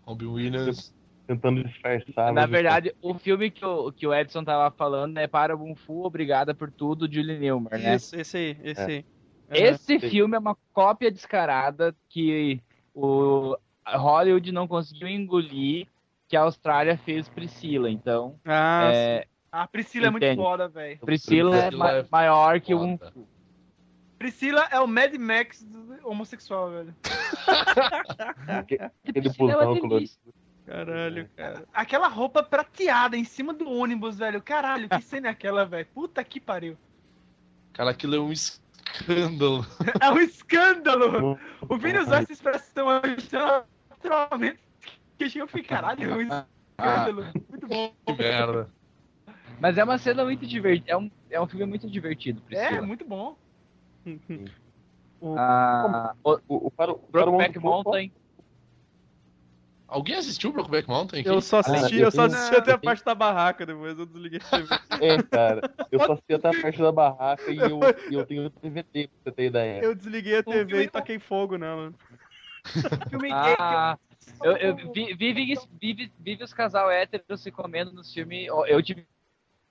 [0.03, 0.95] Robin Williams.
[1.31, 2.33] Tentando disfarçar.
[2.33, 6.05] Na verdade, o filme que o, que o Edson tava falando é Para Bum Fu,
[6.05, 7.95] Obrigada por Tudo, Julie Newmar, né?
[7.95, 8.85] Isso, esse aí, esse É.
[8.87, 9.05] aí.
[9.53, 12.61] Esse filme é uma cópia descarada que
[12.93, 13.57] o
[13.87, 15.87] Hollywood não conseguiu engolir
[16.29, 17.89] que a Austrália fez Priscila.
[17.89, 20.99] Então, Ah, é, A Priscila é muito foda, velho.
[20.99, 22.99] Priscila é Priscila ma- é maior que um.
[24.19, 26.95] Priscila é o Mad Max do homossexual, velho.
[28.49, 28.91] Aquele
[29.23, 30.11] Priscila é uma busão colorido.
[30.71, 31.65] Caralho, cara.
[31.75, 34.41] Aquela roupa prateada em cima do ônibus, velho.
[34.41, 35.85] Caralho, que cena é aquela, velho?
[35.93, 36.79] Puta que pariu.
[37.73, 39.67] Cara, aquilo é um escândalo.
[40.01, 41.37] É um escândalo!
[41.69, 42.87] O Vini usou essa expressão
[43.91, 44.61] naturalmente.
[45.19, 47.27] Que eu fiquei, caralho, é um escândalo.
[47.49, 47.93] Muito bom.
[48.07, 48.71] Que merda.
[49.61, 50.93] Mas é uma cena muito divertida.
[50.93, 52.87] É um, é um filme muito divertido, É, Priscila.
[52.87, 53.37] muito bom.
[55.37, 58.13] Ah, o O, o, para, o, para o Brokeback Mountain.
[59.91, 61.23] Alguém assistiu Brokeback Mountain?
[61.27, 63.99] Eu só Cara, assisti, eu eu só assisti até a eu parte da barraca, depois
[63.99, 64.67] eu desliguei a TV.
[65.01, 65.71] É, cara.
[65.91, 69.19] Eu só assisti até a parte da barraca e eu, e eu tenho TVT, pra
[69.25, 69.81] você ter ideia.
[69.83, 71.93] Eu desliguei a TV filme- e taquei fogo nela.
[73.11, 73.57] Filme gay.
[73.59, 73.99] Ah,
[74.45, 78.47] eu, eu vi, vive, vive, vive os casal héteros se comendo nos filmes.
[78.47, 79.05] Eu tive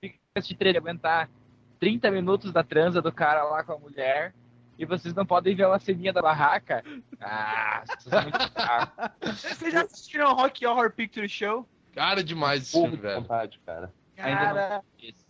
[0.02, 1.30] que aguentar
[1.78, 4.34] 30 minutos da transa do cara lá com a mulher.
[4.80, 6.82] E vocês não podem ver uma ceninha da barraca?
[7.20, 9.38] Ah, vocês são muito.
[9.38, 11.68] Vocês já assistiram Rock Horror Picture Show?
[11.92, 13.20] Cara, é demais esse filme, velho.
[13.20, 13.92] vontade, cara.
[14.16, 15.22] Cara, Esse.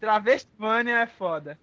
[0.00, 1.58] Travestivânia é foda.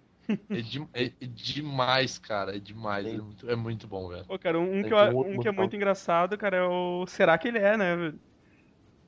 [0.48, 2.56] É, de- é- é demais, cara.
[2.56, 3.04] É demais.
[3.06, 4.24] É muito, é muito bom, velho.
[4.26, 7.36] Pô, cara, um, um que, eu- um que é muito engraçado, cara, é o Será
[7.36, 7.96] que ele é, né?
[7.96, 8.20] velho?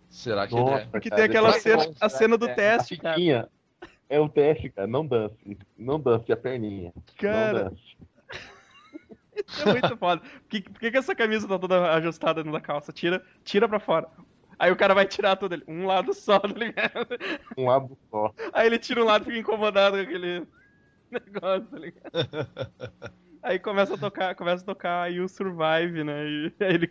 [0.09, 0.85] Será que ele é?
[0.87, 2.53] Porque cara, tem aquela cena, bom, a cena do é?
[2.53, 3.49] A teste, cara.
[4.09, 4.87] é o teste, cara.
[4.87, 5.37] Não dance.
[5.79, 6.93] Não dance a perninha.
[7.19, 7.73] Cara,
[9.37, 9.63] Dance.
[9.69, 10.21] é muito foda.
[10.23, 12.93] Por que, por que, que essa camisa tá toda ajustada na calça?
[12.93, 14.09] Tira, tira pra fora.
[14.59, 15.65] Aí o cara vai tirar tudo ali.
[15.69, 17.07] Um lado só, tá ligado?
[17.57, 18.33] Um lado só.
[18.53, 20.47] Aí ele tira um lado e fica incomodado com aquele
[21.11, 22.11] negócio, tá ligado?
[23.43, 26.27] Aí começa a tocar, começa a tocar aí o Survive, né?
[26.27, 26.89] E aí ele,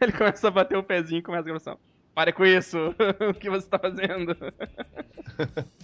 [0.00, 1.78] ele começa a bater o pezinho e começa a gravação.
[2.14, 2.78] Pare com isso.
[3.28, 4.36] o que você tá fazendo?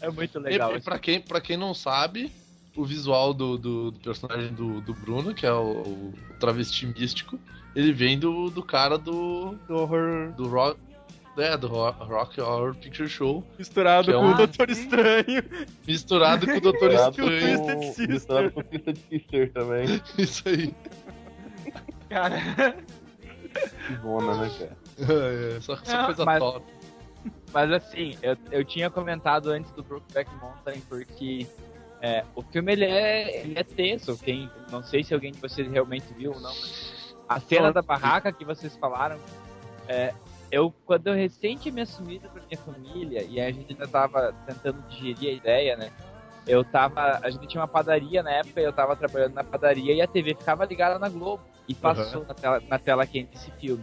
[0.00, 0.76] É muito E, legal.
[0.76, 2.32] e pra, quem, pra quem não sabe,
[2.76, 7.38] o visual do, do, do personagem do, do Bruno, que é o, o travesti místico,
[7.74, 9.54] ele vem do, do cara do.
[9.68, 10.78] Do horror do rock.
[11.36, 13.44] É, do Ro- Rock Horror Picture Show.
[13.58, 15.42] misturado é com um- o Doutor Estranho.
[15.84, 17.58] Misturado com o Doutor Estranho.
[17.60, 18.08] Com, Sister.
[18.08, 20.00] misturado com Twisted Sister também.
[20.16, 20.72] Isso aí.
[22.08, 22.40] Cara,
[23.86, 24.76] Que zona, né, cara?
[25.56, 26.66] É, só, só Ah, coisa mas- top.
[27.52, 31.46] Mas assim, eu, eu tinha comentado antes do Brokeback Mountain porque
[32.04, 34.18] é, o filme ele é, ele é tenso.
[34.18, 36.52] Quem, não sei se alguém de vocês realmente viu ou não.
[37.26, 39.18] A cena da barraca que vocês falaram,
[39.88, 40.12] é,
[40.52, 44.82] eu quando eu tinha me assumido pra minha família e a gente ainda tava tentando
[44.86, 45.90] digerir a ideia, né?
[46.46, 47.20] Eu tava.
[47.22, 50.34] A gente tinha uma padaria na época, eu tava trabalhando na padaria e a TV
[50.34, 51.42] ficava ligada na Globo.
[51.66, 53.82] E passou na, tela, na tela quente esse filme.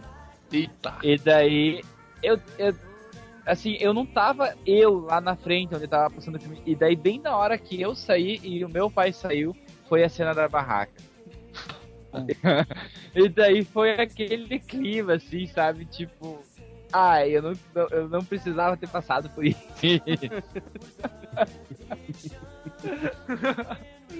[0.52, 0.94] Eita.
[1.02, 1.82] E daí,
[2.22, 2.76] eu, eu-
[3.46, 6.62] assim, eu não tava eu lá na frente onde tava passando o filme.
[6.66, 9.56] E daí, bem na hora que eu saí e o meu pai saiu,
[9.88, 10.92] foi a cena da barraca.
[13.14, 15.86] e daí foi aquele clima, assim, sabe?
[15.86, 16.40] Tipo,
[16.92, 19.58] ai, eu não, não- eu não precisava ter passado por isso.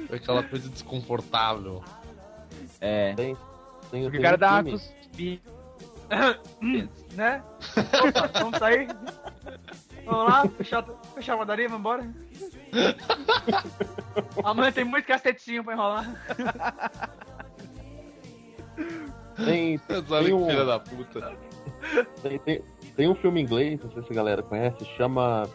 [0.08, 1.82] Foi aquela coisa desconfortável.
[2.80, 3.14] é.
[3.14, 3.36] Tem,
[3.90, 5.51] tem, tem o cara um dá uma cuspida.
[7.14, 7.42] né?
[7.76, 8.88] Opa, vamos sair?
[10.04, 10.84] Vamos lá, fechar,
[11.14, 12.14] fechar a padaria, vamos embora?
[14.44, 16.06] Amanhã tem muito cacetinho pra enrolar.
[19.36, 21.36] Tem, tem, que um, filha da puta.
[22.22, 22.62] tem, tem,
[22.96, 25.48] tem um filme inglês, não sei se a galera conhece, chama.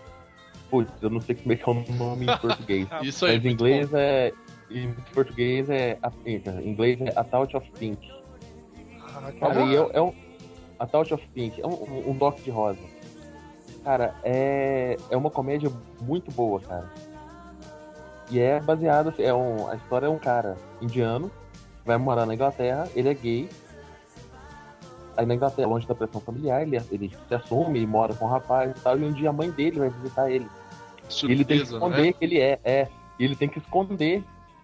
[0.69, 2.87] Putz, eu não sei como é que é o nome em português.
[3.01, 3.37] Isso aí.
[3.37, 3.97] Mas em inglês bom.
[3.97, 4.33] é.
[4.69, 5.97] Em português é.
[6.25, 8.11] Em inglês é A Touch of Pink.
[9.39, 10.13] Cara, e é, é um.
[10.79, 12.79] A Touch of Pink, é um, um, toque de rosa.
[13.83, 14.97] Cara, é.
[15.09, 15.71] É uma comédia
[16.01, 16.91] muito boa, cara.
[18.29, 19.13] E é baseado.
[19.17, 21.31] É um, a história é um cara indiano,
[21.85, 23.49] vai morar na Inglaterra, ele é gay.
[25.15, 28.29] Aí na Inglaterra, longe da pressão familiar, ele, ele se assume, ele mora com um
[28.29, 30.47] rapaz e tal, e um dia a mãe dele vai visitar ele.
[31.23, 32.13] E ele tem que Surpresa, esconder né?
[32.13, 32.87] que ele é, é.
[33.17, 34.23] E ele tem que esconder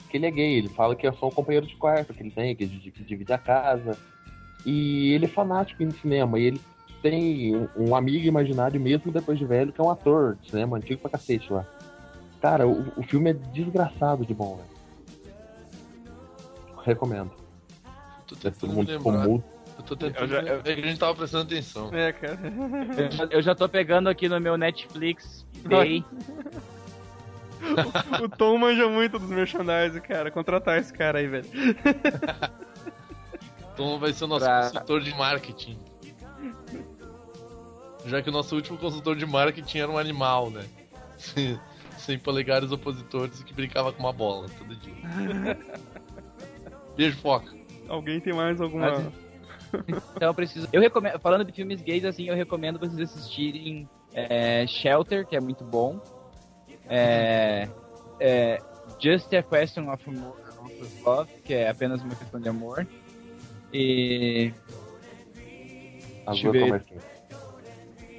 [0.09, 0.57] que ele é gay.
[0.57, 3.38] Ele fala que é só um companheiro de quarto que ele tem, que divide a
[3.38, 3.97] casa.
[4.66, 6.39] E ele é fanático em cinema.
[6.39, 6.61] E ele
[7.01, 11.01] tem um, amigo imaginário mesmo depois de velho, que é um ator de cinema antigo
[11.01, 11.66] pra cacete lá.
[12.41, 14.74] Cara, o, o filme é desgraçado de bom, velho.
[16.84, 17.32] Recomendo.
[18.28, 19.43] Tô É tentando todo mundo ficou mudo.
[19.78, 20.24] Eu tô tentando.
[20.24, 21.89] Eu já- eu- a gente tava prestando atenção.
[21.93, 22.39] É, cara.
[22.97, 26.03] Eu já, eu já tô pegando aqui no meu Netflix Day.
[28.22, 30.30] O Tom manja muito dos merchandising, cara.
[30.30, 31.45] Contratar esse cara aí, velho.
[33.74, 35.78] Então vai ser o nosso Pra- consultor de marketing.
[38.06, 40.66] Já que o nosso último consultor de marketing era um animal, né?
[41.98, 44.94] Sem, polegares opositores e que brincava com uma bola todo dia.
[46.98, 47.52] Beijo, foca.
[47.88, 48.92] Alguém tem mais alguma.
[48.92, 49.24] Mas-
[49.88, 50.68] Então eu preciso.
[50.72, 51.18] Eu recomendo.
[51.20, 56.00] Falando de filmes gays, assim, eu recomendo vocês assistirem é, Shelter, que é muito bom.
[56.88, 57.68] É,
[58.20, 58.60] é,
[59.00, 62.86] Just a Question of Amor, of Love, que é apenas uma questão de amor.
[63.74, 64.54] E
[66.26, 67.06] Azul é mais quente.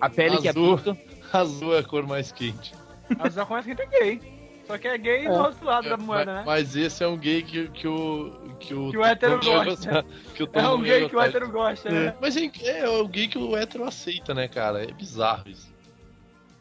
[0.00, 0.74] A Pele que Azul.
[0.74, 0.98] Habito.
[1.32, 2.74] Azul é a cor mais quente.
[3.16, 4.34] Mas já conhece que tem gay.
[4.66, 6.42] Só que é gay do outro lado da moeda, mas, né?
[6.46, 8.54] mas esse é um gay que, que o.
[8.58, 10.04] Que o, Que o hétero gosta.
[10.54, 12.14] É um gay que o hétero gosta, né?
[12.20, 12.50] Mas é,
[12.80, 14.82] é o gay que o hétero aceita, né, cara?
[14.82, 15.72] É bizarro isso.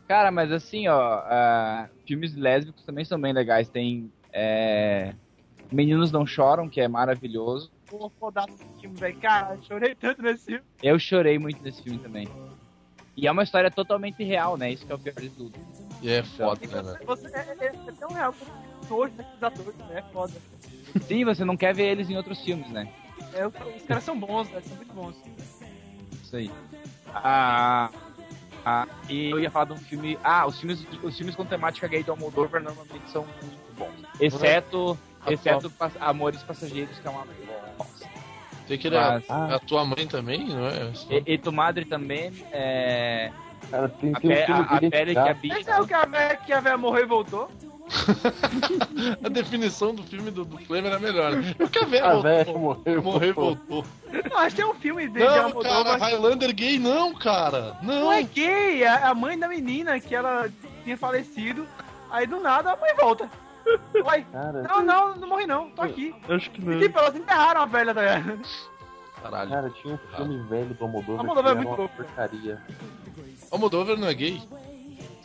[0.08, 3.70] Cara, mas assim, ó, ah, filmes lésbicos também são bem legais.
[3.70, 5.14] Tem é,
[5.72, 7.72] Meninos Não Choram, que é maravilhoso.
[7.98, 9.20] Pô, foda esse filme, velho.
[9.20, 10.64] Cara, chorei tanto nesse filme.
[10.82, 12.28] Eu chorei muito nesse filme também.
[13.16, 14.72] E é uma história totalmente real, né?
[14.72, 15.54] Isso que é o pior de tudo.
[16.02, 17.06] E é foda, né, velho?
[17.06, 18.46] Você é, é, é tão real que
[18.90, 20.00] nojo desses atores, né?
[20.00, 20.34] É foda.
[21.08, 22.92] Sim, você não quer ver eles em outros filmes, né?
[23.36, 24.60] É, os caras são bons, né?
[24.62, 25.16] São muito bons.
[26.24, 26.52] Isso aí.
[27.14, 27.92] Ah,
[28.66, 30.18] ah, e eu ia falar de um filme.
[30.24, 33.94] Ah, os filmes, os filmes com temática gay do Almodóvar normalmente são muito bons.
[34.20, 37.26] Exceto, A exceto Amores Passageiros, que é uma.
[38.68, 40.92] Tem que era Mas- a, a tua mãe também, não é?
[41.10, 43.32] E, e tu madre também é.
[43.70, 45.60] Cara, tem, A, tem pe- filme a- a que pele que habita.
[45.60, 47.50] Esse é o que a véia, que a véia morreu e voltou.
[49.24, 51.34] A definição do filme do, do Flamer era melhor.
[51.58, 53.86] Porque a velha A voltou, véia morreu, morreu e voltou.
[54.32, 57.78] Não, acho que tem um filme dele de Não, Almodóvar cara, Highlander gay não, cara.
[57.84, 58.06] Não.
[58.06, 60.50] Não é gay, é a mãe da menina que ela
[60.84, 61.68] tinha falecido.
[62.10, 63.30] Aí do nada a mãe volta.
[64.04, 66.14] Uai, Cara, não, não, não morri não, tô aqui.
[66.30, 66.74] Acho que não.
[66.74, 68.02] E tipo, elas enterraram a velha da
[69.22, 69.50] Caralho.
[69.50, 71.96] cara, tinha um filme velho do Almodóvar Almodóvar é muito uma louco.
[71.96, 72.62] porcaria.
[73.52, 74.42] Almodóvar não é gay?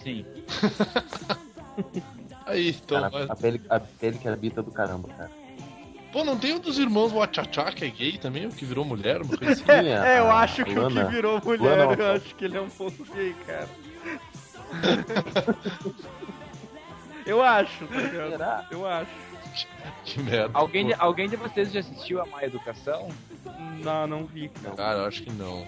[0.02, 0.24] Sim.
[2.46, 3.10] Aí, então.
[3.10, 5.30] Cara, a, pele, a pele que habita do caramba, cara.
[6.12, 9.20] Pô, não tem um dos irmãos Wachachá que é gay também, o que virou mulher,
[9.20, 9.64] uma coisa assim?
[9.66, 12.44] Sim, a- É, eu acho que o Lana- que virou mulher, Lana eu acho que
[12.46, 13.68] ele é um pouco gay, cara.
[17.28, 18.00] eu acho, tá?
[18.10, 18.66] Será?
[18.70, 19.10] Eu acho.
[20.04, 20.50] Que merda.
[20.54, 23.08] Alguém de, alguém de vocês já assistiu a Má Educação?
[23.82, 24.76] Não, não vi, cara.
[24.76, 25.66] Cara, eu acho que não.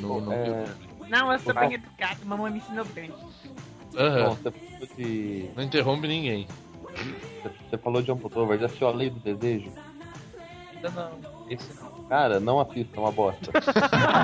[0.00, 0.64] Não, não É,
[1.08, 3.12] Não, eu sou bem educado, mamãe me ensinou bem.
[3.96, 4.36] Aham.
[4.96, 5.50] de.
[5.56, 6.46] Não interrompe ninguém.
[7.70, 9.70] Você, falou de Almodóvar, já assistiu A Lei do Desejo?
[10.74, 11.50] Ainda não.
[11.50, 11.95] Esse não.
[12.08, 13.50] Cara, não assista, é uma bosta.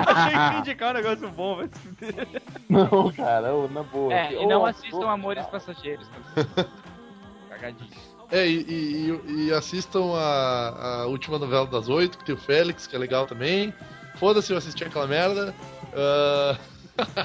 [0.07, 2.15] Achei que indicar um negócio bom, vai se
[2.69, 4.13] não, cara, na boa.
[4.13, 6.07] É, e não ô, assistam ô, Amores Passageiros.
[6.07, 6.65] tá?
[7.49, 7.89] Cagadinho.
[8.31, 12.87] É, e, e- e- assistam a, a última novela das oito, que tem o Félix,
[12.87, 13.73] que é legal também.
[14.15, 15.53] Foda-se eu assistir aquela merda.
[15.93, 16.57] Ah,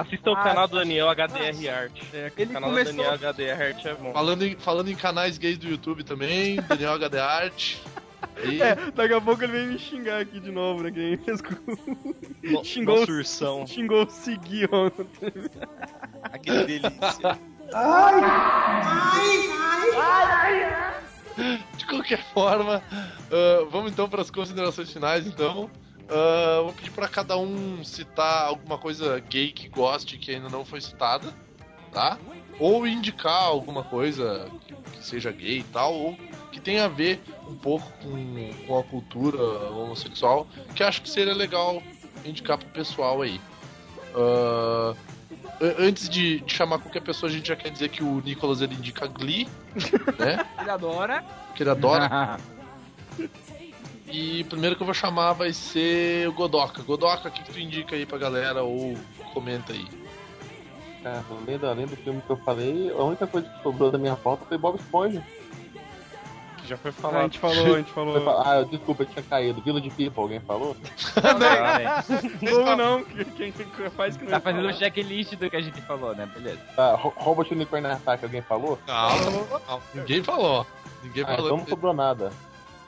[0.01, 2.02] Assista o Ah, canal do Daniel HDR Art.
[2.12, 4.12] É, O Ele canal começou- do Daniel HDR Art é bom.
[4.12, 7.76] falando, em, falando em canais gays do YouTube também, Daniel HD Art.
[8.45, 10.90] E, É, daqui a pouco ele vem me xingar aqui de novo, né?
[10.90, 11.55] Que fez com...
[12.43, 13.66] No, Xingou o-.
[13.66, 15.32] Xingou o Segui ontem.
[16.23, 17.39] Aquele delícia.
[21.77, 25.70] de qualquer forma, ah, vamos então para as considerações finais, então.
[26.09, 30.65] Ah, vou pedir para cada um citar alguma coisa gay que goste que ainda não
[30.65, 31.32] foi citada,
[31.93, 32.19] tá?
[32.59, 34.49] Ou indicar alguma coisa
[34.93, 36.16] que seja gay e tal, ou
[36.51, 41.34] que tenha a ver um pouco com, com a cultura homossexual, que acho que seria
[41.34, 41.82] legal
[42.24, 43.40] indicar pro pessoal aí.
[44.14, 44.94] A-
[45.78, 48.74] antes de, de chamar qualquer pessoa, a gente já quer dizer que o Nicolas ele
[48.74, 49.48] indica Glee,
[50.18, 50.46] né?
[50.60, 51.24] Ele adora.
[51.54, 52.38] Que ele adora.
[54.10, 56.82] E o primeiro que eu vou chamar vai ser o Godoka.
[56.82, 58.96] Godoka, o que, que tu indica aí pra galera ou
[59.34, 59.86] comenta aí?
[61.02, 63.98] Cara, além do, além do filme que eu falei, a única coisa que sobrou da
[63.98, 65.22] minha pauta foi Bob Esponja.
[66.69, 67.23] Já foi a falado.
[67.23, 68.31] gente falou, a gente falou.
[68.40, 69.61] Ah, desculpa, eu tinha caído.
[69.62, 70.77] Vila de People, alguém falou?
[72.40, 73.03] Como não?
[73.05, 74.74] Quem, quem faz que não Tá fazendo o fala.
[74.78, 76.27] checklist do que a gente falou, né?
[76.27, 76.61] Beleza.
[76.77, 78.78] Tá, Ro- Robot Unicorn Attack, alguém falou?
[78.86, 79.09] Não,
[79.69, 80.66] não, ninguém falou.
[81.03, 81.47] Ninguém Ah, falou.
[81.47, 82.31] então não sobrou nada.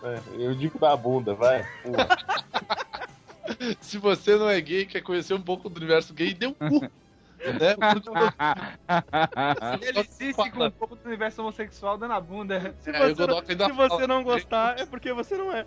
[0.02, 1.66] É, eu digo da bunda, vai.
[3.80, 6.88] Se você não é gay, quer conhecer um pouco do universo gay, dê um cu.
[7.40, 7.76] Né?
[9.82, 12.74] Ele insiste com um pouco do universo homossexual dando a bunda.
[12.80, 13.38] Se É, o você, não,
[13.68, 14.06] se você fala.
[14.06, 15.66] não gostar, é porque você não é.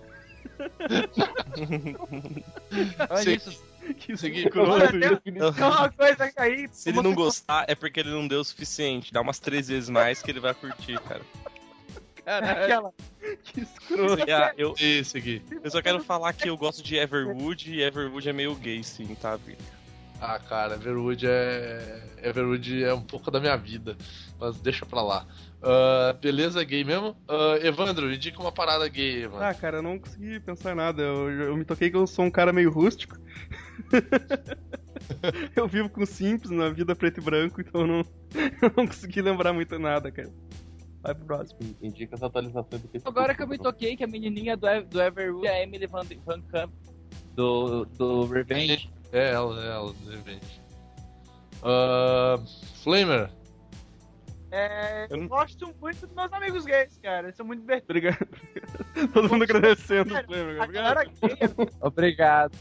[3.09, 3.61] Olha isso.
[3.99, 6.69] Que tem uma coisa que aí.
[6.71, 9.11] Se ele não gostar, é porque ele não deu o suficiente.
[9.13, 11.21] Dá umas três vezes mais que ele vai curtir, cara.
[12.23, 12.93] Caralho, Aquela.
[13.43, 14.23] que escroto.
[14.31, 15.41] Ah, eu, Esse aqui.
[15.61, 19.13] eu só quero falar que eu gosto de Everwood e Everwood é meio gay, sim,
[19.15, 19.65] tá, Vitor?
[20.25, 22.01] Ah, cara, Everwood é.
[22.23, 23.97] Everwood é um pouco da minha vida.
[24.39, 25.27] Mas deixa pra lá.
[25.61, 27.13] Ah, beleza, gay mesmo?
[27.27, 29.43] Ah, Evandro, indica uma parada gay, mano.
[29.43, 31.01] Ah, cara, eu não consegui pensar em nada.
[31.01, 33.17] Eu, eu me toquei que eu sou um cara meio rústico.
[35.57, 38.05] eu vivo com simples na vida preto e branco, então eu não,
[38.61, 40.31] eu não consegui lembrar muito nada, cara.
[41.01, 41.59] Vai pro próximo.
[41.81, 43.09] Indica as atualizações do Facebook.
[43.09, 46.05] Agora que eu me toquei que a menininha do, do Everwood é a Emily Van,
[46.25, 46.71] Van Camp
[47.35, 48.89] do, do Revenge.
[49.13, 50.61] É ela, é ela, de repente.
[51.63, 52.35] Ah,
[52.83, 53.29] Flamer,
[54.51, 57.27] É, Eu não- gosto muito dos meus amigos gays, cara.
[57.27, 57.89] Eles são muito divertidos.
[57.89, 58.27] Obrigado.
[59.13, 60.17] Todo mundo agradecendo o.
[60.17, 60.97] A Obrigado.
[61.05, 61.37] gay.
[61.81, 62.57] Obrigado.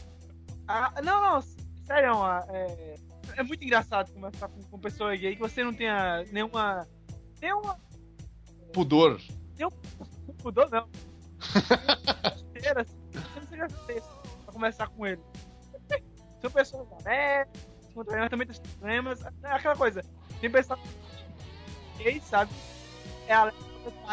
[0.67, 1.41] Ah, não, não,
[1.85, 2.13] sério,
[2.49, 2.95] é,
[3.35, 6.87] é muito engraçado conversar com, com pessoa gay que você não tenha nenhuma.
[7.41, 7.77] Nenhuma.
[8.73, 9.19] pudor.
[10.43, 10.87] Mudou, não.
[12.55, 14.01] Inteira, assim, você não seja
[14.45, 15.21] pra conversar com ele.
[16.43, 17.61] São pessoas honestas,
[17.95, 19.21] mas também tem problemas.
[19.43, 20.03] É aquela coisa,
[20.41, 20.77] tem pessoas
[21.97, 22.51] gay, sabe?
[23.27, 23.51] É a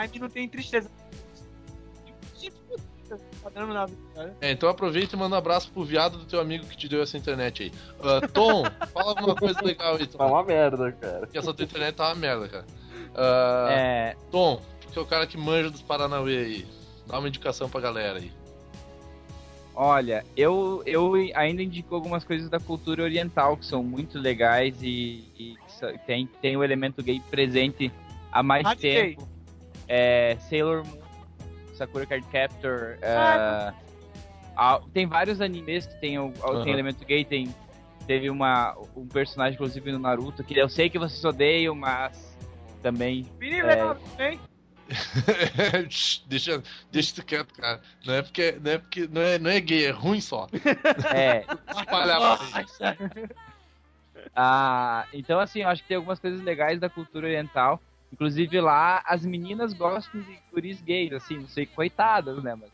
[0.07, 0.89] time não tem tristeza.
[2.39, 2.57] Tipo,
[3.09, 4.37] tá vida, cara.
[4.41, 7.03] É, então aproveita e manda um abraço pro viado do teu amigo que te deu
[7.03, 7.73] essa internet aí.
[8.01, 8.63] Ah, Tom,
[8.95, 10.29] fala alguma coisa legal aí, Tá Tom.
[10.29, 11.19] uma merda, cara.
[11.21, 12.67] Porque essa tua internet tá uma merda, cara.
[13.17, 16.69] Ah, É, Tom, porque é o cara que manja dos Paranauê aí.
[17.09, 18.33] Dá uma indicação pra galera aí.
[19.81, 25.25] Olha, eu, eu ainda indico algumas coisas da cultura oriental que são muito legais e,
[25.39, 25.57] e
[26.07, 27.91] tem, tem o elemento gay presente
[28.31, 29.27] há mais tempo.
[29.89, 31.01] É, Sailor Moon,
[31.73, 32.99] Sakura Card Captor.
[33.03, 33.85] Ah, é,
[34.55, 36.63] ah, tem vários animes que tem, o, Aham.
[36.63, 37.55] tem elemento gay, tem.
[38.07, 42.37] Teve uma, um personagem, inclusive, no Naruto, que eu sei que vocês odeiam, mas
[42.83, 43.95] também Vini É.
[44.19, 44.39] Shh,
[46.27, 47.81] deixa, deixa isso quieto, cara.
[48.05, 50.49] Não é porque, não é, porque não, é, não é gay, é ruim só.
[51.15, 51.45] é.
[54.35, 57.81] Ah, então, assim, eu acho que tem algumas coisas legais da cultura oriental.
[58.13, 62.57] Inclusive lá, as meninas gostam de guris gays, assim, não sei, coitadas, né?
[62.57, 62.71] Mas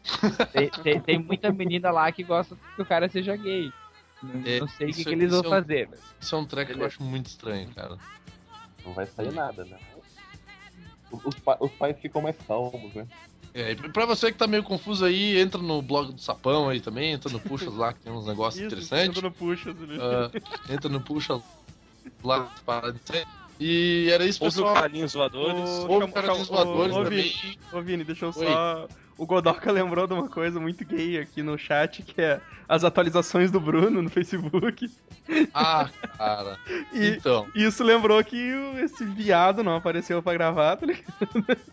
[0.49, 3.71] tem, tem, tem muita menina lá que gosta que o cara seja gay.
[4.23, 5.89] Não, É, não sei o que, que eles vão é um- fazer.
[5.91, 7.99] mas- Isso é um track que eu acho muito estranho, cara.
[8.85, 9.79] Não vai sair nada, né?
[11.11, 13.07] Os, pa- os pais ficam mais calmos, né?
[13.55, 16.81] É, e pra você que tá meio confuso aí, entra no blog do Sapão aí
[16.81, 19.17] também, entra no Puxas lá, que tem uns negócios Isso, interessantes.
[19.17, 19.99] entra no Puxas ali.
[19.99, 20.31] Ah,
[20.71, 21.41] entra no Puxa
[22.23, 23.27] lá, para de ser.
[23.59, 24.75] E era isso, Ouve o pessoal.
[24.83, 25.69] Carlinhos Voadores.
[25.89, 27.23] O Carlinhos chama- ô, Voadores também.
[27.23, 28.47] Vini, Ô, Vini, deixa eu Oi.
[28.47, 28.89] só.
[29.19, 32.39] O Godoka lembrou de uma coisa muito gay aqui no chat, que é
[32.69, 34.91] as atualizações do Bruno no Facebook.
[35.55, 35.89] Ah,
[36.19, 36.59] cara.
[36.93, 38.37] E Então, isso lembrou que
[38.85, 41.07] esse viado não apareceu pra gravar, tá ligado?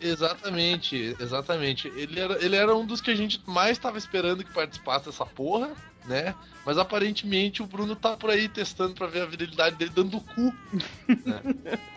[0.00, 1.88] exatamente, exatamente.
[1.94, 5.26] Ele era, ele era um dos que a gente mais tava esperando que participasse dessa
[5.26, 5.70] porra,
[6.06, 6.34] né?
[6.64, 10.20] Mas aparentemente o Bruno tá por aí testando pra ver a virilidade dele dando o
[10.20, 10.54] cu.
[11.24, 11.40] né?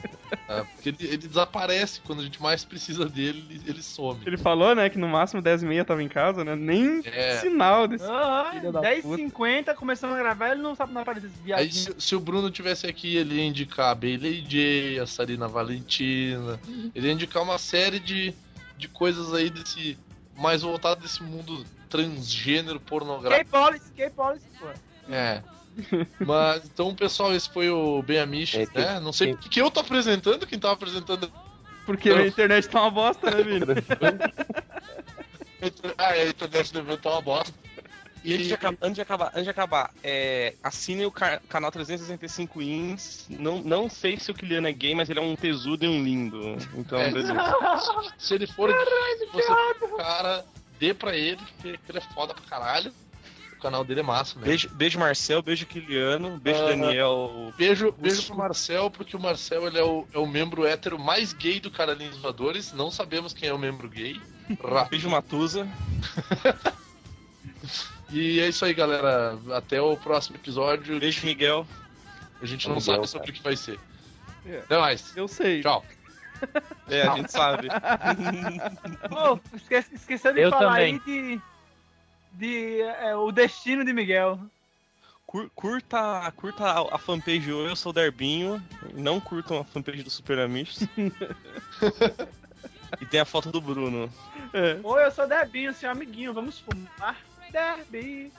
[0.49, 4.19] É, porque ele, ele desaparece quando a gente mais precisa dele, ele, ele some.
[4.25, 6.55] Ele falou, né, que no máximo 10 e meia tava em casa, né?
[6.55, 7.37] Nem É.
[7.39, 8.05] sinal desse.
[8.05, 11.93] Ah, Filho da 10h50, começando a gravar, ele não sabe não aparecer esse Aí, se,
[11.97, 16.59] se o Bruno tivesse aqui, ele ia indicar a Bailey J, a Sarina Valentina,
[16.93, 18.33] ele ia indicar uma série de,
[18.77, 19.97] de coisas aí desse.
[20.35, 23.51] mais voltado desse mundo transgênero pornográfico.
[23.51, 24.67] K-Policy, K-Policy, pô.
[25.13, 25.41] É.
[26.25, 28.99] Mas então, pessoal, esse foi o Ben Amish, É, que- né?
[28.99, 31.31] Não sei que- por que eu tô apresentando, quem tava apresentando.
[31.85, 33.65] Porque a internet tá uma bosta, né, Vini?
[35.97, 37.53] Ah, a internet do evento tá uma bosta.
[38.23, 41.71] E antes de acabar, antes de acabar, antes de acabar é, assine o ca- canal
[41.71, 43.25] 365 Ins.
[43.29, 46.03] Não, não sei se o Kiliano é gay, mas ele é um tesudo e um
[46.03, 46.57] lindo.
[46.75, 47.09] Então, É.
[48.17, 50.45] Se ele for se você cara,
[50.79, 52.93] dê pra ele, porque ele é foda pra caralho.
[53.57, 54.45] O canal dele é massa, mesmo.
[54.45, 57.53] Beijo, beijo Marcel, beijo Kiliano, beijo Ah, Daniel.
[57.57, 61.33] Beijo, beijo pro Marcel, porque o Marcel ele é, o, é o membro hétero mais
[61.33, 62.71] gay do Caralhinhos Voadores.
[62.71, 64.21] Não sabemos quem é o membro gay.
[64.89, 65.67] Beijo Matusa.
[68.09, 69.37] E é isso aí, galera.
[69.53, 70.99] Até o próximo episódio.
[70.99, 71.67] Beijo Miguel.
[72.41, 73.79] A gente não Miguel, sabe sobre o que vai ser.
[74.45, 74.59] É.
[74.59, 75.15] Até mais.
[75.17, 75.61] Eu sei.
[75.61, 75.83] Tchau.
[76.89, 77.67] É, a gente sabe.
[79.09, 80.93] Pô, esque- esqueceu de Eu falar também.
[80.93, 81.41] aí de.
[82.33, 84.39] de é, o destino de Miguel.
[85.25, 88.63] Cur- Curta, curta a, a fanpage Eu Sou Darbinho.
[88.93, 90.79] Não curtam a fanpage do Super Amigos.
[93.01, 94.09] e tem a foto do Bruno.
[94.53, 94.79] É.
[94.81, 97.17] Oi, eu sou Debinho, seu amiguinho, vamos fumar.
[97.51, 98.31] Derby.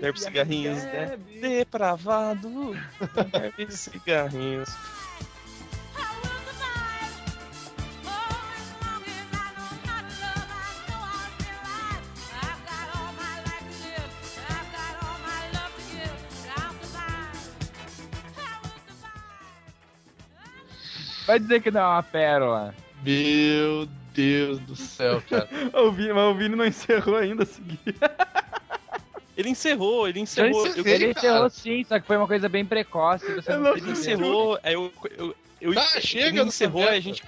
[0.00, 0.90] Derby cigarrinhos, né?
[1.06, 1.38] Derby.
[1.40, 2.76] Depravado.
[3.30, 4.68] Derby cigarrinhos.
[21.26, 22.74] Vai dizer que não é uma pérola.
[23.04, 25.48] Meu Deus do céu, cara.
[25.74, 27.78] O Vini, mas o Vini não encerrou ainda a seguir.
[29.36, 30.66] Ele encerrou, ele encerrou.
[30.66, 31.26] encerrei, Ele cara.
[31.28, 33.30] encerrou sim, só que foi uma coisa bem precoce.
[33.34, 34.90] Você Eu não não Ele encerrou, aí eu.
[35.18, 35.36] eu,
[35.66, 37.22] eu Tá, ele chega dessa encerrou, aí a gente.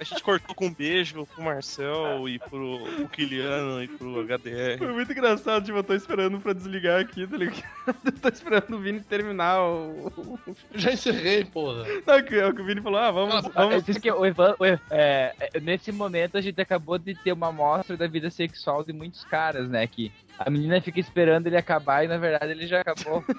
[0.00, 4.78] A gente cortou com um beijo pro Marcel e pro, pro Kiliano e pro HDR.
[4.78, 7.62] Foi muito engraçado, tipo, eu tô esperando pra desligar aqui, tá ligado?
[8.04, 10.38] Eu tô esperando o Vini terminar o.
[10.74, 11.84] Já encerrei, porra.
[12.06, 13.34] Não, que, é o que o Vini falou, ah, vamos.
[13.34, 13.88] Ah, Ah, vamos...
[13.88, 17.48] é que o Ivan, o é, é, nesse momento a gente acabou de ter uma
[17.48, 19.86] amostra da vida sexual de muitos caras, né?
[19.86, 23.24] Que a menina fica esperando ele acabar e na verdade ele já acabou.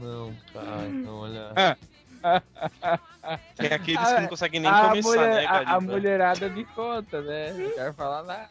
[0.00, 1.76] Não, cara, não, olha.
[3.56, 7.20] Tem aqueles que não conseguem nem a, começar, mulher- né, a- a mulherada me conta,
[7.22, 7.52] né?
[7.52, 8.48] Não quero falar nada.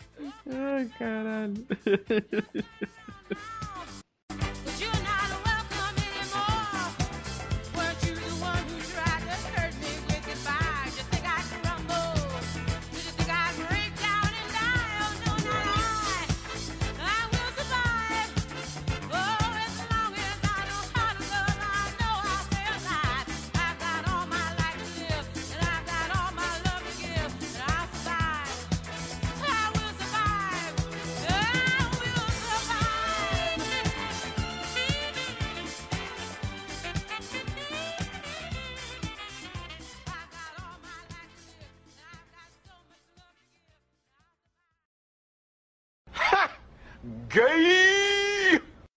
[0.49, 1.53] Ai, caralho.